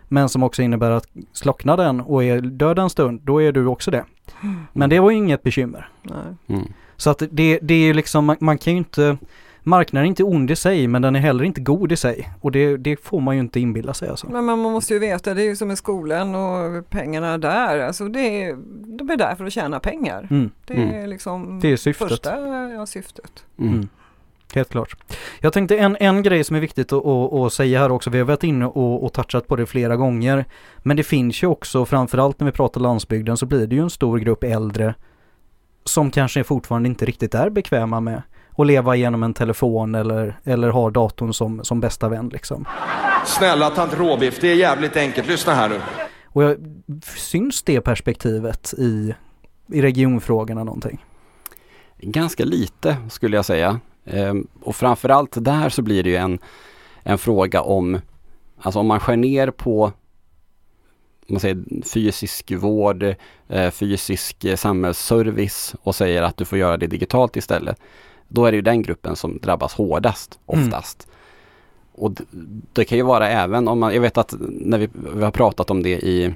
Men 0.08 0.28
som 0.28 0.42
också 0.42 0.62
innebär 0.62 0.90
att 0.90 1.06
slocknar 1.32 1.76
den 1.76 2.00
och 2.00 2.24
är 2.24 2.40
död 2.40 2.78
en 2.78 2.90
stund, 2.90 3.20
då 3.24 3.42
är 3.42 3.52
du 3.52 3.66
också 3.66 3.90
det. 3.90 4.04
Men 4.72 4.90
det 4.90 5.00
var 5.00 5.10
ju 5.10 5.16
inget 5.16 5.42
bekymmer. 5.42 5.88
Nej. 6.02 6.56
Mm. 6.58 6.72
Så 6.96 7.10
att 7.10 7.22
det, 7.30 7.58
det 7.62 7.74
är 7.74 7.78
ju 7.86 7.92
liksom, 7.92 8.24
man, 8.24 8.36
man 8.40 8.58
kan 8.58 8.72
ju 8.72 8.76
inte, 8.78 9.16
marknaden 9.62 10.04
är 10.04 10.08
inte 10.08 10.24
ond 10.24 10.50
i 10.50 10.56
sig 10.56 10.86
men 10.88 11.02
den 11.02 11.16
är 11.16 11.20
heller 11.20 11.44
inte 11.44 11.60
god 11.60 11.92
i 11.92 11.96
sig. 11.96 12.28
Och 12.40 12.52
det, 12.52 12.76
det 12.76 12.96
får 13.04 13.20
man 13.20 13.34
ju 13.36 13.40
inte 13.40 13.60
inbilla 13.60 13.94
sig 13.94 14.08
alltså. 14.08 14.26
Men 14.30 14.44
man 14.44 14.58
måste 14.58 14.94
ju 14.94 14.98
veta, 15.00 15.34
det 15.34 15.42
är 15.42 15.46
ju 15.46 15.56
som 15.56 15.70
i 15.70 15.76
skolan 15.76 16.34
och 16.34 16.90
pengarna 16.90 17.38
där, 17.38 17.78
alltså 17.80 18.08
det 18.08 18.42
är, 18.42 18.56
de 18.98 19.10
är 19.10 19.16
där 19.16 19.34
för 19.34 19.44
att 19.44 19.52
tjäna 19.52 19.80
pengar. 19.80 20.28
Mm, 20.30 20.50
Det 20.66 20.74
Mm. 20.74 20.94
är 20.94 21.06
liksom 21.06 21.60
det 21.60 21.68
är 21.72 21.76
syftet. 21.76 22.08
första 22.08 22.40
ja, 22.70 22.86
syftet. 22.86 23.44
Mm. 23.58 23.88
Helt 24.54 24.68
klart. 24.68 24.96
Jag 25.40 25.52
tänkte 25.52 25.76
en, 25.76 25.96
en 26.00 26.22
grej 26.22 26.44
som 26.44 26.56
är 26.56 26.60
viktigt 26.60 26.92
att, 26.92 27.06
att, 27.06 27.32
att 27.32 27.52
säga 27.52 27.78
här 27.78 27.92
också, 27.92 28.10
vi 28.10 28.18
har 28.18 28.24
varit 28.24 28.44
inne 28.44 28.66
och, 28.66 29.04
och 29.04 29.12
touchat 29.12 29.48
på 29.48 29.56
det 29.56 29.66
flera 29.66 29.96
gånger, 29.96 30.44
men 30.78 30.96
det 30.96 31.02
finns 31.02 31.42
ju 31.42 31.46
också, 31.46 31.86
framförallt 31.86 32.40
när 32.40 32.46
vi 32.46 32.52
pratar 32.52 32.80
landsbygden, 32.80 33.36
så 33.36 33.46
blir 33.46 33.66
det 33.66 33.76
ju 33.76 33.82
en 33.82 33.90
stor 33.90 34.18
grupp 34.18 34.44
äldre 34.44 34.94
som 35.84 36.10
kanske 36.10 36.44
fortfarande 36.44 36.88
inte 36.88 37.04
riktigt 37.04 37.34
är 37.34 37.50
bekväma 37.50 38.00
med 38.00 38.22
att 38.56 38.66
leva 38.66 38.96
genom 38.96 39.22
en 39.22 39.34
telefon 39.34 39.94
eller, 39.94 40.38
eller 40.44 40.68
ha 40.68 40.90
datorn 40.90 41.34
som, 41.34 41.64
som 41.64 41.80
bästa 41.80 42.08
vän 42.08 42.28
liksom. 42.28 42.64
Snälla 43.26 43.70
tant 43.70 43.98
råbiff, 43.98 44.38
det 44.40 44.48
är 44.48 44.54
jävligt 44.54 44.96
enkelt. 44.96 45.28
Lyssna 45.28 45.54
här 45.54 45.68
nu. 45.68 45.80
Och 46.24 46.42
jag, 46.42 46.56
syns 47.16 47.62
det 47.62 47.80
perspektivet 47.80 48.74
i, 48.78 49.14
i 49.66 49.82
regionfrågorna 49.82 50.64
någonting? 50.64 51.04
Ganska 51.98 52.44
lite 52.44 52.96
skulle 53.10 53.36
jag 53.36 53.44
säga. 53.44 53.80
Ehm, 54.04 54.46
och 54.62 54.76
framförallt 54.76 55.44
där 55.44 55.68
så 55.68 55.82
blir 55.82 56.02
det 56.02 56.10
ju 56.10 56.16
en, 56.16 56.38
en 57.02 57.18
fråga 57.18 57.62
om, 57.62 58.00
alltså 58.58 58.80
om 58.80 58.86
man 58.86 59.00
skär 59.00 59.16
ner 59.16 59.50
på 59.50 59.92
man 61.26 61.40
säger 61.40 61.64
fysisk 61.94 62.52
vård, 62.52 63.14
eh, 63.48 63.70
fysisk 63.70 64.44
eh, 64.44 64.56
samhällsservice 64.56 65.74
och 65.82 65.94
säger 65.94 66.22
att 66.22 66.36
du 66.36 66.44
får 66.44 66.58
göra 66.58 66.76
det 66.76 66.86
digitalt 66.86 67.36
istället. 67.36 67.80
Då 68.28 68.44
är 68.46 68.52
det 68.52 68.56
ju 68.56 68.62
den 68.62 68.82
gruppen 68.82 69.16
som 69.16 69.38
drabbas 69.42 69.74
hårdast 69.74 70.38
Mm. 70.52 70.64
oftast. 70.66 71.08
Och 71.92 72.10
d- 72.10 72.24
det 72.72 72.84
kan 72.84 72.98
ju 72.98 73.04
vara 73.04 73.28
även 73.28 73.68
om 73.68 73.80
man, 73.80 73.94
jag 73.94 74.00
vet 74.00 74.18
att 74.18 74.34
när 74.40 74.78
vi, 74.78 74.88
vi 75.16 75.24
har 75.24 75.30
pratat 75.30 75.70
om 75.70 75.82
det 75.82 75.90
i, 76.00 76.34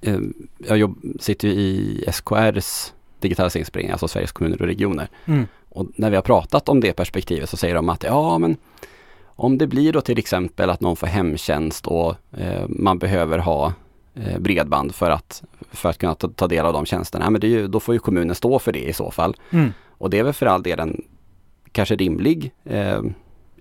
eh, 0.00 0.18
jag 0.58 0.78
jobb, 0.78 0.98
sitter 1.20 1.48
ju 1.48 1.54
i 1.54 2.04
SKRs 2.12 2.93
digitaliseringsberedning, 3.24 3.92
alltså 3.92 4.08
Sveriges 4.08 4.32
kommuner 4.32 4.62
och 4.62 4.66
regioner. 4.66 5.08
Mm. 5.24 5.46
Och 5.68 5.86
när 5.96 6.10
vi 6.10 6.16
har 6.16 6.22
pratat 6.22 6.68
om 6.68 6.80
det 6.80 6.92
perspektivet 6.92 7.50
så 7.50 7.56
säger 7.56 7.74
de 7.74 7.88
att 7.88 8.02
ja 8.02 8.38
men 8.38 8.56
om 9.36 9.58
det 9.58 9.66
blir 9.66 9.92
då 9.92 10.00
till 10.00 10.18
exempel 10.18 10.70
att 10.70 10.80
någon 10.80 10.96
får 10.96 11.06
hemtjänst 11.06 11.86
och 11.86 12.14
eh, 12.36 12.64
man 12.68 12.98
behöver 12.98 13.38
ha 13.38 13.72
eh, 14.14 14.38
bredband 14.38 14.94
för 14.94 15.10
att, 15.10 15.42
för 15.70 15.88
att 15.88 15.98
kunna 15.98 16.14
ta, 16.14 16.28
ta 16.28 16.46
del 16.46 16.66
av 16.66 16.72
de 16.72 16.86
tjänsterna, 16.86 17.30
men 17.30 17.40
ju, 17.40 17.66
då 17.66 17.80
får 17.80 17.94
ju 17.94 17.98
kommunen 17.98 18.34
stå 18.34 18.58
för 18.58 18.72
det 18.72 18.88
i 18.88 18.92
så 18.92 19.10
fall. 19.10 19.36
Mm. 19.50 19.72
Och 19.88 20.10
det 20.10 20.18
är 20.18 20.22
väl 20.22 20.32
för 20.32 20.46
all 20.46 20.62
del 20.62 20.80
en 20.80 21.02
kanske 21.72 21.96
rimlig 21.96 22.52
eh, 22.64 23.02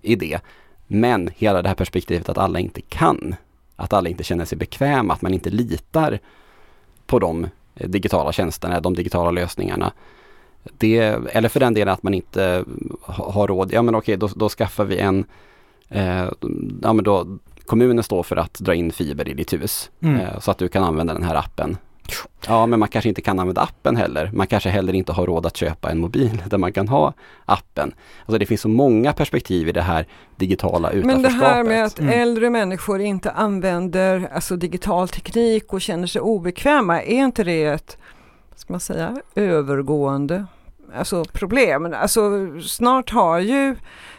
idé. 0.02 0.40
Men 0.88 1.30
hela 1.36 1.62
det 1.62 1.68
här 1.68 1.76
perspektivet 1.76 2.30
att 2.30 2.38
alla 2.38 2.60
inte 2.60 2.82
kan, 2.82 3.36
att 3.76 3.94
alla 3.94 4.10
inte 4.10 4.24
känner 4.24 4.46
sig 4.46 4.58
bekväma, 4.58 5.14
att 5.14 5.22
man 5.22 5.34
inte 5.34 5.50
litar 5.50 6.20
på 7.06 7.20
de 7.20 7.48
digitala 7.76 8.32
tjänsterna, 8.32 8.80
de 8.80 8.94
digitala 8.94 9.32
lösningarna. 9.32 9.92
Det, 10.78 10.98
eller 11.32 11.50
för 11.50 11.60
den 11.60 11.74
delen 11.74 11.94
att 11.94 12.04
man 12.04 12.14
inte 12.14 12.64
ha- 13.02 13.32
har 13.32 13.48
råd, 13.48 13.74
ja 13.74 13.82
men 13.82 13.96
okej 13.96 14.18
då, 14.18 14.30
då 14.36 14.50
skaffar 14.50 14.86
vi 14.86 14.98
en, 14.98 15.26
eh, 15.90 16.26
ja 16.82 16.94
men 16.94 17.04
då 17.04 17.38
kommunen 17.66 18.04
står 18.04 18.24
för 18.24 18.36
att 18.36 18.54
dra 18.54 18.74
in 18.76 18.92
fiber 18.92 19.28
i 19.28 19.34
ditt 19.34 19.54
hus 19.54 19.90
Mm. 20.02 20.20
eh, 20.20 20.40
så 20.40 20.52
att 20.52 20.58
du 20.58 20.68
kan 20.68 20.84
använda 20.84 21.14
den 21.14 21.24
här 21.24 21.36
appen. 21.36 21.78
Ja 22.48 22.66
men 22.66 22.80
man 22.80 22.90
kanske 22.90 23.10
inte 23.10 23.22
kan 23.22 23.40
använda 23.40 23.62
appen 23.62 23.96
heller. 23.96 24.30
Man 24.34 24.48
kanske 24.48 24.70
heller 24.70 24.94
inte 24.94 25.12
har 25.12 25.26
råd 25.26 25.46
att 25.46 25.58
köpa 25.58 25.92
en 25.92 26.00
mobil 26.00 26.44
där 26.50 26.58
man 26.58 26.74
kan 26.74 26.88
ha 26.88 27.14
appen. 27.46 27.94
Alltså 28.26 28.38
det 28.38 28.46
finns 28.46 28.62
så 28.62 28.70
många 28.70 29.14
perspektiv 29.14 29.68
i 29.70 29.72
det 29.72 29.82
här 29.82 30.08
digitala 30.36 30.90
Men 30.90 30.98
utanförskapet. 31.00 31.40
det 31.40 31.46
här 31.48 31.64
med 31.64 31.86
att 31.86 32.00
Mm. 32.00 32.20
äldre 32.20 32.50
människor 32.50 33.02
inte 33.02 33.32
använder 33.32 34.30
alltså, 34.34 34.56
digital 34.56 35.10
teknik 35.10 35.74
och 35.74 35.82
känner 35.82 36.08
sig 36.08 36.22
obekväma, 36.22 37.02
är 37.04 37.16
inte 37.16 37.44
det 37.44 37.64
ett, 37.66 37.98
ska 38.56 38.74
man 38.74 38.80
säga, 38.80 39.18
övergående 39.36 40.46
alltså, 40.98 41.24
problem. 41.26 41.94
Alltså, 41.98 42.22
snart 42.62 43.10
har 43.12 43.40
ju 43.40 43.76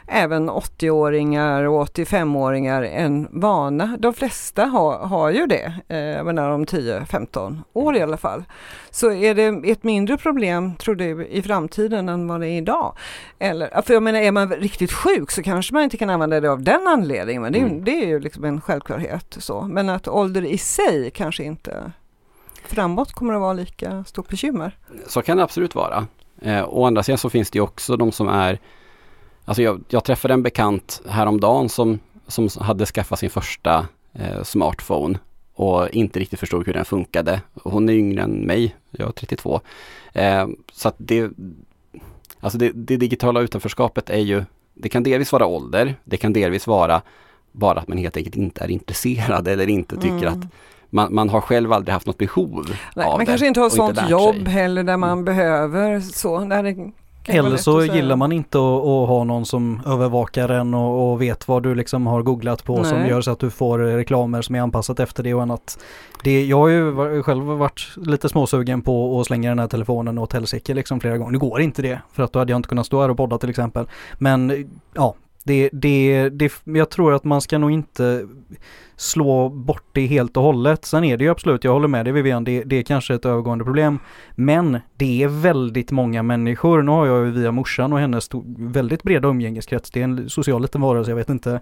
även 0.06 0.50
80-åringar 0.50 1.62
och 1.64 1.86
85-åringar 1.88 2.82
en 2.82 3.28
vana. 3.40 3.96
De 3.98 4.14
flesta 4.14 4.64
har, 4.64 4.98
har 4.98 5.30
ju 5.30 5.46
det, 5.46 5.64
eh, 5.88 6.24
menar 6.24 6.50
om 6.50 6.64
10-15 6.66 7.58
år 7.72 7.96
i 7.96 8.02
alla 8.02 8.16
fall. 8.16 8.44
Så 8.90 9.12
är 9.12 9.34
det 9.34 9.70
ett 9.70 9.82
mindre 9.84 10.16
problem, 10.16 10.74
tror 10.76 10.94
du, 10.94 11.26
i 11.26 11.42
framtiden 11.42 12.08
än 12.08 12.28
vad 12.28 12.40
det 12.40 12.48
är 12.48 12.58
idag? 12.58 12.96
Eller, 13.38 13.82
för 13.82 13.94
jag 13.94 14.02
menar, 14.02 14.18
är 14.18 14.32
man 14.32 14.50
riktigt 14.52 14.92
sjuk 14.92 15.30
så 15.30 15.42
kanske 15.42 15.74
man 15.74 15.82
inte 15.82 15.96
kan 15.96 16.10
använda 16.10 16.40
det 16.40 16.50
av 16.50 16.62
den 16.62 16.86
anledningen, 16.86 17.42
men 17.42 17.52
det, 17.52 17.58
är- 17.58 17.62
Mm. 17.66 17.84
det 17.84 18.02
är 18.02 18.06
ju 18.06 18.20
liksom 18.20 18.44
en 18.44 18.60
självklarhet. 18.60 19.36
Så. 19.38 19.62
Men 19.62 19.88
att 19.88 20.08
ålder 20.08 20.44
i 20.44 20.58
sig 20.58 21.10
kanske 21.14 21.44
inte 21.44 21.92
framåt 22.66 23.12
kommer 23.12 23.34
att 23.34 23.40
vara 23.40 23.52
lika 23.52 24.04
stort 24.04 24.28
bekymmer. 24.28 24.78
Så 25.06 25.22
kan 25.22 25.36
det 25.36 25.42
absolut 25.42 25.74
vara. 25.74 26.06
Eh, 26.42 26.64
å 26.68 26.84
andra 26.84 27.02
sidan 27.02 27.18
så 27.18 27.30
finns 27.30 27.50
det 27.50 27.56
ju 27.56 27.62
också 27.62 27.96
de 27.96 28.12
som 28.12 28.28
är 28.28 28.58
Alltså 29.44 29.62
jag, 29.62 29.84
jag 29.88 30.04
träffade 30.04 30.34
en 30.34 30.42
bekant 30.42 31.02
häromdagen 31.08 31.68
som, 31.68 31.98
som 32.26 32.48
hade 32.60 32.86
skaffat 32.86 33.18
sin 33.18 33.30
första 33.30 33.86
eh, 34.12 34.42
smartphone 34.42 35.18
och 35.54 35.88
inte 35.88 36.20
riktigt 36.20 36.40
förstod 36.40 36.66
hur 36.66 36.72
den 36.72 36.84
funkade. 36.84 37.40
Hon 37.62 37.88
är 37.88 37.92
yngre 37.92 38.22
än 38.22 38.30
mig, 38.30 38.76
jag 38.90 39.08
är 39.08 39.12
32. 39.12 39.60
Eh, 40.12 40.46
så 40.72 40.88
att 40.88 40.94
det, 40.98 41.30
alltså 42.40 42.58
det, 42.58 42.72
det 42.74 42.96
digitala 42.96 43.40
utanförskapet 43.40 44.10
är 44.10 44.18
ju, 44.18 44.44
det 44.74 44.88
kan 44.88 45.02
delvis 45.02 45.32
vara 45.32 45.46
ålder, 45.46 45.94
det 46.04 46.16
kan 46.16 46.32
delvis 46.32 46.66
vara 46.66 47.02
bara 47.52 47.80
att 47.80 47.88
man 47.88 47.98
helt 47.98 48.16
enkelt 48.16 48.36
inte 48.36 48.64
är 48.64 48.70
intresserad 48.70 49.48
eller 49.48 49.68
inte 49.68 49.96
tycker 49.96 50.26
Mm. 50.26 50.40
att 50.40 50.46
man, 50.94 51.14
man 51.14 51.28
har 51.28 51.40
själv 51.40 51.72
aldrig 51.72 51.92
haft 51.92 52.06
något 52.06 52.18
behov 52.18 52.66
Nej, 52.96 53.06
av 53.06 53.12
man 53.12 53.20
det 53.20 53.26
kanske 53.26 53.46
inte 53.46 53.60
har 53.60 53.66
och 53.66 53.72
sånt 53.72 54.10
jobb 54.10 54.34
sig. 54.34 54.40
Mm. 54.40 54.52
heller 54.52 54.82
där 54.82 54.96
man 54.96 55.24
behöver 55.24 56.00
så. 56.00 56.40
Eller 57.26 57.56
så 57.56 57.84
gillar 57.84 58.16
man 58.16 58.32
inte 58.32 58.58
att, 58.58 58.64
att 58.64 59.08
ha 59.08 59.24
någon 59.24 59.46
som 59.46 59.80
övervakar 59.86 60.48
en 60.48 60.74
och, 60.74 61.12
och 61.12 61.22
vet 61.22 61.48
vad 61.48 61.62
du 61.62 61.74
liksom 61.74 62.06
har 62.06 62.22
googlat 62.22 62.64
på 62.64 62.84
som 62.84 62.98
Nej. 62.98 63.10
gör 63.10 63.20
så 63.20 63.30
att 63.30 63.38
du 63.38 63.50
får 63.50 63.78
reklamer 63.78 64.42
som 64.42 64.54
är 64.54 64.60
anpassat 64.60 65.00
efter 65.00 65.22
det 65.22 65.34
och 65.34 65.42
annat. 65.42 65.78
Det, 66.24 66.46
jag 66.46 66.58
har 66.58 66.68
ju 66.68 67.22
själv 67.22 67.44
varit 67.44 67.88
lite 67.96 68.28
småsugen 68.28 68.82
på 68.82 69.20
att 69.20 69.26
slänga 69.26 69.48
den 69.48 69.58
här 69.58 69.68
telefonen 69.68 70.18
åt 70.18 70.32
helsike 70.32 70.74
liksom 70.74 71.00
flera 71.00 71.18
gånger. 71.18 71.32
Nu 71.32 71.38
går 71.38 71.60
inte 71.60 71.82
det 71.82 71.98
för 72.12 72.22
att 72.22 72.32
då 72.32 72.38
hade 72.38 72.52
jag 72.52 72.58
inte 72.58 72.68
kunnat 72.68 72.86
stå 72.86 73.00
här 73.00 73.08
och 73.08 73.16
podda 73.16 73.38
till 73.38 73.50
exempel. 73.50 73.86
Men 74.18 74.68
ja, 74.94 75.14
det, 75.44 75.70
det, 75.72 76.28
det, 76.28 76.52
jag 76.64 76.90
tror 76.90 77.14
att 77.14 77.24
man 77.24 77.40
ska 77.40 77.58
nog 77.58 77.70
inte 77.70 78.26
slå 78.96 79.48
bort 79.48 79.84
det 79.92 80.06
helt 80.06 80.36
och 80.36 80.42
hållet. 80.42 80.84
Sen 80.84 81.04
är 81.04 81.16
det 81.16 81.24
ju 81.24 81.30
absolut, 81.30 81.64
jag 81.64 81.72
håller 81.72 81.88
med 81.88 82.06
dig 82.06 82.12
Vivian, 82.12 82.44
det, 82.44 82.62
det 82.62 82.76
är 82.76 82.82
kanske 82.82 83.14
ett 83.14 83.24
övergående 83.24 83.64
problem. 83.64 83.98
Men 84.34 84.78
det 84.96 85.22
är 85.22 85.28
väldigt 85.28 85.90
många 85.90 86.22
människor. 86.22 86.82
Nu 86.82 86.90
har 86.90 87.06
jag 87.06 87.24
ju 87.24 87.30
via 87.30 87.52
morsan 87.52 87.92
och 87.92 87.98
hennes 87.98 88.28
väldigt 88.58 89.02
breda 89.02 89.28
umgängeskrets. 89.28 89.90
Det 89.90 90.00
är 90.00 90.04
en 90.04 90.28
social 90.28 90.62
liten 90.62 90.80
varelse, 90.80 91.10
jag 91.10 91.16
vet 91.16 91.28
inte. 91.28 91.60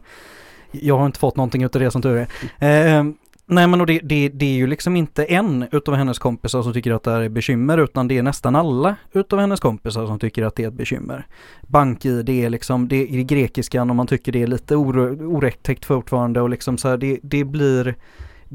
Jag 0.70 0.99
har 0.99 1.07
inte 1.07 1.18
fått 1.18 1.37
någonting 1.37 1.62
utav 1.62 1.83
det 1.83 1.91
som 1.91 2.03
tur 2.03 2.26
är. 2.59 2.99
Eh, 2.99 3.05
nej 3.47 3.66
men 3.66 3.80
och 3.80 3.86
det, 3.86 4.01
det, 4.03 4.28
det 4.28 4.47
är 4.47 4.55
ju 4.55 4.66
liksom 4.66 4.97
inte 4.97 5.24
en 5.24 5.66
utav 5.72 5.95
hennes 5.95 6.18
kompisar 6.18 6.62
som 6.62 6.72
tycker 6.72 6.93
att 6.93 7.03
det 7.03 7.11
här 7.11 7.20
är 7.20 7.28
bekymmer 7.28 7.78
utan 7.78 8.09
det 8.09 8.18
är 8.18 8.22
nästan 8.22 8.57
alla 8.57 8.97
utav 9.12 9.38
hennes 9.38 9.61
kompisar 9.61 10.07
som 10.07 10.18
tycker 10.18 10.43
att 10.43 10.57
det 10.57 10.64
är 10.64 10.68
ett 10.68 10.74
bekymmer. 10.74 11.26
BankID 11.62 12.28
är 12.28 12.51
liksom, 12.51 12.88
det 12.88 12.97
är 12.97 13.07
i 13.07 13.24
grekiskan 13.24 13.90
och 13.90 13.97
man 13.97 14.07
tycker 14.07 14.32
det 14.32 14.43
är 14.43 14.47
lite 14.47 14.76
orättäckt 14.76 15.84
fortfarande 15.84 16.40
och 16.40 16.51
liksom 16.51 16.78
så 16.78 16.88
här, 16.88 16.97
det, 16.97 17.18
det 17.22 17.45
blir 17.45 17.97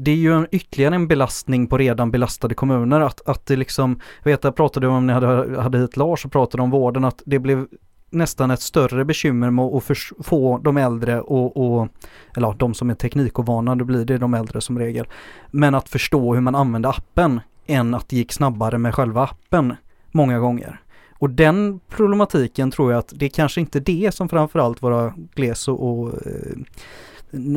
det 0.00 0.10
är 0.10 0.16
ju 0.16 0.34
en, 0.34 0.46
ytterligare 0.50 0.94
en 0.94 1.08
belastning 1.08 1.66
på 1.66 1.78
redan 1.78 2.10
belastade 2.10 2.54
kommuner 2.54 3.00
att, 3.00 3.28
att 3.28 3.46
det 3.46 3.56
liksom, 3.56 4.00
jag 4.22 4.30
vet 4.30 4.44
jag 4.44 4.56
pratade 4.56 4.88
om 4.88 5.06
när 5.06 5.20
ni 5.20 5.26
hade, 5.26 5.62
hade 5.62 5.78
hit 5.78 5.96
Lars 5.96 6.24
och 6.24 6.32
pratade 6.32 6.62
om 6.62 6.70
vården 6.70 7.04
att 7.04 7.22
det 7.26 7.38
blev 7.38 7.66
nästan 8.10 8.50
ett 8.50 8.60
större 8.60 9.04
bekymmer 9.04 9.50
med 9.50 9.64
att 9.64 9.84
få 10.20 10.58
de 10.58 10.76
äldre 10.76 11.20
och, 11.20 11.56
och 11.56 11.88
eller 12.36 12.48
ja, 12.48 12.54
de 12.58 12.74
som 12.74 12.90
är 12.90 12.94
teknikovana, 12.94 13.74
då 13.74 13.84
blir 13.84 14.04
det 14.04 14.18
de 14.18 14.34
äldre 14.34 14.60
som 14.60 14.78
regel. 14.78 15.06
Men 15.50 15.74
att 15.74 15.88
förstå 15.88 16.34
hur 16.34 16.40
man 16.40 16.54
använder 16.54 16.90
appen 16.90 17.40
än 17.66 17.94
att 17.94 18.08
det 18.08 18.16
gick 18.16 18.32
snabbare 18.32 18.78
med 18.78 18.94
själva 18.94 19.22
appen 19.22 19.76
många 20.10 20.38
gånger. 20.38 20.80
Och 21.12 21.30
den 21.30 21.80
problematiken 21.88 22.70
tror 22.70 22.92
jag 22.92 22.98
att 22.98 23.12
det 23.16 23.26
är 23.26 23.30
kanske 23.30 23.60
inte 23.60 23.80
det 23.80 24.14
som 24.14 24.28
framförallt 24.28 24.82
våra 24.82 25.14
gles 25.34 25.68
och, 25.68 25.88
och 25.88 26.08
eh, 26.26 26.56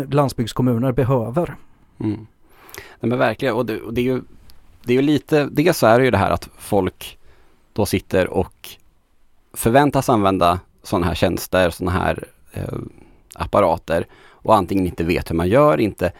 landsbygdskommuner 0.10 0.91
behöver. 0.91 1.56
Mm. 1.99 2.28
Nej 2.99 3.10
men 3.10 3.18
verkligen 3.20 3.56
och 3.56 3.66
det, 3.66 3.82
och 3.82 3.93
det 3.93 4.02
är 4.02 4.06
ju 4.06 4.22
det 4.84 4.93
är 4.93 4.95
ju 4.95 5.02
lite, 5.02 5.45
dels 5.45 5.78
så 5.78 5.88
är 5.88 5.99
det 5.99 6.06
ju 6.06 6.12
det 6.12 6.18
här 6.18 6.32
att 6.32 6.49
folk 6.58 7.20
då 7.74 7.86
sitter 7.86 8.28
och 8.28 8.70
förväntas 9.54 10.10
använda 10.10 10.60
sådana 10.84 11.06
här 11.06 11.16
tjänster, 11.16 11.70
sådana 11.70 11.99
här 11.99 12.28
eh, 12.54 12.80
apparater 13.36 14.06
och 14.30 14.56
antingen 14.56 14.86
inte 14.86 15.04
vet 15.04 15.30
hur 15.30 15.36
man 15.36 15.49
gör, 15.49 15.80
inte, 15.80 16.12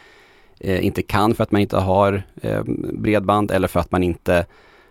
eh, 0.60 0.86
inte 0.86 1.02
kan 1.02 1.36
för 1.36 1.44
att 1.44 1.52
man 1.52 1.62
inte 1.62 1.78
har 1.78 2.24
eh, 2.42 2.64
bredband 2.94 3.52
eller 3.52 3.68
för 3.68 3.80
att 3.80 3.92
man 3.92 4.04
inte 4.04 4.46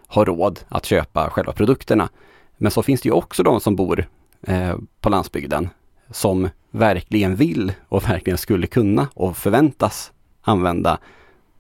har 0.07 0.25
råd 0.25 0.61
att 0.69 0.85
köpa 0.85 1.31
själva 1.31 1.53
produkterna. 1.53 2.09
Men 2.57 2.71
så 2.71 2.83
finns 2.83 3.01
det 3.01 3.09
ju 3.09 3.13
också 3.13 3.43
de 3.43 3.61
som 3.61 3.77
bor 3.77 4.09
eh, 4.43 4.77
på 5.01 5.09
landsbygden 5.09 5.69
som 6.11 6.49
verkligen 6.71 7.37
vill 7.37 7.73
och 7.89 8.09
verkligen 8.09 8.39
skulle 8.39 8.67
kunna 8.67 9.09
och 9.15 9.37
förväntas 9.37 10.13
använda 10.43 10.99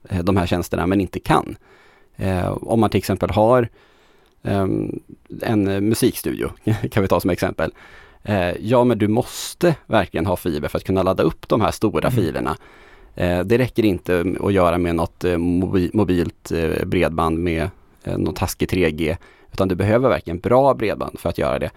eh, 0.08 0.24
de 0.24 0.36
här 0.36 0.46
tjänsterna 0.46 0.86
men 0.86 1.00
inte 1.00 1.20
kan. 1.20 1.56
Eh, 2.16 2.50
om 2.50 2.80
man 2.80 2.90
till 2.90 2.98
exempel 2.98 3.30
har 3.30 3.68
en 4.42 5.68
eh, 5.68 5.80
musikstudio, 5.80 6.50
kan 6.90 7.02
vi 7.02 7.08
ta 7.08 7.20
som 7.20 7.30
exempel. 7.30 7.72
Eh, 8.22 8.50
ja 8.60 8.84
men 8.84 8.98
du 8.98 9.08
måste 9.08 9.74
verkligen 9.86 10.26
ha 10.26 10.36
fiber 10.36 10.68
för 10.68 10.78
att 10.78 10.84
kunna 10.84 11.02
ladda 11.02 11.22
upp 11.22 11.48
de 11.48 11.60
här 11.60 11.70
stora 11.70 12.08
Mm. 12.08 12.22
filerna. 12.24 12.56
Eh, 13.14 13.40
det 13.40 13.58
räcker 13.58 13.84
inte 13.84 14.24
att 14.40 14.52
göra 14.52 14.78
med 14.78 14.94
något 14.94 15.24
mobi- 15.24 15.90
mobilt 15.94 16.52
bredband 16.86 17.38
med 17.38 17.70
eh, 18.04 18.18
någon 18.18 18.34
taskig 18.34 18.68
3G. 18.68 19.16
Utan 19.52 19.68
du 19.68 19.74
behöver 19.74 20.08
verkligen 20.08 20.38
bra 20.38 20.74
bredband 20.74 21.20
för 21.20 21.28
att 21.28 21.38
göra 21.38 21.58
det. 21.58 21.70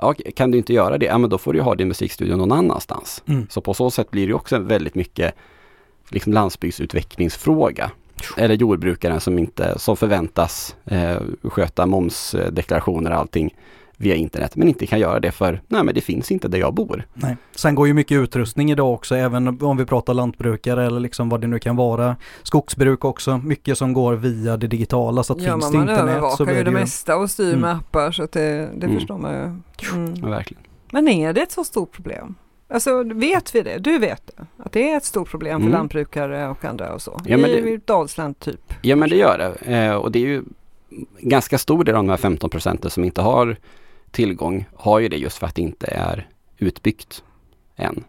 Ja, 0.00 0.14
kan 0.36 0.50
du 0.50 0.58
inte 0.58 0.72
göra 0.72 0.98
det, 0.98 1.06
ja 1.06 1.18
men 1.18 1.30
då 1.30 1.38
får 1.38 1.52
du 1.52 1.60
ha 1.60 1.74
din 1.74 1.88
musikstudio 1.88 2.36
någon 2.36 2.52
annanstans. 2.52 3.22
Mm. 3.26 3.46
Så 3.50 3.60
på 3.60 3.74
så 3.74 3.90
sätt 3.90 4.10
blir 4.10 4.26
det 4.26 4.34
också 4.34 4.58
väldigt 4.58 4.94
mycket 4.94 5.34
liksom 6.10 6.32
landsbygdsutvecklingsfråga. 6.32 7.90
Eller 8.36 8.54
jordbrukaren 8.54 9.20
som 9.20 9.38
inte, 9.38 9.78
som 9.78 9.96
förväntas 9.96 10.76
eh, 10.84 11.16
sköta 11.42 11.86
momsdeklarationer 11.86 13.10
och 13.10 13.16
allting 13.16 13.54
via 14.00 14.14
internet 14.14 14.56
men 14.56 14.68
inte 14.68 14.86
kan 14.86 15.00
göra 15.00 15.20
det 15.20 15.30
för, 15.30 15.60
nej 15.68 15.84
men 15.84 15.94
det 15.94 16.00
finns 16.00 16.30
inte 16.32 16.48
där 16.48 16.58
jag 16.58 16.74
bor. 16.74 17.06
Nej. 17.14 17.36
Sen 17.54 17.74
går 17.74 17.86
ju 17.86 17.94
mycket 17.94 18.16
utrustning 18.16 18.70
idag 18.70 18.94
också, 18.94 19.16
även 19.16 19.62
om 19.62 19.76
vi 19.76 19.84
pratar 19.84 20.14
lantbrukare 20.14 20.86
eller 20.86 21.00
liksom 21.00 21.28
vad 21.28 21.40
det 21.40 21.46
nu 21.46 21.58
kan 21.58 21.76
vara. 21.76 22.16
Skogsbruk 22.42 23.04
också, 23.04 23.38
mycket 23.38 23.78
som 23.78 23.92
går 23.92 24.14
via 24.14 24.56
det 24.56 24.66
digitala 24.66 25.22
så 25.22 25.32
att 25.32 25.42
Ja, 25.42 25.52
finns 25.52 25.70
det 25.72 25.78
man 25.78 25.88
internet 25.88 26.04
så 26.06 26.12
övervakar 26.16 26.44
blir 26.44 26.54
ju 26.54 26.64
det 26.64 26.70
det 26.70 26.76
ju... 26.76 26.80
mesta 26.80 27.16
och 27.16 27.30
styr 27.30 27.48
Mm. 27.48 27.60
med 27.60 27.72
appar 27.74 28.10
så 28.12 28.22
att 28.22 28.32
det, 28.32 28.68
det 28.76 28.86
Mm. 28.86 28.94
förstår 28.98 29.18
man 29.18 29.32
ju. 29.34 29.40
Mm. 29.94 30.14
Ja, 30.22 30.28
verkligen. 30.28 30.62
Men 30.92 31.08
är 31.08 31.32
det 31.32 31.40
ett 31.42 31.52
så 31.52 31.64
stort 31.64 31.92
problem? 31.92 32.34
Alltså 32.70 33.02
vet 33.02 33.54
vi 33.54 33.62
det? 33.62 33.78
Du 33.78 33.98
vet 33.98 34.26
det? 34.26 34.46
Att 34.56 34.72
det 34.72 34.90
är 34.90 34.96
ett 34.96 35.04
stort 35.04 35.30
problem 35.30 35.60
för 35.60 35.66
Mm. 35.66 35.72
lantbrukare 35.78 36.48
och 36.48 36.64
andra 36.64 36.92
och 36.94 37.02
så? 37.02 37.20
Ja, 37.24 37.36
men 37.36 37.50
I, 37.50 37.60
det- 37.60 37.86
Dalsland 37.86 38.38
typ? 38.38 38.72
Ja 38.82 38.96
men 38.96 39.08
det 39.08 39.16
gör 39.16 39.38
det 39.38 39.74
eh, 39.74 39.94
och 39.94 40.12
det 40.12 40.18
är 40.18 40.26
ju 40.26 40.42
ganska 41.20 41.58
stor 41.58 41.84
del 41.84 41.94
av 41.94 42.04
de 42.04 42.10
här 42.10 42.16
15 42.16 42.50
procenten 42.50 42.90
som 42.90 43.04
inte 43.04 43.20
har 43.20 43.56
tillgång 44.10 44.66
har 44.76 44.98
ju 44.98 45.08
det 45.08 45.16
just 45.16 45.38
för 45.38 45.46
att 45.46 45.54
det 45.54 45.62
inte 45.62 45.86
är 45.86 46.28
utbyggt 46.58 47.24
än. 47.76 48.04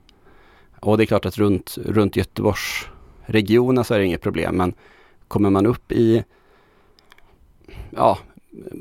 Och 0.80 0.98
det 0.98 1.04
är 1.04 1.06
klart 1.06 1.26
att 1.26 1.38
runt, 1.38 1.78
runt 1.86 2.16
Göteborgsregionen 2.16 3.84
så 3.84 3.94
är 3.94 4.00
det 4.00 4.06
inget 4.06 4.22
problem 4.22 4.56
men 4.56 4.74
kommer 5.28 5.50
man 5.50 5.66
upp 5.66 5.92
i 5.92 6.24
ja, 7.90 8.18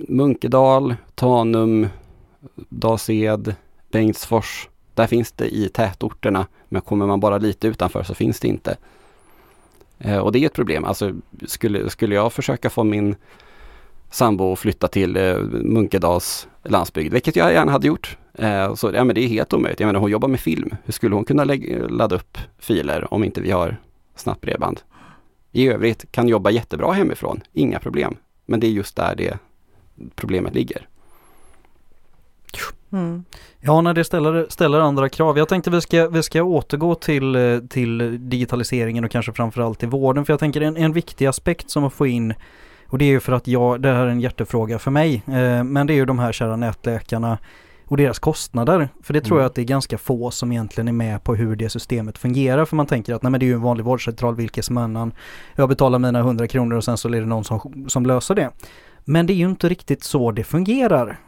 Munkedal, 0.08 0.94
Tanum, 1.14 1.86
Dalsed, 2.68 3.54
Bengtsfors. 3.90 4.68
Där 4.98 5.06
finns 5.06 5.32
det 5.32 5.54
i 5.54 5.68
tätorterna 5.68 6.46
men 6.68 6.82
kommer 6.82 7.06
man 7.06 7.20
bara 7.20 7.38
lite 7.38 7.68
utanför 7.68 8.02
så 8.02 8.14
finns 8.14 8.40
det 8.40 8.48
inte. 8.48 8.76
Eh, 9.98 10.18
och 10.18 10.32
det 10.32 10.38
är 10.38 10.46
ett 10.46 10.52
problem. 10.52 10.84
Alltså 10.84 11.12
skulle, 11.46 11.90
skulle 11.90 12.14
jag 12.14 12.32
försöka 12.32 12.70
få 12.70 12.84
min 12.84 13.16
sambo 14.10 14.52
att 14.52 14.58
flytta 14.58 14.88
till 14.88 15.16
eh, 15.16 15.36
Munkedals 15.50 16.48
landsbygd, 16.64 17.12
vilket 17.12 17.36
jag 17.36 17.52
gärna 17.52 17.72
hade 17.72 17.86
gjort. 17.86 18.16
Eh, 18.34 18.74
så 18.74 18.90
ja, 18.94 19.04
men 19.04 19.14
det 19.14 19.24
är 19.24 19.28
helt 19.28 19.52
omöjligt. 19.52 19.80
Jag 19.80 19.86
menar 19.86 20.00
hon 20.00 20.10
jobbar 20.10 20.28
med 20.28 20.40
film. 20.40 20.74
Hur 20.84 20.92
skulle 20.92 21.14
hon 21.14 21.24
kunna 21.24 21.44
lägga, 21.44 21.88
ladda 21.88 22.16
upp 22.16 22.38
filer 22.58 23.14
om 23.14 23.24
inte 23.24 23.40
vi 23.40 23.50
har 23.50 23.76
snabbt 24.16 24.40
bredband? 24.40 24.80
I 25.52 25.68
övrigt 25.68 26.12
kan 26.12 26.28
jobba 26.28 26.50
jättebra 26.50 26.92
hemifrån, 26.92 27.40
inga 27.52 27.78
problem. 27.78 28.16
Men 28.46 28.60
det 28.60 28.66
är 28.66 28.70
just 28.70 28.96
där 28.96 29.14
det 29.16 29.38
problemet 30.14 30.54
ligger. 30.54 30.88
Mm. 32.92 33.24
Ja, 33.60 33.80
när 33.80 33.94
det 33.94 34.04
ställer, 34.04 34.46
ställer 34.48 34.80
andra 34.80 35.08
krav. 35.08 35.38
Jag 35.38 35.48
tänkte 35.48 35.70
vi 35.70 35.80
ska, 35.80 36.08
vi 36.08 36.22
ska 36.22 36.42
återgå 36.42 36.94
till, 36.94 37.34
eh, 37.36 37.58
till 37.58 38.18
digitaliseringen 38.30 39.04
och 39.04 39.10
kanske 39.10 39.32
framförallt 39.32 39.78
till 39.78 39.88
vården. 39.88 40.24
För 40.24 40.32
jag 40.32 40.40
tänker 40.40 40.60
en, 40.60 40.76
en 40.76 40.92
viktig 40.92 41.26
aspekt 41.26 41.70
som 41.70 41.84
att 41.84 41.92
få 41.92 42.06
in 42.06 42.34
Och 42.90 42.98
det 42.98 43.04
är 43.04 43.08
ju 43.08 43.20
för 43.20 43.32
att 43.32 43.46
jag, 43.46 43.80
det 43.82 43.88
här 43.92 44.06
är 44.06 44.10
en 44.10 44.20
hjärtefråga 44.20 44.78
för 44.78 44.90
mig, 44.90 45.22
eh, 45.26 45.64
men 45.64 45.86
det 45.86 45.92
är 45.92 45.94
ju 45.96 46.04
de 46.06 46.18
här 46.18 46.32
kära 46.32 46.56
nätläkarna 46.56 47.38
och 47.86 47.96
deras 47.96 48.18
kostnader. 48.18 48.88
För 49.02 49.14
det 49.14 49.20
tror 49.20 49.36
Mm. 49.36 49.42
jag 49.42 49.48
att 49.48 49.54
det 49.54 49.62
är 49.62 49.64
ganska 49.64 49.98
få 49.98 50.30
som 50.30 50.52
egentligen 50.52 50.88
är 50.88 50.92
med 50.92 51.24
på 51.24 51.34
hur 51.34 51.56
det 51.56 51.68
systemet 51.68 52.18
fungerar. 52.18 52.64
För 52.64 52.76
man 52.76 52.86
tänker 52.86 53.14
att 53.14 53.22
nej 53.22 53.30
men 53.30 53.40
det 53.40 53.46
är 53.46 53.48
ju 53.48 53.54
en 53.54 53.62
vanlig 53.62 53.84
vårdcentral 53.84 54.34
vilken 54.36 54.62
som 54.62 54.76
annan. 54.76 55.12
Jag 55.54 55.68
betalar 55.68 55.98
mina 55.98 56.18
100 56.18 56.46
kronor 56.46 56.76
och 56.76 56.84
sen 56.84 56.96
så 56.96 57.08
är 57.08 57.20
det 57.20 57.26
någon 57.26 57.44
som, 57.44 57.84
som 57.88 58.06
löser 58.06 58.34
det. 58.34 58.50
Men 59.04 59.26
det 59.26 59.32
är 59.32 59.34
ju 59.34 59.48
inte 59.48 59.68
riktigt 59.68 60.04
så 60.04 60.30
det 60.32 60.44
fungerar. 60.44 61.18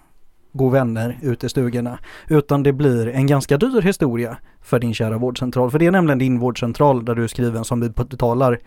God 0.53 0.73
vänner 0.73 1.19
ute 1.23 1.47
i 1.47 1.49
stugorna. 1.49 1.99
Utan 2.29 2.63
det 2.63 2.73
blir 2.73 3.09
en 3.09 3.27
ganska 3.27 3.57
dyr 3.57 3.81
historia 3.83 4.37
för 4.63 4.79
din 4.79 4.95
kära 4.95 5.19
vårdcentral. 5.19 5.71
För 5.71 5.79
det 5.79 5.87
är 5.87 5.91
nämligen 5.91 6.19
din 6.19 6.39
vårdcentral 6.39 7.05
där 7.05 7.15
du 7.15 7.25
är 7.25 7.29
skriven 7.29 7.65
som 7.65 7.81
vi 7.81 7.89
betalar 7.89 8.59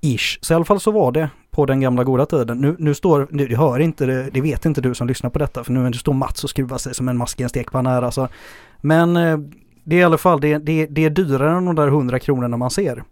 ish. 0.00 0.38
Så 0.40 0.52
i 0.52 0.56
alla 0.56 0.64
fall 0.64 0.80
så 0.80 0.90
var 0.90 1.12
det 1.12 1.30
på 1.50 1.66
den 1.66 1.80
gamla 1.80 2.04
goda 2.04 2.26
tiden. 2.26 2.58
Nu, 2.58 2.76
nu 2.78 2.94
står, 2.94 3.28
nu, 3.30 3.46
det 3.46 3.56
hör 3.56 3.78
inte 3.78 4.06
det, 4.06 4.28
det 4.32 4.40
vet 4.40 4.64
inte 4.64 4.80
du 4.80 4.94
som 4.94 5.06
lyssnar 5.06 5.30
på 5.30 5.38
detta 5.38 5.64
för 5.64 5.72
nu 5.72 5.92
står 5.92 6.12
Mats 6.12 6.44
och 6.44 6.50
skruvar 6.50 6.78
sig 6.78 6.94
som 6.94 7.08
en 7.08 7.16
mask 7.16 7.40
i 7.40 7.42
en 7.42 7.48
stekpanna 7.48 7.90
här 7.90 8.02
alltså. 8.02 8.28
Men 8.80 9.16
eh, 9.16 9.38
det 9.84 9.96
är 9.96 10.00
i 10.00 10.04
alla 10.04 10.18
fall, 10.18 10.40
det, 10.40 10.58
det, 10.58 10.86
det 10.86 11.04
är 11.04 11.10
dyrare 11.10 11.56
än 11.56 11.64
de 11.64 11.74
där 11.74 11.86
100 11.86 12.18
kronorna 12.18 12.56
man 12.56 12.70
ser. 12.70 13.02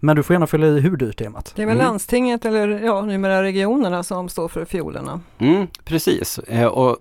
Men 0.00 0.16
du 0.16 0.22
får 0.22 0.34
gärna 0.34 0.46
fylla 0.46 0.66
i 0.66 0.80
hur 0.80 0.96
dyrt 0.96 1.18
det 1.18 1.24
är 1.24 1.28
Mats. 1.30 1.52
Det 1.56 1.62
är 1.62 1.66
väl 1.66 1.76
Mm. 1.76 1.86
landstinget 1.86 2.44
eller 2.44 2.68
ja, 2.68 3.02
numera 3.02 3.42
regionerna 3.42 4.02
som 4.02 4.28
står 4.28 4.48
för 4.48 4.64
fiolerna. 4.64 5.20
Mm, 5.38 5.66
precis, 5.84 6.38
eh, 6.38 6.66
och 6.66 6.98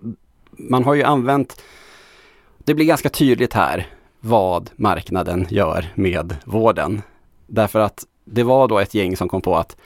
man 0.70 0.84
har 0.84 0.94
ju 0.94 1.04
använt, 1.04 1.62
det 2.58 2.74
blir 2.74 2.86
ganska 2.86 3.10
tydligt 3.10 3.54
här 3.54 3.88
vad 4.20 4.70
marknaden 4.76 5.48
gör 5.50 5.86
med 5.96 6.36
vården. 6.46 7.02
Därför 7.48 7.80
att 7.80 8.06
det 8.26 8.44
var 8.44 8.68
då 8.68 8.80
ett 8.80 8.94
gäng 8.94 9.18
som 9.18 9.30
kom 9.30 9.42
på 9.42 9.56
att 9.56 9.78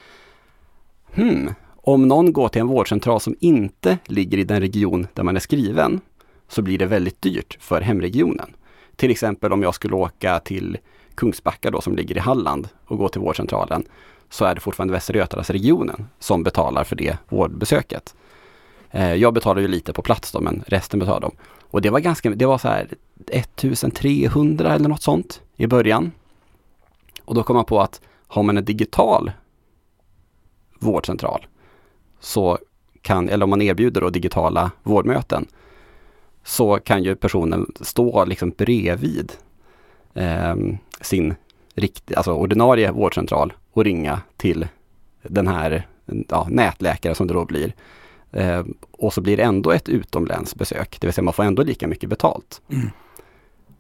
hmm, 1.14 1.54
om 1.76 2.08
någon 2.08 2.34
går 2.34 2.50
till 2.50 2.62
en 2.62 2.68
vårdcentral 2.68 3.20
som 3.20 3.36
inte 3.40 3.98
ligger 4.06 4.38
i 4.38 4.44
den 4.44 4.60
region 4.60 5.08
där 5.14 5.24
man 5.24 5.36
är 5.36 5.40
skriven 5.40 6.02
så 6.48 6.62
blir 6.62 6.78
det 6.78 6.86
väldigt 6.86 7.22
dyrt 7.22 7.58
för 7.60 7.82
hemregionen. 7.82 8.54
Till 8.96 9.12
exempel 9.12 9.54
om 9.54 9.64
jag 9.64 9.76
skulle 9.76 9.96
åka 9.96 10.40
till 10.40 10.78
Kungsbacka 11.16 11.72
då 11.72 11.82
som 11.82 11.96
ligger 11.96 12.18
i 12.18 12.20
Halland 12.20 12.70
och 12.86 12.98
gå 12.98 13.10
till 13.10 13.22
vårdcentralen 13.22 13.84
så 14.30 14.46
är 14.46 14.56
det 14.56 14.62
fortfarande 14.62 14.94
Västra 14.94 15.18
Götalandsregionen 15.18 16.08
som 16.20 16.44
betalar 16.44 16.84
för 16.84 16.96
det 16.96 17.18
vårdbesöket. 17.30 18.16
Eh, 18.98 19.16
jag 19.16 19.34
betalade 19.34 19.62
ju 19.62 19.68
lite 19.68 19.94
på 19.94 20.02
plats 20.02 20.32
då, 20.32 20.42
men 20.42 20.64
resten 20.68 21.00
betalade 21.00 21.26
de. 21.26 21.32
Och 21.62 21.82
det 21.82 21.90
var 21.90 22.00
ganska, 22.00 22.30
det 22.30 22.46
var 22.46 22.58
så 22.58 22.68
här 22.68 22.88
1300 23.28 24.74
eller 24.74 24.90
något 24.90 25.02
sånt 25.02 25.42
i 25.56 25.68
början. 25.68 26.12
Och 27.26 27.36
då 27.36 27.44
kom 27.44 27.56
man 27.56 27.66
på 27.66 27.82
att 27.82 28.02
har 28.28 28.44
man 28.44 28.58
en 28.58 28.66
digital 28.66 29.32
vårdcentral 30.80 31.48
så 32.20 32.58
kan, 33.02 33.30
eller 33.30 33.44
om 33.44 33.50
man 33.50 33.62
erbjuder 33.62 34.02
då 34.02 34.10
digitala 34.10 34.72
vårdmöten, 34.84 35.46
så 36.44 36.80
kan 36.80 37.04
ju 37.04 37.16
personen 37.16 37.72
stå 37.82 38.26
liksom 38.26 38.50
bredvid 38.50 39.32
eh, 40.14 40.56
sin 41.02 41.36
rikt, 41.76 42.16
alltså 42.16 42.34
ordinarie 42.34 42.92
vårdcentral 42.92 43.54
och 43.72 43.84
ringa 43.84 44.22
till 44.38 44.68
den 45.22 45.48
här 45.48 45.88
ja, 46.30 46.48
nätläkaren 46.50 47.16
som 47.16 47.28
det 47.28 47.34
då 47.34 47.46
blir. 47.46 47.74
Eh, 48.38 48.64
och 48.92 49.14
så 49.14 49.22
blir 49.22 49.38
det 49.38 49.44
ändå 49.44 49.72
ett 49.72 49.90
utomlänsbesök, 49.90 50.98
det 51.02 51.08
vill 51.08 51.14
säga 51.14 51.24
man 51.24 51.34
får 51.34 51.44
ändå 51.44 51.64
lika 51.64 51.88
mycket 51.88 52.10
betalt. 52.10 52.62
Mm. 52.72 52.90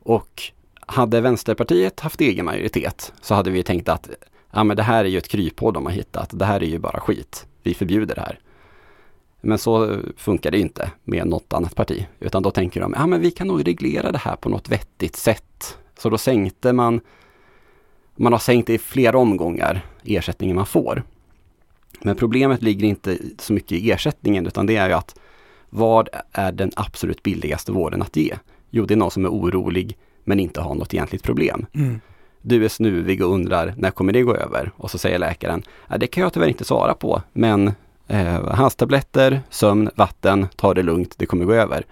Och 0.03 0.43
hade 0.79 1.21
Vänsterpartiet 1.21 1.99
haft 1.99 2.21
egen 2.21 2.45
majoritet 2.45 3.13
så 3.21 3.35
hade 3.35 3.51
vi 3.51 3.63
tänkt 3.63 3.89
att 3.89 4.09
ja, 4.51 4.63
men 4.63 4.77
det 4.77 4.83
här 4.83 5.05
är 5.05 5.09
ju 5.09 5.17
ett 5.17 5.27
kryphål 5.27 5.73
de 5.73 5.85
har 5.85 5.93
hittat, 5.93 6.29
det 6.39 6.45
här 6.45 6.63
är 6.63 6.67
ju 6.67 6.79
bara 6.79 6.99
skit, 6.99 7.47
vi 7.63 7.73
förbjuder 7.73 8.15
det 8.15 8.21
här. 8.21 8.39
Men 9.41 9.57
så 9.57 9.99
funkar 10.17 10.51
det 10.51 10.59
inte 10.59 10.91
med 11.03 11.27
något 11.27 11.53
annat 11.53 11.75
parti, 11.75 12.07
utan 12.19 12.43
då 12.43 12.51
tänker 12.51 12.81
de, 12.81 12.93
ja 12.97 13.07
men 13.07 13.21
vi 13.21 13.31
kan 13.31 13.47
nog 13.47 13.67
reglera 13.67 14.11
det 14.11 14.17
här 14.17 14.35
på 14.35 14.49
något 14.49 14.69
vettigt 14.69 15.15
sätt. 15.15 15.77
Så 15.97 16.09
då 16.09 16.17
sänkte 16.17 16.73
man, 16.73 17.01
man 18.15 18.31
har 18.31 18.39
sänkt 18.39 18.69
i 18.69 18.77
flera 18.77 19.17
omgångar 19.17 19.85
ersättningen 20.03 20.55
man 20.55 20.65
får. 20.65 21.03
Men 22.01 22.15
problemet 22.15 22.61
ligger 22.61 22.87
inte 22.87 23.17
så 23.39 23.53
mycket 23.53 23.71
i 23.71 23.91
ersättningen 23.91 24.47
utan 24.47 24.65
det 24.65 24.75
är 24.75 24.87
ju 24.87 24.93
att 24.93 25.19
vad 25.69 26.09
är 26.31 26.51
den 26.51 26.71
absolut 26.75 27.23
billigaste 27.23 27.71
vården 27.71 28.01
att 28.01 28.15
ge? 28.15 28.35
Jo, 28.69 28.85
det 28.85 28.93
är 28.93 28.97
någon 28.97 29.11
som 29.11 29.25
är 29.25 29.29
orolig 29.29 29.97
men 30.23 30.39
inte 30.39 30.61
har 30.61 30.75
något 30.75 30.93
egentligt 30.93 31.23
problem. 31.23 31.65
Mm. 31.73 31.99
Du 32.41 32.65
är 32.65 32.69
snuvig 32.69 33.25
och 33.25 33.33
undrar 33.33 33.73
när 33.77 33.91
kommer 33.91 34.13
det 34.13 34.21
gå 34.21 34.35
över? 34.35 34.71
Och 34.75 34.91
så 34.91 34.97
säger 34.97 35.19
läkaren, 35.19 35.63
det 35.99 36.07
kan 36.07 36.23
jag 36.23 36.33
tyvärr 36.33 36.47
inte 36.47 36.65
svara 36.65 36.93
på, 36.93 37.21
men 37.33 37.71
eh, 38.07 38.53
halstabletter, 38.53 39.41
sömn, 39.49 39.89
vatten, 39.95 40.47
ta 40.55 40.73
det 40.73 40.83
lugnt, 40.83 41.13
det 41.17 41.25
kommer 41.25 41.45
gå 41.45 41.53
över. 41.53 41.85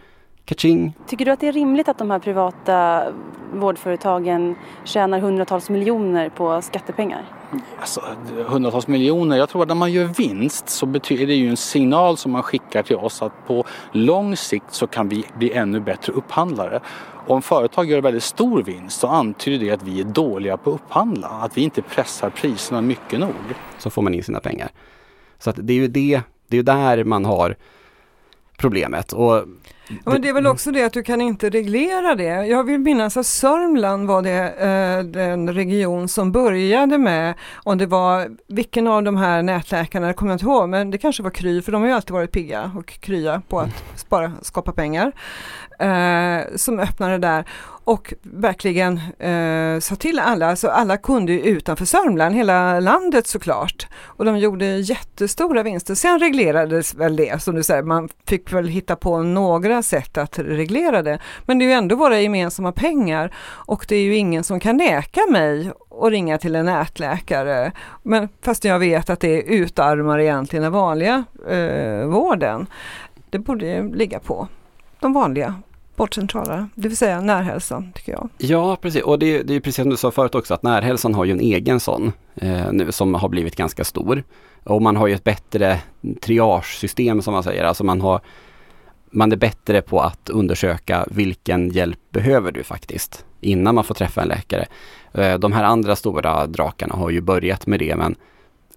Kaching! 0.46 0.94
Tycker 1.08 1.26
du 1.26 1.32
att 1.32 1.40
det 1.40 1.48
är 1.48 1.52
rimligt 1.52 1.88
att 1.88 1.98
de 1.98 2.12
här 2.12 2.20
privata 2.20 3.04
vårdföretagen 3.54 4.56
tjänar 4.84 5.20
hundratals 5.20 5.70
miljoner 5.70 6.30
på 6.30 6.62
skattepengar? 6.62 7.26
Alltså, 7.80 8.02
hundratals 8.48 8.88
miljoner. 8.88 9.38
Jag 9.38 9.50
tror 9.50 9.62
att 9.62 9.68
när 9.68 9.76
man 9.76 9.92
gör 9.92 10.06
vinst 10.06 10.70
så 10.70 10.86
betyder 10.86 11.28
det 11.28 11.34
ju 11.34 11.50
en 11.50 11.58
signal 11.58 12.18
som 12.18 12.32
man 12.32 12.44
skickar 12.44 12.84
till 12.84 12.96
oss 12.96 13.22
att 13.22 13.48
på 13.48 13.64
lång 13.92 14.36
sikt 14.36 14.74
så 14.74 14.88
kan 14.88 15.10
vi 15.10 15.26
bli 15.38 15.52
ännu 15.54 15.80
bättre 15.80 16.14
upphandlare. 16.14 16.80
Om 17.28 17.42
företag 17.42 17.86
gör 17.86 18.02
väldigt 18.02 18.24
stor 18.24 18.64
vinst 18.64 19.00
så 19.00 19.08
antyder 19.08 19.66
det 19.66 19.72
att 19.72 19.84
vi 19.84 20.00
är 20.00 20.06
dåliga 20.06 20.58
på 20.58 20.70
att 20.70 20.76
upphandla. 20.82 21.28
Att 21.28 21.58
vi 21.58 21.62
inte 21.62 21.82
pressar 21.82 22.30
priserna 22.30 22.82
mycket 22.82 23.20
nog. 23.20 23.34
så 23.78 23.90
får 23.90 24.02
man 24.02 24.14
in 24.14 24.24
sina 24.24 24.40
pengar. 24.40 24.70
Så 25.40 25.50
att 25.50 25.56
det 25.60 25.74
är 25.74 25.78
ju 25.78 25.88
det, 25.88 26.22
det 26.48 26.58
är 26.58 26.64
där 26.64 27.04
man 27.04 27.26
har 27.26 27.56
problemet. 28.58 29.14
Och 29.14 29.46
Ja, 29.88 30.12
men 30.12 30.22
det 30.22 30.30
är 30.30 30.34
väl 30.34 30.48
också 30.48 30.72
det 30.72 30.84
att 30.84 30.94
du 30.94 31.04
kan 31.04 31.22
inte 31.22 31.50
reglera 31.50 32.16
det. 32.16 32.48
Jag 32.48 32.64
vill 32.64 32.80
minnas 32.80 33.18
att 33.18 33.26
Sörmland 33.26 34.08
var 34.08 34.22
det 34.22 34.54
eh, 34.54 35.04
den 35.04 35.54
region 35.54 36.08
som 36.08 36.32
började 36.32 36.98
med, 36.98 37.34
om 37.56 37.78
det 37.78 37.86
var 37.86 38.30
vilken 38.48 38.88
av 38.88 39.04
de 39.04 39.18
här 39.18 39.42
nätläkarna, 39.42 40.08
det 40.08 40.14
kommer 40.14 40.32
jag 40.32 40.36
inte 40.36 40.46
ihåg, 40.46 40.70
men 40.70 40.92
det 40.92 40.98
kanske 40.98 41.24
var 41.24 41.30
Kry, 41.30 41.62
för 41.62 41.72
de 41.72 41.82
har 41.82 41.90
ju 41.90 41.96
alltid 41.96 42.12
varit 42.12 42.32
pigga 42.32 42.72
och 42.78 43.00
krya 43.00 43.42
på 43.50 43.60
att 43.60 43.84
spara, 43.96 44.32
skapa 44.42 44.72
pengar, 44.72 45.12
eh, 45.80 46.56
som 46.56 46.80
öppnade 46.80 47.18
där 47.18 47.46
och 47.86 48.14
verkligen 48.22 49.00
eh, 49.20 49.80
sa 49.80 49.96
till 49.96 50.20
alla, 50.20 50.56
så 50.56 50.70
alla 50.70 50.98
kunde 50.98 51.32
ju 51.32 51.40
utanför 51.40 51.86
Sörmland, 51.86 52.36
hela 52.36 52.80
landet 52.80 53.28
såklart. 53.28 53.88
Och 54.04 54.26
de 54.26 54.38
gjorde 54.38 54.66
jättestora 54.66 55.64
vinster. 55.64 55.96
Sen 55.96 56.20
reglerades 56.20 56.96
väl 56.96 57.16
det, 57.16 57.42
som 57.42 57.56
du 57.56 57.64
säger, 57.64 57.84
man 57.84 58.10
fick 58.28 58.54
väl 58.54 58.68
hitta 58.68 58.96
på 58.96 59.22
några 59.22 59.84
sätt 59.84 60.18
att 60.18 60.40
reglera 60.40 61.02
det. 61.02 61.20
Men 61.46 61.60
det 61.60 61.66
är 61.66 61.68
ju 61.68 61.74
ändå 61.74 61.96
våra 61.96 62.20
gemensamma 62.20 62.72
pengar 62.72 63.34
och 63.46 63.86
det 63.88 63.96
är 63.96 64.04
ju 64.04 64.16
ingen 64.16 64.44
som 64.44 64.60
kan 64.60 64.78
neka 64.78 65.22
mig 65.30 65.72
att 66.02 66.12
ringa 66.12 66.38
till 66.38 66.56
en 66.56 66.66
nätläkare. 66.66 67.72
Men 68.04 68.30
fast 68.42 68.64
jag 68.64 68.80
vet 68.80 69.10
att 69.10 69.20
det 69.20 69.42
utarmar 69.42 70.20
egentligen 70.20 70.64
den 70.64 70.72
vanliga 70.72 71.24
eh, 71.50 72.06
vården. 72.06 72.68
Det 73.30 73.40
borde 73.40 73.66
ju 73.66 73.96
ligga 73.96 74.20
på 74.20 74.48
de 75.06 75.14
vanliga 75.14 75.56
vårdcentralerna, 75.96 76.70
det 76.76 76.88
vill 76.88 76.98
säga 76.98 77.22
närhälsan 77.22 77.92
tycker 77.96 78.12
jag. 78.12 78.30
Ja, 78.38 78.76
precis. 78.82 79.04
Och 79.04 79.20
det, 79.20 79.44
det 79.44 79.56
är 79.56 79.60
precis 79.60 79.76
som 79.76 79.90
du 79.90 79.98
sa 79.98 80.12
förut 80.12 80.36
också, 80.36 80.54
att 80.54 80.64
närhälsan 80.64 81.14
har 81.14 81.26
ju 81.26 81.32
en 81.32 81.40
egen 81.40 81.80
sån 81.80 82.12
eh, 82.36 82.72
nu 82.72 82.92
som 82.92 83.14
har 83.14 83.30
blivit 83.30 83.56
ganska 83.56 83.84
stor. 83.84 84.24
Och 84.64 84.82
man 84.82 84.96
har 84.96 85.08
ju 85.08 85.14
ett 85.14 85.24
bättre 85.24 85.80
triagesystem 86.22 87.22
som 87.22 87.34
man 87.34 87.44
säger. 87.44 87.64
Alltså 87.64 87.84
man, 87.84 88.02
har, 88.02 88.22
man 89.12 89.32
är 89.32 89.36
bättre 89.36 89.82
på 89.82 90.00
att 90.00 90.30
undersöka 90.30 91.06
vilken 91.12 91.70
hjälp 91.70 92.00
behöver 92.12 92.52
du 92.52 92.64
faktiskt 92.64 93.26
innan 93.42 93.76
man 93.76 93.84
får 93.84 93.96
träffa 93.96 94.22
en 94.22 94.28
läkare. 94.28 94.66
Eh, 95.14 95.38
de 95.40 95.54
här 95.54 95.64
andra 95.64 95.96
stora 95.96 96.48
drakarna 96.48 96.96
har 96.96 97.10
ju 97.10 97.22
börjat 97.22 97.68
med 97.68 97.80
det 97.80 97.96
men 97.96 98.16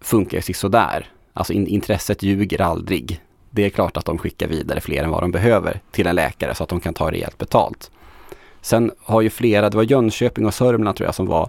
funkar 0.00 0.42
ju 0.46 0.54
sådär. 0.54 1.06
Alltså 1.32 1.52
in, 1.52 1.66
intresset 1.66 2.22
ljuger 2.22 2.60
aldrig. 2.60 3.20
Det 3.58 3.64
är 3.64 3.70
klart 3.70 3.96
att 3.96 4.04
de 4.04 4.18
skickar 4.18 4.48
vidare 4.48 4.80
fler 4.80 5.04
än 5.04 5.10
vad 5.10 5.22
de 5.22 5.30
behöver 5.30 5.80
till 5.90 6.06
en 6.06 6.16
läkare 6.16 6.54
så 6.54 6.62
att 6.62 6.68
de 6.68 6.80
kan 6.80 6.94
ta 6.94 7.10
rejält 7.10 7.38
betalt. 7.38 7.90
Sen 8.60 8.90
har 9.00 9.20
ju 9.20 9.30
flera, 9.30 9.70
det 9.70 9.76
var 9.76 9.84
Jönköping 9.84 10.46
och 10.46 10.54
Sörmland 10.54 10.96
tror 10.96 11.06
jag 11.06 11.14
som 11.14 11.26
var 11.26 11.48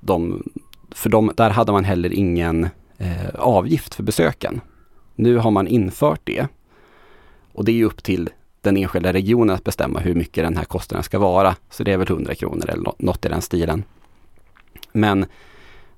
de, 0.00 0.42
för 0.90 1.10
de, 1.10 1.32
där 1.36 1.50
hade 1.50 1.72
man 1.72 1.84
heller 1.84 2.12
ingen 2.12 2.68
eh, 2.98 3.28
avgift 3.34 3.94
för 3.94 4.02
besöken. 4.02 4.60
Nu 5.14 5.36
har 5.36 5.50
man 5.50 5.66
infört 5.66 6.20
det. 6.24 6.46
Och 7.52 7.64
det 7.64 7.72
är 7.72 7.76
ju 7.76 7.84
upp 7.84 8.02
till 8.02 8.30
den 8.60 8.76
enskilda 8.76 9.12
regionen 9.12 9.56
att 9.56 9.64
bestämma 9.64 10.00
hur 10.00 10.14
mycket 10.14 10.44
den 10.44 10.56
här 10.56 10.64
kostnaden 10.64 11.04
ska 11.04 11.18
vara. 11.18 11.56
Så 11.70 11.84
det 11.84 11.92
är 11.92 11.96
väl 11.96 12.10
100 12.10 12.34
kronor 12.34 12.70
eller 12.70 12.92
något 12.98 13.24
i 13.24 13.28
den 13.28 13.42
stilen. 13.42 13.84
Men 14.92 15.26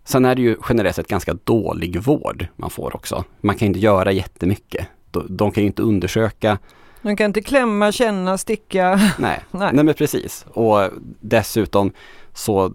sen 0.04 0.24
är 0.24 0.34
det 0.34 0.42
ju 0.42 0.56
generellt 0.68 0.96
sett 0.96 1.08
ganska 1.08 1.34
dålig 1.44 2.00
vård 2.00 2.46
man 2.56 2.70
får 2.70 2.96
också. 2.96 3.24
Man 3.40 3.56
kan 3.56 3.68
inte 3.68 3.80
göra 3.80 4.12
jättemycket. 4.12 4.88
De, 5.14 5.26
de 5.36 5.50
kan 5.50 5.62
ju 5.62 5.66
inte 5.66 5.82
undersöka 5.82 6.58
Man 7.02 7.16
kan 7.16 7.26
inte 7.26 7.42
klämma, 7.42 7.92
känna, 7.92 8.38
sticka. 8.38 8.94
Nej, 9.18 9.40
Nej. 9.50 9.70
nej. 9.72 9.84
men 9.84 9.94
precis. 9.94 10.46
Och 10.48 10.90
dessutom 11.20 11.92
så 12.32 12.72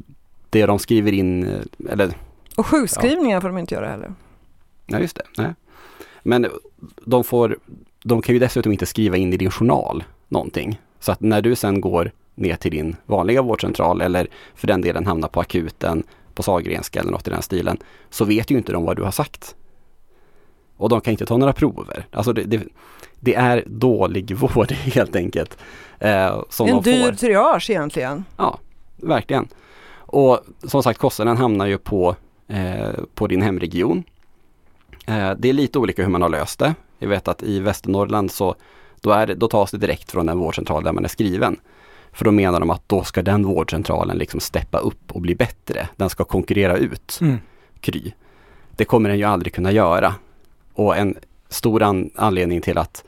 det 0.50 0.66
de 0.66 0.80
skriver 0.80 1.12
in, 1.12 1.48
eh, 1.48 1.92
eller 1.92 2.14
Och 2.58 2.66
sjukskrivningar 2.66 3.42
får 3.42 3.48
de 3.48 3.58
inte 3.58 3.76
göra 3.76 3.88
heller. 3.90 4.14
ja 4.86 5.00
just 5.00 5.16
det. 5.16 5.24
Nej. 5.38 5.54
Men 6.24 6.48
de 7.06 7.24
får, 7.24 7.58
de 8.04 8.22
kan 8.22 8.36
ju 8.36 8.40
dessutom 8.40 8.72
inte 8.72 8.86
skriva 8.86 9.18
in 9.18 9.34
i 9.34 9.38
din 9.38 9.52
journal 9.52 10.04
någonting. 10.28 10.82
Så 11.00 11.12
att 11.12 11.22
när 11.22 11.42
du 11.42 11.56
sen 11.56 11.82
går 11.82 12.12
ner 12.36 12.56
till 12.56 12.72
din 12.72 12.96
vanliga 13.06 13.42
vårdcentral 13.42 14.02
eller 14.02 14.28
för 14.56 14.68
den 14.68 14.82
delen 14.82 15.06
hamnar 15.06 15.28
på 15.28 15.40
akuten 15.40 16.04
på 16.34 16.44
Sahlgrenska 16.44 17.00
eller 17.00 17.12
något 17.12 17.28
i 17.28 17.32
den 17.32 17.42
stilen, 17.42 17.78
så 18.10 18.26
vet 18.26 18.52
ju 18.52 18.58
inte 18.58 18.72
de 18.72 18.84
vad 18.84 18.96
du 18.98 19.04
har 19.04 19.12
sagt. 19.12 19.56
Och 20.80 20.90
de 20.90 21.02
kan 21.02 21.12
inte 21.12 21.26
ta 21.26 21.38
några 21.38 21.54
prover. 21.54 22.06
Alltså 22.12 22.34
det, 22.34 22.44
det, 22.44 22.64
det 23.20 23.36
är 23.36 23.64
dålig 23.68 24.36
vård 24.36 24.72
helt 24.72 25.16
enkelt. 25.16 25.58
Eh, 26.00 26.42
som 26.50 26.68
en 26.68 26.76
de 26.76 26.84
dyr 26.84 27.06
får. 27.06 27.12
triage 27.12 27.70
egentligen. 27.70 28.26
Ja, 28.38 28.60
verkligen. 28.98 29.48
Och 29.96 30.40
som 30.64 30.84
sagt 30.84 31.00
kostnaden 31.00 31.38
hamnar 31.38 31.66
ju 31.66 31.78
på, 31.78 32.16
eh, 32.48 32.90
på 33.14 33.28
din 33.28 33.42
hemregion. 33.42 34.04
Eh, 35.08 35.32
det 35.38 35.50
är 35.50 35.54
lite 35.54 35.80
olika 35.80 36.04
hur 36.04 36.10
man 36.10 36.22
har 36.22 36.30
löst 36.30 36.60
det. 36.60 36.76
Jag 37.00 37.10
vet 37.10 37.28
att 37.28 37.44
i 37.44 37.60
Västernorrland 37.60 38.32
så 38.32 38.56
då, 39.02 39.12
är 39.12 39.28
det, 39.28 39.36
då 39.36 39.48
tas 39.48 39.72
det 39.72 39.78
direkt 39.78 40.12
från 40.12 40.26
den 40.26 40.40
vårdcentral 40.40 40.84
där 40.84 40.94
man 40.94 41.04
är 41.04 41.10
skriven. 41.10 41.60
För 42.12 42.26
då 42.26 42.32
menar 42.32 42.60
de 42.60 42.70
att 42.70 42.90
då 42.90 43.04
ska 43.04 43.22
den 43.22 43.44
vårdcentralen 43.46 44.18
liksom 44.18 44.40
steppa 44.40 44.78
upp 44.78 45.12
och 45.12 45.22
bli 45.22 45.36
bättre. 45.36 45.88
Den 45.96 46.10
ska 46.10 46.24
konkurrera 46.24 46.78
ut 46.78 47.18
Mm. 47.22 47.38
Kry. 47.80 48.12
Det 48.76 48.86
kommer 48.86 49.10
den 49.10 49.18
ju 49.18 49.24
aldrig 49.24 49.54
kunna 49.54 49.72
göra. 49.72 50.16
Och 50.74 50.98
en 50.98 51.18
stor 51.50 51.84
an 51.84 52.10
anledning 52.16 52.62
till 52.62 52.78
att, 52.78 53.04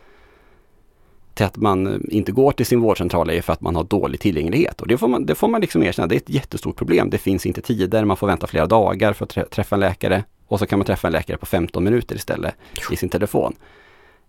till 1.34 1.45
att 1.45 1.57
man 1.57 1.88
eh, 1.88 1.99
inte 2.09 2.32
går 2.32 2.51
till 2.51 2.66
sin 2.66 2.82
vårdcentral 2.82 3.30
är 3.30 3.41
för 3.41 3.53
att 3.53 3.62
man 3.62 3.76
har 3.76 3.84
dålig 3.84 4.20
tillgänglighet. 4.20 4.82
Och 4.82 4.88
det 4.88 4.97
får 4.97 5.07
man, 5.07 5.26
det 5.26 5.36
får 5.36 5.47
man 5.47 5.62
liksom 5.62 5.84
erkänna, 5.84 6.07
det 6.07 6.16
är 6.16 6.18
ett 6.18 6.30
jättestort 6.30 6.76
problem. 6.76 7.09
Det 7.09 7.18
finns 7.18 7.45
inte 7.45 7.62
tider, 7.62 8.05
man 8.05 8.18
får 8.18 8.28
vänta 8.28 8.47
flera 8.47 8.66
dagar 8.68 9.14
för 9.14 9.26
att 9.26 9.34
trä- 9.36 9.49
träffa 9.49 9.76
en 9.76 9.80
läkare. 9.80 10.24
Och 10.47 10.59
så 10.59 10.66
kan 10.66 10.80
man 10.80 10.86
träffa 10.86 11.07
en 11.07 11.14
läkare 11.14 11.38
på 11.38 11.45
15 11.45 11.84
minuter 11.84 12.16
istället 12.16 12.55
i 12.91 12.95
sin 12.95 13.09
telefon. 13.09 13.55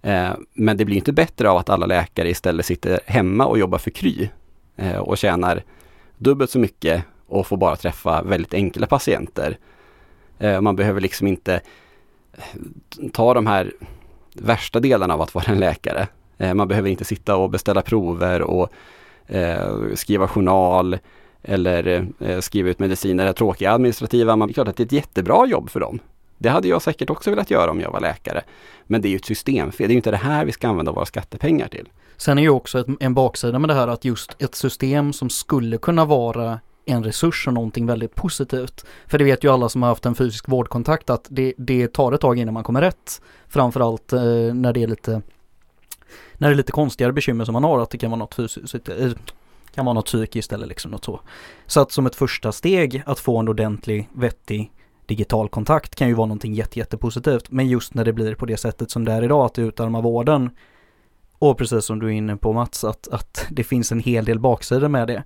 Eh, 0.02 0.30
men 0.52 0.76
det 0.76 0.84
blir 0.84 0.96
inte 0.96 1.12
bättre 1.12 1.50
av 1.50 1.56
att 1.56 1.70
alla 1.70 1.86
läkare 1.86 2.30
istället 2.30 2.66
sitter 2.66 3.00
hemma 3.06 3.46
och 3.46 3.58
jobbar 3.58 3.78
för 3.78 3.90
Kry 3.90 4.28
eh, 4.76 4.96
och 4.98 5.18
tjänar 5.18 5.62
dubbelt 6.18 6.50
så 6.50 6.58
mycket 6.58 7.04
och 7.26 7.46
får 7.46 7.56
bara 7.56 7.76
träffa 7.76 8.22
väldigt 8.22 8.54
enkla 8.54 8.86
patienter. 8.86 9.58
Eh, 10.38 10.60
man 10.60 10.76
behöver 10.76 11.00
liksom 11.00 11.26
inte 11.26 11.60
ta 13.12 13.34
de 13.34 13.46
här 13.46 13.72
värsta 14.34 14.80
delarna 14.80 15.14
av 15.14 15.22
att 15.22 15.34
vara 15.34 15.44
en 15.44 15.60
läkare. 15.60 16.08
Eh, 16.38 16.54
man 16.54 16.68
behöver 16.68 16.90
inte 16.90 17.04
sitta 17.04 17.36
och 17.36 17.50
beställa 17.50 17.82
prover 17.82 18.42
och 18.42 18.72
eh, 19.26 19.94
skriva 19.94 20.28
journal 20.28 20.98
eller 21.42 22.06
eh, 22.20 22.40
skriva 22.40 22.68
ut 22.68 22.78
mediciner, 22.78 23.24
det 23.24 23.32
tråkiga 23.32 23.72
administrativa. 23.72 24.36
Man, 24.36 24.48
det 24.48 24.52
är 24.52 24.54
klart 24.54 24.68
att 24.68 24.76
det 24.76 24.82
är 24.82 24.86
ett 24.86 24.92
jättebra 24.92 25.46
jobb 25.46 25.70
för 25.70 25.80
dem. 25.80 25.98
Det 26.38 26.48
hade 26.48 26.68
jag 26.68 26.82
säkert 26.82 27.10
också 27.10 27.30
velat 27.30 27.50
göra 27.50 27.70
om 27.70 27.80
jag 27.80 27.90
var 27.90 28.00
läkare. 28.00 28.42
Men 28.86 29.02
det 29.02 29.08
är 29.08 29.10
ju 29.10 29.16
ett 29.16 29.24
systemfel. 29.24 29.88
Det 29.88 29.90
är 29.90 29.94
ju 29.94 29.98
inte 29.98 30.10
det 30.10 30.16
här 30.16 30.44
vi 30.44 30.52
ska 30.52 30.68
använda 30.68 30.92
våra 30.92 31.06
skattepengar 31.06 31.68
till. 31.68 31.88
Sen 32.16 32.38
är 32.38 32.42
ju 32.42 32.48
också 32.48 32.80
ett, 32.80 32.86
en 33.00 33.14
baksida 33.14 33.58
med 33.58 33.70
det 33.70 33.74
här 33.74 33.88
att 33.88 34.04
just 34.04 34.42
ett 34.42 34.54
system 34.54 35.12
som 35.12 35.30
skulle 35.30 35.78
kunna 35.78 36.04
vara 36.04 36.60
en 36.84 37.04
resurs 37.04 37.46
och 37.46 37.54
någonting 37.54 37.86
väldigt 37.86 38.14
positivt. 38.14 38.84
För 39.06 39.18
det 39.18 39.24
vet 39.24 39.44
ju 39.44 39.52
alla 39.52 39.68
som 39.68 39.82
har 39.82 39.88
haft 39.88 40.06
en 40.06 40.14
fysisk 40.14 40.48
vårdkontakt 40.48 41.10
att 41.10 41.26
det, 41.28 41.54
det 41.58 41.92
tar 41.92 42.12
ett 42.12 42.20
tag 42.20 42.38
innan 42.38 42.54
man 42.54 42.64
kommer 42.64 42.80
rätt. 42.80 43.22
Framförallt 43.48 44.12
eh, 44.12 44.22
när 44.54 44.72
det 44.72 44.82
är 44.82 44.86
lite 44.86 45.22
när 46.34 46.48
det 46.48 46.54
är 46.54 46.56
lite 46.56 46.72
konstigare 46.72 47.12
bekymmer 47.12 47.44
som 47.44 47.52
man 47.52 47.64
har 47.64 47.78
att 47.78 47.90
det 47.90 47.98
kan 47.98 48.10
vara 48.10 48.18
något 48.18 48.34
fysiskt 48.34 48.88
eh, 48.88 49.10
kan 49.74 49.84
vara 49.84 49.94
något 49.94 50.06
psykiskt 50.06 50.52
eller 50.52 50.66
liksom 50.66 50.90
något 50.90 51.04
så. 51.04 51.20
Så 51.66 51.80
att 51.80 51.92
som 51.92 52.06
ett 52.06 52.14
första 52.14 52.52
steg 52.52 53.02
att 53.06 53.18
få 53.18 53.38
en 53.38 53.48
ordentlig 53.48 54.08
vettig 54.12 54.72
digital 55.06 55.48
kontakt 55.48 55.94
kan 55.94 56.08
ju 56.08 56.14
vara 56.14 56.26
någonting 56.26 56.54
jätte, 56.54 56.78
jättepositivt. 56.78 57.50
Men 57.50 57.68
just 57.68 57.94
när 57.94 58.04
det 58.04 58.12
blir 58.12 58.34
på 58.34 58.46
det 58.46 58.56
sättet 58.56 58.90
som 58.90 59.04
det 59.04 59.12
är 59.12 59.24
idag 59.24 59.44
att 59.44 59.54
det 59.54 59.62
utarmar 59.62 60.02
vården 60.02 60.50
och 61.38 61.58
precis 61.58 61.84
som 61.84 61.98
du 61.98 62.06
är 62.06 62.10
inne 62.10 62.36
på 62.36 62.52
Mats 62.52 62.84
att, 62.84 63.08
att 63.08 63.46
det 63.50 63.64
finns 63.64 63.92
en 63.92 64.00
hel 64.00 64.24
del 64.24 64.38
baksidor 64.38 64.88
med 64.88 65.08
det 65.08 65.22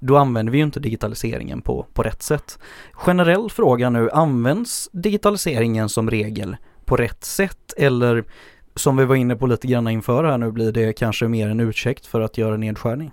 då 0.00 0.16
använder 0.16 0.52
vi 0.52 0.58
ju 0.58 0.64
inte 0.64 0.80
digitaliseringen 0.80 1.62
på, 1.62 1.86
på 1.92 2.02
rätt 2.02 2.22
sätt. 2.22 2.58
Generell 2.92 3.50
fråga 3.50 3.90
nu, 3.90 4.10
används 4.10 4.88
digitaliseringen 4.92 5.88
som 5.88 6.10
regel 6.10 6.56
på 6.84 6.96
rätt 6.96 7.24
sätt 7.24 7.72
eller 7.76 8.24
som 8.74 8.96
vi 8.96 9.04
var 9.04 9.16
inne 9.16 9.36
på 9.36 9.46
lite 9.46 9.66
grann 9.66 9.88
inför 9.88 10.24
här 10.24 10.38
nu 10.38 10.52
blir 10.52 10.72
det 10.72 10.92
kanske 10.92 11.28
mer 11.28 11.48
en 11.48 11.60
ursäkt 11.60 12.06
för 12.06 12.20
att 12.20 12.38
göra 12.38 12.56
nedskärning? 12.56 13.10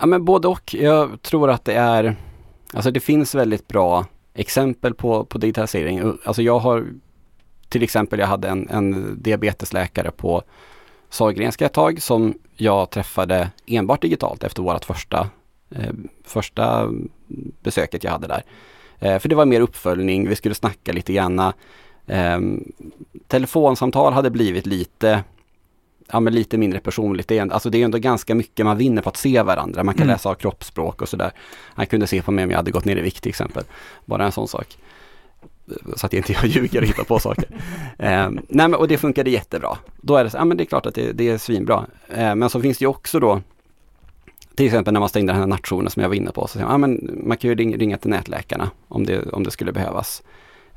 Ja 0.00 0.06
men 0.06 0.24
både 0.24 0.48
och. 0.48 0.74
Jag 0.74 1.22
tror 1.22 1.50
att 1.50 1.64
det 1.64 1.74
är, 1.74 2.16
alltså 2.72 2.90
det 2.90 3.00
finns 3.00 3.34
väldigt 3.34 3.68
bra 3.68 4.06
exempel 4.34 4.94
på, 4.94 5.24
på 5.24 5.38
digitalisering. 5.38 6.18
Alltså 6.24 6.42
jag 6.42 6.58
har 6.58 6.86
till 7.68 7.82
exempel, 7.82 8.18
jag 8.18 8.26
hade 8.26 8.48
en, 8.48 8.68
en 8.68 9.16
diabetesläkare 9.22 10.10
på 10.10 10.42
Sahlgrenska 11.10 11.66
ett 11.66 11.72
tag 11.72 12.02
som 12.02 12.34
jag 12.56 12.90
träffade 12.90 13.50
enbart 13.66 14.02
digitalt 14.02 14.44
efter 14.44 14.62
vårt 14.62 14.84
första, 14.84 15.28
eh, 15.70 15.92
första 16.24 16.88
besöket 17.62 18.04
jag 18.04 18.10
hade 18.10 18.26
där. 18.26 18.42
Eh, 18.98 19.18
för 19.18 19.28
det 19.28 19.34
var 19.34 19.44
mer 19.46 19.60
uppföljning, 19.60 20.28
vi 20.28 20.36
skulle 20.36 20.54
snacka 20.54 20.92
lite 20.92 21.12
granna. 21.12 21.52
Eh, 22.06 22.38
telefonsamtal 23.26 24.12
hade 24.12 24.30
blivit 24.30 24.66
lite 24.66 25.24
ja, 26.12 26.20
men 26.20 26.34
lite 26.34 26.58
mindre 26.58 26.80
personligt. 26.80 27.28
Det 27.28 27.38
är, 27.38 27.52
alltså 27.52 27.70
det 27.70 27.78
är 27.80 27.84
ändå 27.84 27.98
ganska 27.98 28.34
mycket 28.34 28.66
man 28.66 28.76
vinner 28.76 29.02
på 29.02 29.08
att 29.08 29.16
se 29.16 29.42
varandra. 29.42 29.84
Man 29.84 29.94
kan 29.94 30.02
Mm. 30.02 30.12
läsa 30.14 30.28
av 30.30 30.34
kroppsspråk 30.34 31.02
och 31.02 31.08
sådär. 31.08 31.30
Han 31.74 31.86
kunde 31.86 32.06
se 32.06 32.22
på 32.22 32.30
mig 32.32 32.44
om 32.44 32.50
jag 32.50 32.56
hade 32.56 32.70
gått 32.70 32.84
ner 32.84 32.96
i 32.96 33.00
vikt 33.00 33.22
till 33.22 33.30
exempel. 33.30 33.64
Bara 34.04 34.24
en 34.24 34.32
sån 34.32 34.48
sak. 34.48 34.78
Så 35.96 36.06
att 36.06 36.12
jag 36.12 36.20
inte 36.20 36.32
jag 36.32 36.46
ljuger 36.46 36.80
och 36.80 36.86
hittar 36.86 37.04
på 37.04 37.18
saker. 37.18 37.48
Eh, 38.00 38.30
nej 38.30 38.68
men, 38.68 38.74
och 38.74 38.88
det 38.88 38.98
funkade 38.98 39.30
jättebra. 39.30 39.78
Då 39.96 40.16
är 40.16 40.24
det 40.24 40.30
så, 40.30 40.36
ja 40.36 40.44
men 40.44 40.56
det 40.56 40.62
är 40.62 40.66
klart 40.66 40.86
att 40.86 40.94
det, 40.94 41.12
det 41.12 41.28
är 41.28 41.38
svinbra. 41.38 41.86
Eh, 42.08 42.34
men 42.34 42.50
så 42.50 42.60
finns 42.60 42.78
det 42.78 42.82
ju 42.82 42.88
också 42.88 43.20
då 43.20 43.40
till 44.58 44.66
exempel 44.66 44.92
när 44.92 45.00
man 45.00 45.08
stängde 45.08 45.32
den 45.32 45.40
här 45.40 45.46
nattjouren 45.46 45.90
som 45.90 46.02
jag 46.02 46.08
var 46.08 46.16
inne 46.16 46.30
på. 46.30 46.40
Så 46.40 46.48
säger 46.48 46.66
man, 46.66 46.72
ja, 46.72 46.78
men 46.78 47.20
man 47.28 47.36
kan 47.36 47.50
ju 47.50 47.56
ringa, 47.56 47.98
till 47.98 48.10
nätläkarna 48.10 48.70
om 48.88 49.06
det, 49.06 49.28
om 49.32 49.44
det 49.44 49.50
skulle 49.50 49.72
behövas. 49.72 50.22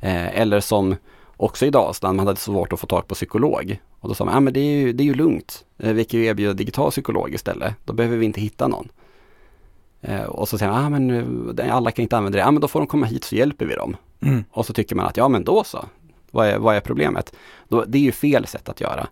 Eh, 0.00 0.40
eller 0.40 0.60
som 0.60 0.96
också 1.36 1.66
i 1.66 1.70
Dalsland, 1.70 2.16
man 2.16 2.26
hade 2.26 2.40
svårt 2.40 2.72
att 2.72 2.80
få 2.80 2.86
tag 2.86 3.08
på 3.08 3.14
psykolog. 3.14 3.80
Och 4.00 4.08
då 4.08 4.14
sa 4.14 4.24
man, 4.24 4.34
ja 4.34 4.40
men 4.40 4.52
det 4.52 4.60
är 4.60 4.80
ju, 4.80 4.92
det 4.92 5.02
är 5.02 5.06
ju 5.06 5.14
lugnt. 5.14 5.64
Eh, 5.78 5.92
vi 5.92 6.04
kan 6.04 6.20
ju 6.20 6.26
erbjuda 6.26 6.52
digital 6.52 6.90
psykolog 6.90 7.34
istället. 7.34 7.74
Då 7.84 7.92
behöver 7.92 8.16
vi 8.16 8.26
inte 8.26 8.40
hitta 8.40 8.68
någon. 8.68 8.88
Eh, 10.00 10.22
och 10.22 10.48
så 10.48 10.58
säger 10.58 10.72
man, 10.72 10.82
ja 10.82 10.88
men 10.88 11.58
eh, 11.58 11.76
alla 11.76 11.90
kan 11.90 12.02
inte 12.02 12.16
använda 12.16 12.36
det. 12.36 12.42
Ja 12.42 12.50
men 12.50 12.60
då 12.60 12.68
får 12.68 12.80
de 12.80 12.86
komma 12.86 13.06
hit 13.06 13.24
så 13.24 13.34
hjälper 13.34 13.66
vi 13.66 13.74
dem. 13.74 13.96
Mm. 14.22 14.44
Och 14.50 14.66
så 14.66 14.72
tycker 14.72 14.96
man 14.96 15.06
att, 15.06 15.16
ja 15.16 15.28
men 15.28 15.44
då 15.44 15.64
så. 15.64 15.84
Vad 16.30 16.46
är, 16.46 16.58
vad 16.58 16.76
är 16.76 16.80
problemet? 16.80 17.34
Då, 17.68 17.84
det 17.84 17.98
är 17.98 18.02
ju 18.02 18.12
fel 18.12 18.46
sätt 18.46 18.68
att 18.68 18.80
göra. 18.80 19.08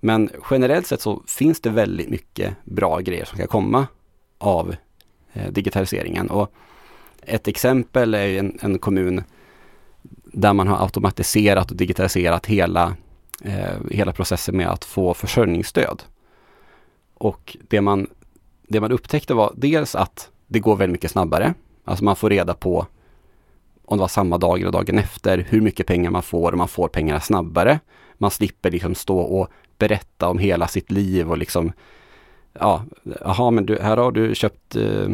Men 0.00 0.30
generellt 0.50 0.86
sett 0.86 1.00
så 1.00 1.22
finns 1.26 1.60
det 1.60 1.70
väldigt 1.70 2.08
mycket 2.08 2.56
bra 2.64 2.98
grejer 2.98 3.24
som 3.24 3.38
kan 3.38 3.46
komma 3.46 3.86
av 4.38 4.74
eh, 5.32 5.52
digitaliseringen. 5.52 6.30
Och 6.30 6.52
ett 7.22 7.48
exempel 7.48 8.14
är 8.14 8.38
en, 8.38 8.58
en 8.62 8.78
kommun 8.78 9.22
där 10.24 10.52
man 10.52 10.68
har 10.68 10.82
automatiserat 10.82 11.70
och 11.70 11.76
digitaliserat 11.76 12.46
hela, 12.46 12.96
eh, 13.42 13.78
hela 13.90 14.12
processen 14.12 14.56
med 14.56 14.68
att 14.68 14.84
få 14.84 15.14
försörjningsstöd. 15.14 16.02
Och 17.14 17.56
det 17.68 17.80
man, 17.80 18.06
det 18.62 18.80
man 18.80 18.92
upptäckte 18.92 19.34
var 19.34 19.52
dels 19.56 19.94
att 19.94 20.30
det 20.46 20.58
går 20.58 20.76
väldigt 20.76 20.92
mycket 20.92 21.10
snabbare. 21.10 21.54
Alltså 21.84 22.04
man 22.04 22.16
får 22.16 22.30
reda 22.30 22.54
på 22.54 22.86
om 23.84 23.98
det 23.98 24.00
var 24.00 24.08
samma 24.08 24.38
dag 24.38 24.60
eller 24.60 24.72
dagen 24.72 24.98
efter, 24.98 25.46
hur 25.48 25.60
mycket 25.60 25.86
pengar 25.86 26.10
man 26.10 26.22
får 26.22 26.52
och 26.52 26.58
man 26.58 26.68
får 26.68 26.88
pengarna 26.88 27.20
snabbare. 27.20 27.80
Man 28.18 28.30
slipper 28.30 28.70
liksom 28.70 28.94
stå 28.94 29.18
och 29.18 29.48
berätta 29.78 30.28
om 30.28 30.38
hela 30.38 30.68
sitt 30.68 30.90
liv 30.90 31.30
och 31.30 31.38
liksom 31.38 31.72
Ja, 32.60 32.84
jaha 33.20 33.50
men 33.50 33.66
du, 33.66 33.78
här 33.80 33.96
har 33.96 34.12
du 34.12 34.34
köpt 34.34 34.76
eh, 34.76 35.08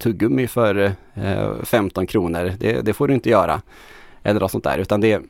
tuggummi 0.00 0.46
för 0.46 0.92
eh, 1.14 1.62
15 1.62 2.06
kronor. 2.06 2.52
Det, 2.58 2.80
det 2.82 2.92
får 2.92 3.08
du 3.08 3.14
inte 3.14 3.30
göra. 3.30 3.62
Eller 4.22 4.40
något 4.40 4.50
sånt 4.50 4.64
där, 4.64 4.78
utan 4.78 5.00
det 5.00 5.22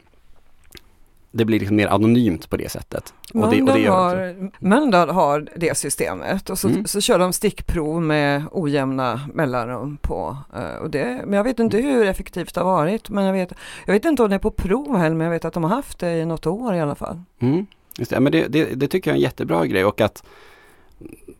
det 1.37 1.45
blir 1.45 1.59
liksom 1.61 1.77
mer 1.77 1.87
anonymt 1.87 2.51
på 2.51 2.57
det 2.57 2.69
sättet. 2.69 3.15
Och 3.35 3.51
det, 3.51 3.63
och 3.63 3.79
det 3.79 3.87
har, 3.87 4.51
Mölndal 4.65 5.11
har 5.11 5.49
det 5.57 5.77
systemet 5.77 6.51
och 6.51 6.59
så, 6.59 6.69
Mm. 6.69 6.87
så 6.87 7.01
kör 7.01 7.19
de 7.19 7.33
stickprov 7.33 8.03
med 8.03 8.43
ojämna 8.53 9.21
mellanrum 9.35 9.97
på. 9.97 10.37
eh, 10.57 10.77
Och 10.83 10.91
det, 10.91 11.23
men 11.27 11.33
jag 11.33 11.45
vet 11.45 11.59
inte 11.59 11.77
hur 11.79 12.07
effektivt 12.07 12.55
det 12.55 12.61
har 12.61 12.73
varit. 12.73 13.11
Men 13.11 13.25
jag 13.25 13.33
vet, 13.33 13.53
jag 13.87 13.93
vet 13.93 14.05
inte 14.05 14.23
om 14.23 14.29
det 14.31 14.35
är 14.35 14.39
på 14.39 14.51
prov 14.51 14.97
heller, 14.97 15.17
men 15.17 15.25
jag 15.25 15.33
vet 15.33 15.45
att 15.45 15.55
de 15.55 15.65
har 15.65 15.71
haft 15.71 15.99
det 15.99 16.13
i 16.13 16.25
något 16.25 16.47
år 16.47 16.75
i 16.75 16.81
alla 16.81 16.95
fall. 16.95 17.21
Mm, 17.41 17.67
just 17.99 18.11
det. 18.11 18.21
Men 18.21 18.33
det, 18.33 18.47
det, 18.49 18.65
det 18.65 18.89
tycker 18.89 19.11
jag 19.11 19.15
är 19.15 19.19
en 19.19 19.23
jättebra 19.23 19.67
grej 19.67 19.85
och 19.85 20.01
att 20.01 20.25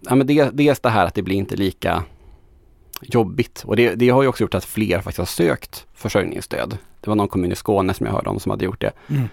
ja, 0.01 0.15
men 0.15 0.27
det, 0.27 0.51
dels 0.53 0.81
det 0.81 0.89
här 0.91 1.07
att 1.07 1.15
det 1.15 1.23
blir 1.23 1.37
inte 1.37 1.57
lika 1.57 2.03
jobbigt 3.03 3.63
och 3.67 3.77
det, 3.77 3.95
det 3.95 4.09
har 4.09 4.23
ju 4.23 4.29
också 4.29 4.45
gjort 4.45 4.55
att 4.55 4.65
fler 4.65 4.97
faktiskt 5.01 5.19
har 5.19 5.27
sökt 5.27 5.87
försörjningsstöd. 5.95 6.79
Det 7.01 7.09
var 7.11 7.15
någon 7.17 7.29
kommun 7.29 7.53
i 7.53 7.57
Skåne 7.57 7.95
som 7.95 8.07
jag 8.07 8.13
hörde 8.13 8.31
om 8.31 8.41
som 8.41 8.51
hade 8.51 8.65
gjort 8.65 8.81
det. 8.81 8.93
Mm. 9.09 9.29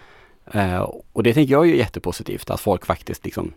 Eh, 0.53 0.89
och 1.13 1.23
det 1.23 1.33
tänker 1.33 1.51
jag 1.51 1.69
är 1.69 1.73
jättepositivt 1.73 2.49
att 2.49 2.59
folk 2.59 2.85
faktiskt 2.85 3.25
liksom 3.25 3.53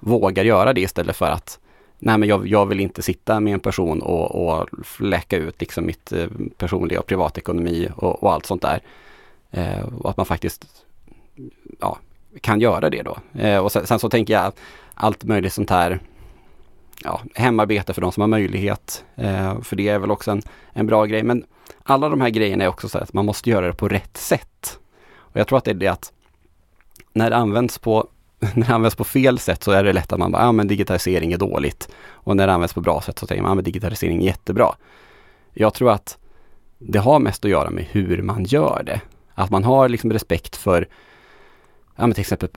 vågar 0.00 0.44
göra 0.44 0.72
det 0.72 0.80
istället 0.80 1.16
för 1.16 1.26
att 1.26 1.58
nej 1.98 2.18
men 2.18 2.28
jag, 2.28 2.46
jag 2.46 2.66
vill 2.66 2.80
inte 2.80 3.02
sitta 3.02 3.40
med 3.40 3.54
en 3.54 3.60
person 3.60 4.02
och, 4.02 4.48
och 4.48 4.68
läcka 5.00 5.36
ut 5.36 5.60
liksom 5.60 5.86
mitt 5.86 6.12
eh, 6.12 6.26
personliga 6.56 7.00
och 7.00 7.06
privatekonomi 7.06 7.88
och, 7.96 8.22
och 8.22 8.32
allt 8.32 8.46
sånt 8.46 8.62
där. 8.62 8.82
Eh, 9.50 9.82
och 9.82 10.10
att 10.10 10.16
man 10.16 10.26
faktiskt 10.26 10.66
ja, 11.80 11.98
kan 12.40 12.60
göra 12.60 12.90
det 12.90 13.02
då. 13.02 13.18
Eh, 13.40 13.58
och 13.58 13.72
sen, 13.72 13.86
sen, 13.86 13.98
så 13.98 14.10
tänker 14.10 14.34
jag 14.34 14.52
allt 14.94 15.24
möjligt 15.24 15.52
sånt 15.52 15.70
här 15.70 16.00
ja, 17.04 17.20
hemarbete 17.34 17.94
för 17.94 18.00
de 18.00 18.12
som 18.12 18.20
har 18.20 18.28
möjlighet. 18.28 19.04
Eh, 19.16 19.60
för 19.60 19.76
det 19.76 19.88
är 19.88 19.98
väl 19.98 20.10
också 20.10 20.30
en, 20.30 20.42
en 20.72 20.86
bra 20.86 21.04
grej. 21.04 21.22
Men 21.22 21.44
alla 21.82 22.08
de 22.08 22.20
här 22.20 22.30
grejerna 22.30 22.64
är 22.64 22.68
också 22.68 22.88
så 22.88 22.98
att 22.98 23.12
man 23.12 23.26
måste 23.26 23.50
göra 23.50 23.66
det 23.66 23.74
på 23.74 23.88
rätt 23.88 24.16
sätt. 24.16 24.78
Och 25.32 25.36
jag 25.36 25.46
tror 25.48 25.58
att 25.58 25.64
det 25.64 25.70
är 25.70 25.74
det 25.74 25.88
att 25.88 26.12
när 27.12 27.30
det 27.30 27.36
används 27.36 27.78
på 27.78 28.08
när 28.54 28.66
det 28.66 28.74
används 28.74 28.96
på 28.96 29.04
fel 29.04 29.38
sätt 29.38 29.62
så 29.62 29.70
är 29.70 29.84
det 29.84 29.92
lätt 29.92 30.12
att 30.12 30.18
man 30.18 30.32
bara, 30.32 30.42
ja 30.42 30.52
men 30.52 30.68
digitalisering 30.68 31.32
är 31.32 31.38
dåligt. 31.38 31.88
Och 32.06 32.36
när 32.36 32.46
det 32.46 32.52
används 32.52 32.74
på 32.74 32.80
bra 32.80 33.00
sätt 33.00 33.18
så 33.18 33.26
tänker 33.26 33.42
man, 33.42 33.50
ja 33.50 33.54
men 33.54 33.64
digitalisering 33.64 34.20
är 34.22 34.26
jättebra. 34.26 34.74
Jag 35.52 35.74
tror 35.74 35.90
att 35.90 36.18
det 36.78 36.98
har 36.98 37.18
mest 37.18 37.44
att 37.44 37.50
göra 37.50 37.70
med 37.70 37.84
hur 37.90 38.22
man 38.22 38.44
gör 38.44 38.82
det. 38.86 39.00
Att 39.34 39.50
man 39.50 39.64
har 39.64 39.88
liksom 39.88 40.12
respekt 40.12 40.56
för, 40.56 40.88
ja 41.96 42.06
men 42.06 42.12
till 42.14 42.20
exempel 42.20 42.48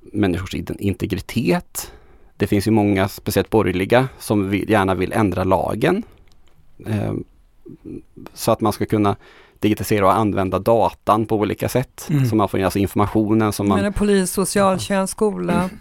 människors 0.00 0.54
integritet. 0.54 1.92
Det 2.36 2.46
finns 2.46 2.66
ju 2.66 2.70
många, 2.70 3.08
speciellt 3.08 3.50
borgerliga, 3.50 4.08
som 4.18 4.50
vill, 4.50 4.70
gärna 4.70 4.94
vill 4.94 5.12
ändra 5.12 5.44
lagen. 5.44 6.02
Eh, 6.86 7.14
så 8.34 8.52
att 8.52 8.60
man 8.60 8.72
ska 8.72 8.86
kunna 8.86 9.16
digitalisera 9.60 10.06
och 10.06 10.14
använda 10.14 10.58
datan 10.58 11.26
på 11.26 11.36
olika 11.36 11.68
sätt. 11.68 12.06
Mm. 12.10 12.26
Så 12.26 12.36
man 12.36 12.48
får 12.48 12.62
alltså 12.62 12.78
informationen 12.78 13.52
som 13.52 13.68
man... 13.68 13.80
Men 13.80 13.92
polis, 13.92 14.32
socialtjänst, 14.32 15.10
skola? 15.10 15.52
Mm. 15.52 15.78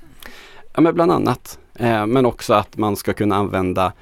Ja 0.73 0.82
men 0.82 0.93
bland 0.93 1.11
annat. 1.11 1.59
Eh, 1.75 2.05
men 2.05 2.25
också 2.25 2.53
att 2.53 2.78
man 2.78 2.95
ska 2.95 3.13
kunna 3.13 3.36
använda 3.36 3.93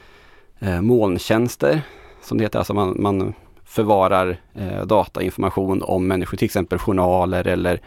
eh, 0.59 0.81
molntjänster 0.81 1.81
som 2.21 2.37
det 2.37 2.43
heter. 2.43 2.59
Alltså 2.59 2.73
man, 2.73 2.95
man 2.99 3.33
förvarar 3.65 4.37
eh, 4.53 4.85
datainformation 4.85 5.81
om 5.81 6.07
människor, 6.07 6.37
till 6.37 6.45
exempel 6.45 6.79
journaler 6.79 7.47
eller 7.47 7.81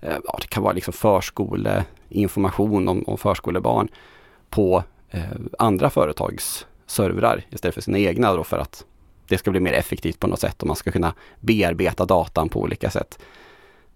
eh, 0.00 0.16
ja, 0.24 0.38
det 0.40 0.46
kan 0.46 0.62
vara 0.62 0.72
liksom 0.72 0.92
förskoleinformation 0.92 2.88
om, 2.88 3.04
om 3.06 3.18
förskolebarn 3.18 3.88
på 4.50 4.82
eh, 5.10 5.22
andra 5.58 5.90
företags 5.90 6.66
servrar 6.86 7.44
istället 7.50 7.74
för 7.74 7.82
sina 7.82 7.98
egna 7.98 8.34
då 8.34 8.44
för 8.44 8.58
att 8.58 8.84
det 9.30 9.38
ska 9.38 9.50
bli 9.50 9.60
mer 9.60 9.72
effektivt 9.72 10.20
på 10.20 10.26
något 10.26 10.40
sätt 10.40 10.62
och 10.62 10.66
man 10.66 10.76
ska 10.76 10.90
kunna 10.90 11.14
bearbeta 11.40 12.04
datan 12.04 12.48
på 12.48 12.60
olika 12.60 12.90
sätt. 12.90 13.18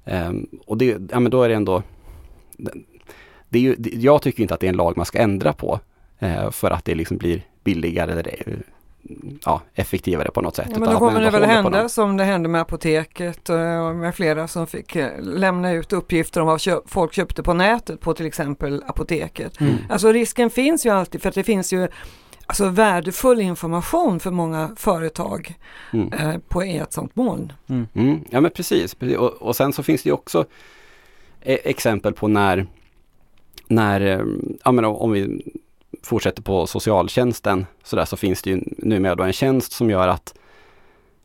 Um, 0.05 0.47
och 0.66 0.78
det, 0.78 0.97
ja, 1.11 1.20
men 1.20 1.30
då 1.30 1.43
är 1.43 1.49
det 1.49 1.55
ändå 1.55 1.82
det 3.49 3.59
är 3.59 3.62
ju, 3.62 3.76
jag 3.78 4.22
tycker 4.22 4.43
inte 4.43 4.55
att 4.55 4.61
det 4.61 4.66
är 4.66 4.68
en 4.68 4.76
lag 4.76 4.97
man 4.97 5.07
ska 5.07 5.18
ändra 5.18 5.53
på 5.53 5.80
eh, 6.18 6.51
för 6.51 6.70
att 6.70 6.85
det 6.85 6.95
liksom 6.95 7.16
blir 7.16 7.43
billigare 7.64 8.12
eller 8.12 8.62
ja, 9.45 9.62
effektivare 9.74 10.30
på 10.30 10.41
något 10.41 10.57
sätt. 10.57 10.68
Ja, 10.70 10.78
men 10.78 10.91
då 10.91 10.99
kommer 10.99 11.20
det 11.20 11.30
väl 11.30 11.45
hända 11.45 11.89
som 11.89 12.16
det 12.16 12.24
hände 12.24 12.49
med 12.49 12.61
apoteket 12.61 13.49
och 13.49 13.57
med 13.97 14.14
flera 14.14 14.49
som 14.49 14.66
fick 14.66 14.97
eh, 14.97 15.20
lämna 15.20 15.72
ut 15.72 15.93
uppgifter 15.93 16.41
om 16.41 16.47
vad 16.47 16.61
folk 16.87 17.12
köpte 17.12 17.43
på 17.43 17.55
nätet 17.55 18.01
på 18.01 18.14
till 18.14 18.26
exempel 18.26 18.82
apoteket. 18.87 19.61
Mm. 19.61 19.74
Alltså 19.89 20.12
risken 20.12 20.51
finns 20.51 20.87
ju 20.87 20.91
alltid 20.91 21.22
för 21.22 21.28
att 21.28 21.35
det 21.35 21.45
finns 21.45 21.72
ju 21.72 21.89
alltså 22.47 22.68
värdefull 22.68 23.40
information 23.40 24.20
för 24.20 24.30
många 24.30 24.70
företag 24.76 25.55
mm. 25.92 26.12
eh, 26.12 26.38
på 26.49 26.62
ett 26.62 26.92
sånt 26.92 27.16
moln. 27.16 27.53
Mm. 27.66 27.88
Mm. 27.95 28.24
Ja 28.30 28.40
men 28.40 28.51
precis, 28.51 28.97
och, 29.18 29.32
och, 29.32 29.57
sen 29.57 29.72
så 29.72 29.82
finns 29.82 30.03
det 30.03 30.09
ju 30.09 30.14
också 30.14 30.45
e 31.42 31.59
exempel 31.64 32.12
på 32.12 32.28
när, 32.28 32.66
när 33.66 34.01
eh, 34.01 34.24
ja 34.64 34.72
men 34.72 34.84
om 34.84 35.12
vi 35.12 35.45
fortsätter 36.03 36.42
på 36.42 36.66
socialtjänsten 36.66 37.66
så 37.82 37.97
där 37.97 38.05
så 38.05 38.16
finns 38.16 38.42
det 38.42 38.51
ju 38.51 38.62
numera 38.78 39.14
då 39.14 39.24
en 39.24 39.32
tjänst 39.32 39.72
som 39.72 39.90
gör 39.90 40.09
att, 40.09 40.34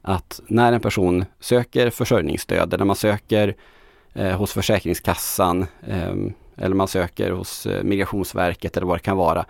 att 0.01 0.41
när 0.47 0.73
en 0.73 0.81
person 0.81 1.25
söker 1.39 1.89
försörjningsstöd 1.89 2.73
eller 2.73 2.85
man 2.85 2.95
söker 2.95 3.55
eh, 4.13 4.37
hos 4.37 4.53
Försäkringskassan 4.53 5.65
eh, 5.87 6.13
eller 6.57 6.75
man 6.75 6.87
söker 6.87 7.31
hos 7.31 7.65
eh, 7.65 7.83
Migrationsverket 7.83 8.77
eller 8.77 8.87
vad 8.87 8.95
det 8.95 9.03
kan 9.03 9.17
vara 9.17 9.45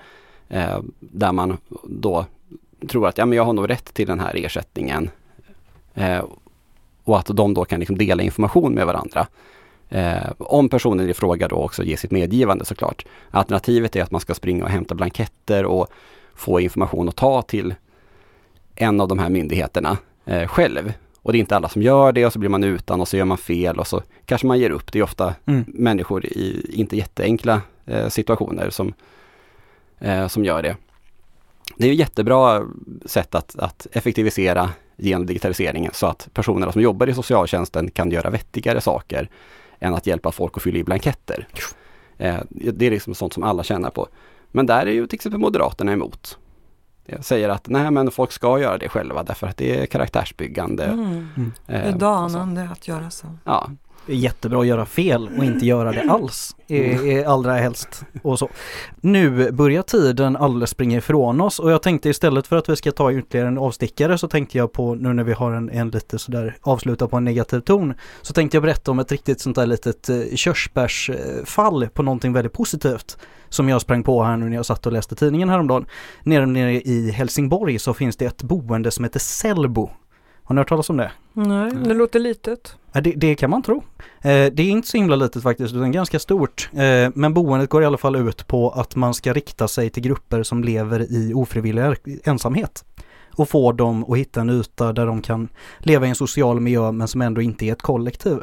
eh, 0.50 0.80
där 1.00 1.32
man 1.32 1.58
då 1.84 2.26
tror 2.88 3.08
att 3.08 3.18
ja, 3.18 3.26
men 3.26 3.38
jag 3.38 3.46
har 3.46 3.54
nog 3.54 3.70
rätt 3.70 3.94
till 3.94 4.08
den 4.08 4.20
här 4.20 4.46
ersättningen. 4.46 5.10
Eh, 5.94 6.24
och 7.04 7.20
att 7.20 7.26
de 7.26 7.54
då 7.54 7.66
kan 7.66 7.80
liksom 7.80 7.98
dela 7.98 8.24
information 8.24 8.74
med 8.74 8.86
varandra. 8.86 9.28
Eh, 9.90 10.32
om 10.38 10.70
personen 10.70 11.10
i 11.10 11.14
fråga 11.14 11.48
då 11.48 11.56
också 11.56 11.84
ger 11.84 11.98
sitt 11.98 12.12
medgivande 12.12 12.66
såklart. 12.66 13.06
Alternativet 13.32 13.96
är 13.96 14.04
att 14.04 14.12
man 14.12 14.22
ska 14.22 14.34
springa 14.34 14.64
och 14.64 14.70
hämta 14.70 14.96
blanketter 14.96 15.66
och 15.66 15.88
få 16.36 16.60
information 16.60 17.10
att 17.10 17.16
ta 17.16 17.42
till 17.42 17.76
en 18.76 19.02
av 19.02 19.08
de 19.08 19.20
här 19.20 19.30
myndigheterna 19.30 19.98
eh, 20.26 20.48
själv. 20.48 20.94
Och 21.22 21.32
det 21.32 21.38
är 21.38 21.40
inte 21.40 21.56
alla 21.56 21.70
som 21.70 21.82
gör 21.82 22.12
det 22.12 22.26
och 22.26 22.34
så 22.34 22.40
blir 22.40 22.50
man 22.50 22.64
utan 22.64 23.02
och 23.02 23.08
så 23.08 23.18
gör 23.18 23.26
man 23.26 23.38
fel 23.38 23.80
och 23.80 23.88
så 23.88 24.02
kanske 24.26 24.48
man 24.48 24.60
ger 24.60 24.70
upp. 24.70 24.92
Det 24.92 25.00
är 25.00 25.04
ofta 25.04 25.36
mm. 25.46 25.66
människor 25.68 26.26
i 26.26 26.72
inte 26.74 26.98
jätteenkla 26.98 27.62
eh, 27.86 28.08
situationer 28.08 28.70
som 28.70 28.94
eh, 30.00 30.28
som 30.28 30.46
gör 30.46 30.62
det. 30.62 30.78
Det 31.78 31.88
är 31.88 31.92
ett 31.92 32.00
jättebra 32.00 32.64
sätt 33.06 33.36
att, 33.36 33.56
att 33.60 33.88
effektivisera 33.92 34.70
genom 34.98 35.26
digitaliseringen 35.26 35.92
så 35.94 36.08
att 36.08 36.30
personerna 36.34 36.72
som 36.72 36.82
jobbar 36.82 37.08
i 37.08 37.14
socialtjänsten 37.14 37.92
kan 37.92 38.12
göra 38.12 38.30
vettigare 38.30 38.82
saker 38.82 39.30
än 39.80 39.94
att 39.94 40.08
hjälpa 40.08 40.32
folk 40.32 40.58
att 40.58 40.64
fylla 40.64 40.80
i 40.80 40.84
blanketter. 40.84 41.48
Eh, 42.18 42.38
det 42.50 42.86
är 42.86 42.92
liksom 42.92 43.16
sånt 43.16 43.34
som 43.34 43.44
alla 43.44 43.64
tjänar 43.64 43.90
på. 43.90 44.08
Men 44.52 44.66
där 44.66 44.86
är 44.86 44.92
ju 44.92 45.08
till 45.08 45.16
exempel 45.16 45.40
Moderaterna 45.40 45.94
emot. 45.94 46.38
Jag 47.06 47.26
säger 47.26 47.50
att 47.50 47.68
nej 47.68 47.92
men 47.92 48.12
folk 48.12 48.32
ska 48.32 48.60
göra 48.60 48.78
det 48.78 48.90
själva 48.90 49.24
därför 49.24 49.48
att 49.48 49.58
det 49.58 49.80
är 49.80 49.86
karaktärsbyggande. 49.86 50.84
Mm. 50.84 51.28
Mm. 51.38 51.52
Eh, 51.68 51.84
det 51.84 51.90
är 51.90 51.98
danande 51.98 52.70
att 52.72 52.88
göra 52.88 53.10
så. 53.10 53.28
Ja, 53.44 53.70
jättebra 54.10 54.62
att 54.62 54.68
göra 54.68 54.86
fel 54.86 55.30
och 55.38 55.46
inte 55.46 55.66
göra 55.66 55.92
det 55.92 56.02
alls. 56.02 56.56
Allra 57.26 57.54
helst 57.54 58.04
och 58.22 58.40
så. 58.40 58.50
Nu 59.02 59.52
börjar 59.52 59.82
tiden 59.82 60.36
alldeles 60.36 60.70
springa 60.70 60.98
ifrån 60.98 61.42
oss 61.42 61.60
och 61.60 61.72
jag 61.72 61.82
tänkte 61.82 62.10
istället 62.10 62.48
för 62.48 62.56
att 62.56 62.70
vi 62.70 62.76
ska 62.76 62.92
ta 62.92 63.14
ytterligare 63.14 63.48
en 63.48 63.58
avstickare 63.58 64.18
så 64.18 64.28
tänkte 64.28 64.58
jag 64.58 64.72
på 64.74 64.96
nu 64.96 65.14
när 65.14 65.24
vi 65.24 65.34
har 65.34 65.52
en, 65.52 65.70
en 65.70 65.90
lite 65.90 66.20
sådär 66.20 66.58
avsluta 66.62 67.08
på 67.08 67.18
en 67.18 67.24
negativ 67.24 67.60
ton 67.60 67.94
så 68.22 68.34
tänkte 68.34 68.58
jag 68.58 68.64
berätta 68.64 68.92
om 68.92 69.00
ett 69.00 69.12
riktigt 69.12 69.42
sånt 69.42 69.56
där 69.56 69.66
litet 69.66 70.10
eh, 70.10 70.36
körsbärsfall 70.36 71.88
på 71.94 72.04
någonting 72.04 72.34
väldigt 72.34 72.54
positivt 72.54 73.18
som 73.50 73.70
jag 73.70 73.82
sprang 73.82 74.04
på 74.04 74.24
här 74.24 74.38
nu 74.38 74.50
när 74.50 74.56
jag 74.56 74.66
satt 74.66 74.86
och 74.86 74.92
läste 74.92 75.16
tidningen 75.16 75.50
häromdagen. 75.50 75.86
Nere, 76.24 76.46
nere 76.46 76.74
i 76.74 77.12
Helsingborg 77.12 77.80
så 77.80 77.94
finns 77.94 78.18
det 78.18 78.26
ett 78.26 78.44
boende 78.44 78.92
som 78.92 79.04
heter 79.04 79.20
Selbo 79.20 79.90
har 80.50 80.54
ni 80.54 80.60
hört 80.60 80.70
talas 80.70 80.90
om 80.90 80.98
det? 80.98 81.12
Nej, 81.34 81.72
det 81.72 81.94
låter 81.94 82.20
litet. 82.20 82.76
Det, 82.94 83.02
det 83.02 83.36
kan 83.36 83.50
man 83.50 83.64
tro. 83.64 83.84
Eh, 84.22 84.46
det 84.54 84.60
är 84.60 84.70
inte 84.70 84.88
så 84.88 84.98
himla 84.98 85.16
litet 85.16 85.44
faktiskt, 85.44 85.76
utan 85.76 85.92
ganska 85.92 86.20
stort. 86.20 86.70
Eh, 86.74 87.12
men 87.16 87.34
boendet 87.34 87.70
går 87.70 87.84
i 87.84 87.86
alla 87.86 87.98
fall 87.98 88.16
ut 88.16 88.48
på 88.48 88.70
att 88.70 88.96
man 88.96 89.14
ska 89.14 89.34
rikta 89.34 89.68
sig 89.68 89.90
till 89.90 90.04
grupper 90.04 90.44
som 90.44 90.64
lever 90.64 91.12
i 91.12 91.34
ofrivillig 91.34 91.84
ensamhet. 92.24 92.86
Och 93.36 93.50
få 93.50 93.72
dem 93.72 94.12
att 94.12 94.18
hitta 94.18 94.42
en 94.42 94.50
yta 94.50 94.94
där 94.94 95.06
de 95.06 95.22
kan 95.22 95.50
leva 95.80 96.06
i 96.06 96.10
en 96.10 96.16
social 96.16 96.60
miljö 96.60 96.92
men 96.92 97.08
som 97.08 97.22
ändå 97.22 97.42
inte 97.42 97.66
är 97.66 97.72
ett 97.72 97.82
kollektiv. 97.82 98.38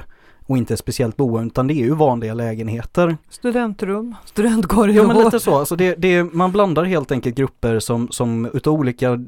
Och 0.48 0.59
inte 0.59 0.74
ett 0.74 0.80
speciellt 0.80 1.16
boende 1.16 1.46
utan 1.46 1.66
det 1.66 1.74
är 1.74 1.84
ju 1.84 1.94
vanliga 1.94 2.34
lägenheter. 2.34 3.16
Studentrum, 3.30 4.14
studentkorridor. 4.24 5.04
Ja 5.04 5.14
men 5.14 5.24
lite 5.24 5.40
så, 5.40 5.59
alltså 5.59 5.76
det, 5.76 5.94
det, 5.94 6.24
man 6.24 6.52
blandar 6.52 6.84
helt 6.84 7.12
enkelt 7.12 7.36
grupper 7.36 7.78
som, 7.78 8.09
som 8.11 8.50
utav 8.54 8.74
olika 8.74 9.18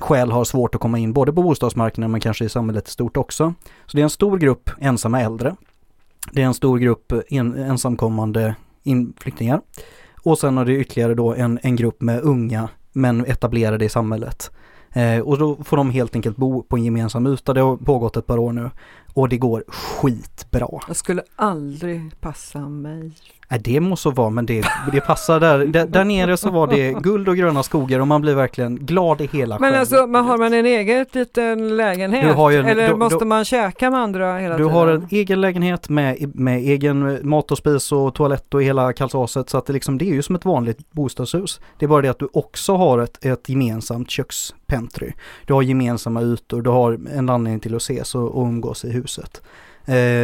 skäl 0.00 0.30
har 0.30 0.44
svårt 0.44 0.74
att 0.74 0.80
komma 0.80 0.98
in 0.98 1.12
både 1.12 1.32
på 1.32 1.42
bostadsmarknaden 1.42 2.10
men 2.10 2.20
kanske 2.20 2.44
i 2.44 2.48
samhället 2.48 2.88
i 2.88 2.90
stort 2.90 3.16
också. 3.16 3.54
Så 3.86 3.96
det 3.96 4.00
är 4.00 4.04
en 4.04 4.10
stor 4.10 4.38
grupp 4.38 4.70
ensamma 4.80 5.20
äldre. 5.20 5.56
Det 6.32 6.42
är 6.42 6.46
en 6.46 6.54
stor 6.54 6.78
grupp 6.78 7.12
en, 7.28 7.54
ensamkommande 7.54 8.54
flyktingar. 9.18 9.60
Och 10.22 10.38
sen 10.38 10.56
har 10.56 10.64
det 10.64 10.72
ytterligare 10.72 11.14
då 11.14 11.34
en, 11.34 11.58
en 11.62 11.76
grupp 11.76 12.00
med 12.00 12.20
unga 12.20 12.68
men 12.92 13.24
etablerade 13.26 13.84
i 13.84 13.88
samhället. 13.88 14.50
Eh, 14.92 15.18
och 15.18 15.38
då 15.38 15.56
får 15.64 15.76
de 15.76 15.90
helt 15.90 16.14
enkelt 16.14 16.36
bo 16.36 16.62
på 16.62 16.76
en 16.76 16.84
gemensam 16.84 17.26
yta. 17.26 17.54
Det 17.54 17.60
har 17.60 17.76
pågått 17.76 18.16
ett 18.16 18.26
par 18.26 18.38
år 18.38 18.52
nu. 18.52 18.70
Och 19.14 19.28
det 19.28 19.38
går 19.38 19.64
skitbra. 19.68 20.68
Jag 20.86 20.96
skulle 20.96 21.22
aldrig 21.36 22.20
passa 22.20 22.58
mig. 22.58 23.12
Nej, 23.48 23.60
det 23.64 23.80
må 23.80 23.96
så 23.96 24.10
vara, 24.10 24.30
men 24.30 24.46
det, 24.46 24.64
det 24.92 25.00
passar 25.00 25.40
där. 25.40 25.58
där. 25.58 25.86
Där 25.86 26.04
nere 26.04 26.36
så 26.36 26.50
var 26.50 26.66
det 26.66 26.92
guld 26.92 27.28
och 27.28 27.36
gröna 27.36 27.62
skogar 27.62 28.00
och 28.00 28.08
man 28.08 28.20
blir 28.20 28.34
verkligen 28.34 28.76
glad 28.76 29.20
i 29.20 29.26
hela 29.32 29.58
Men 29.58 29.74
alltså, 29.74 30.06
man 30.06 30.24
har 30.24 30.38
man 30.38 30.54
en 30.54 30.66
egen 30.66 31.06
liten 31.12 31.76
lägenhet? 31.76 32.24
En, 32.24 32.66
eller 32.66 32.88
då, 32.88 32.96
måste 32.96 33.18
då, 33.18 33.24
man 33.24 33.44
käka 33.44 33.90
med 33.90 34.00
andra 34.00 34.38
hela 34.38 34.56
du 34.56 34.64
tiden? 34.64 34.72
Du 34.72 34.78
har 34.78 34.88
en 34.88 35.06
egen 35.10 35.40
lägenhet 35.40 35.88
med, 35.88 36.36
med 36.36 36.58
egen 36.58 37.28
mat 37.28 37.50
och 37.50 37.58
spis 37.58 37.92
och 37.92 38.14
toalett 38.14 38.54
och 38.54 38.62
hela 38.62 38.92
kalsaset 38.92 39.50
så 39.50 39.58
att 39.58 39.66
det 39.66 39.72
liksom, 39.72 39.98
det 39.98 40.04
är 40.04 40.14
ju 40.14 40.22
som 40.22 40.34
ett 40.34 40.44
vanligt 40.44 40.92
bostadshus. 40.92 41.60
Det 41.78 41.86
är 41.86 41.88
bara 41.88 42.02
det 42.02 42.08
att 42.08 42.18
du 42.18 42.28
också 42.32 42.76
har 42.76 42.98
ett, 42.98 43.24
ett 43.24 43.48
gemensamt 43.48 44.10
kökspentry. 44.10 45.12
Du 45.46 45.54
har 45.54 45.62
gemensamma 45.62 46.22
ytor, 46.22 46.62
du 46.62 46.70
har 46.70 46.98
en 47.12 47.28
anledning 47.28 47.60
till 47.60 47.74
att 47.74 47.82
ses 47.82 48.14
och, 48.14 48.30
och 48.30 48.46
umgås 48.46 48.84
i 48.84 48.90
huset 48.90 49.03
huset 49.04 49.42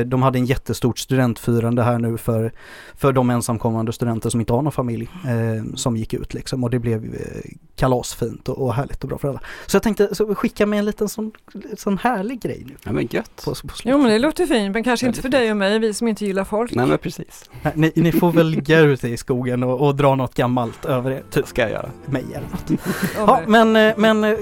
de 0.07 0.23
hade 0.23 0.39
en 0.39 0.47
jättestort 0.47 0.99
studentfirande 0.99 1.83
här 1.83 1.99
nu 1.99 2.17
för, 2.17 2.53
för 2.95 3.13
de 3.13 3.31
ensamkommande 3.31 3.93
studenter 3.93 4.31
som 4.31 4.41
inte 4.41 4.53
har 4.53 4.63
någon 4.63 4.73
familj 4.73 5.09
eh, 5.25 5.75
som 5.75 5.97
gick 5.97 6.15
ut 6.15 6.35
liksom 6.35 6.65
och 6.65 6.71
det 6.71 6.79
blev 6.79 7.05
eh, 7.05 7.51
kalasfint 7.77 8.49
och, 8.49 8.59
och 8.59 8.75
härligt 8.75 9.03
och 9.03 9.09
bra 9.09 9.19
för 9.19 9.29
alla. 9.29 9.41
Så 9.67 9.77
jag 9.77 9.83
tänkte 9.83 10.15
så 10.15 10.35
skicka 10.35 10.67
med 10.67 10.79
en 10.79 10.85
liten 10.85 11.09
sån, 11.09 11.33
sån 11.77 11.99
härlig 11.99 12.41
grej 12.43 12.63
nu. 12.67 12.75
Ja 12.85 12.93
men 12.93 13.09
gött. 13.11 13.43
På, 13.45 13.55
på 13.55 13.75
Jo 13.85 13.99
men 13.99 14.11
det 14.11 14.19
låter 14.19 14.47
fint 14.47 14.73
men 14.73 14.85
kanske 14.85 15.07
inte 15.07 15.23
för 15.23 15.29
dig 15.29 15.51
och 15.51 15.57
mig, 15.57 15.79
vi 15.79 15.95
som 15.95 16.09
inte 16.09 16.25
gillar 16.25 16.45
folk. 16.45 16.75
Nej 16.75 16.87
men 16.87 16.99
precis. 16.99 17.51
ni, 17.75 17.93
ni 17.95 18.13
får 18.13 18.33
väl 18.33 18.61
gå 18.61 18.75
ut 18.75 19.05
i 19.05 19.17
skogen 19.17 19.63
och, 19.63 19.87
och 19.87 19.97
dra 19.97 20.15
något 20.15 20.35
gammalt 20.35 20.85
över 20.85 21.11
er. 21.11 21.23
Typ 21.31 21.47
ska 21.47 21.63
jag 21.63 21.71
göra. 21.71 21.91
Mig 22.07 22.25
eller 22.35 22.49
något. 22.51 22.81
Ja, 23.17 23.41
men, 23.47 23.77
eh, 23.77 23.95
men 23.97 24.25
eh, 24.25 24.37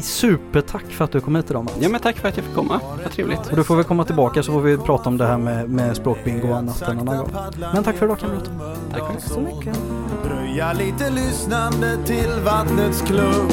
supertack 0.00 0.84
för 0.88 1.04
att 1.04 1.12
du 1.12 1.20
kom 1.20 1.36
hit 1.36 1.50
idag 1.50 1.64
Mats. 1.64 1.76
Ja 1.80 1.88
men 1.88 2.00
tack 2.00 2.16
för 2.16 2.28
att 2.28 2.36
jag 2.36 2.46
fick 2.46 2.54
komma. 2.54 2.80
Vad 3.02 3.12
trevligt. 3.12 3.46
Och 3.50 3.56
du 3.56 3.64
får 3.64 3.76
väl 3.76 3.84
komma 3.84 4.04
tillbaka 4.04 4.42
så 4.42 4.49
får 4.50 4.60
vi 4.60 4.76
prata 4.76 5.08
om 5.08 5.18
det 5.18 5.26
här 5.26 5.38
med, 5.38 5.70
med 5.70 5.96
språkbingo 5.96 6.48
och 6.48 6.56
annat 6.56 6.82
en 6.82 6.98
annan 6.98 7.18
gång. 7.18 7.30
Men 7.74 7.84
tack 7.84 7.96
för 7.96 8.06
idag 8.06 8.18
kamrat. 8.18 8.50
Tack 8.92 9.00
Tack 9.00 9.20
så 9.20 9.40
mycket. 9.40 9.78
Dröja 10.24 10.72
lite 10.72 11.10
lyssnande 11.10 11.96
till 12.06 12.30
vattnets 12.44 13.02
klunk 13.02 13.52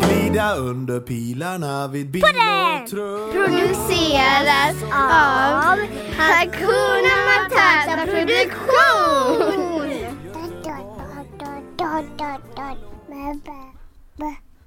Glida 0.00 0.54
under 0.54 1.00
pilarna 1.00 1.88
vid 1.88 2.10
bil 2.10 2.22
och 2.22 2.88
truck 2.88 3.32
Produceras 3.32 4.82
av 4.92 5.78
Hakuna 6.18 7.14
Matata 7.28 8.06
Produktion. 8.06 9.58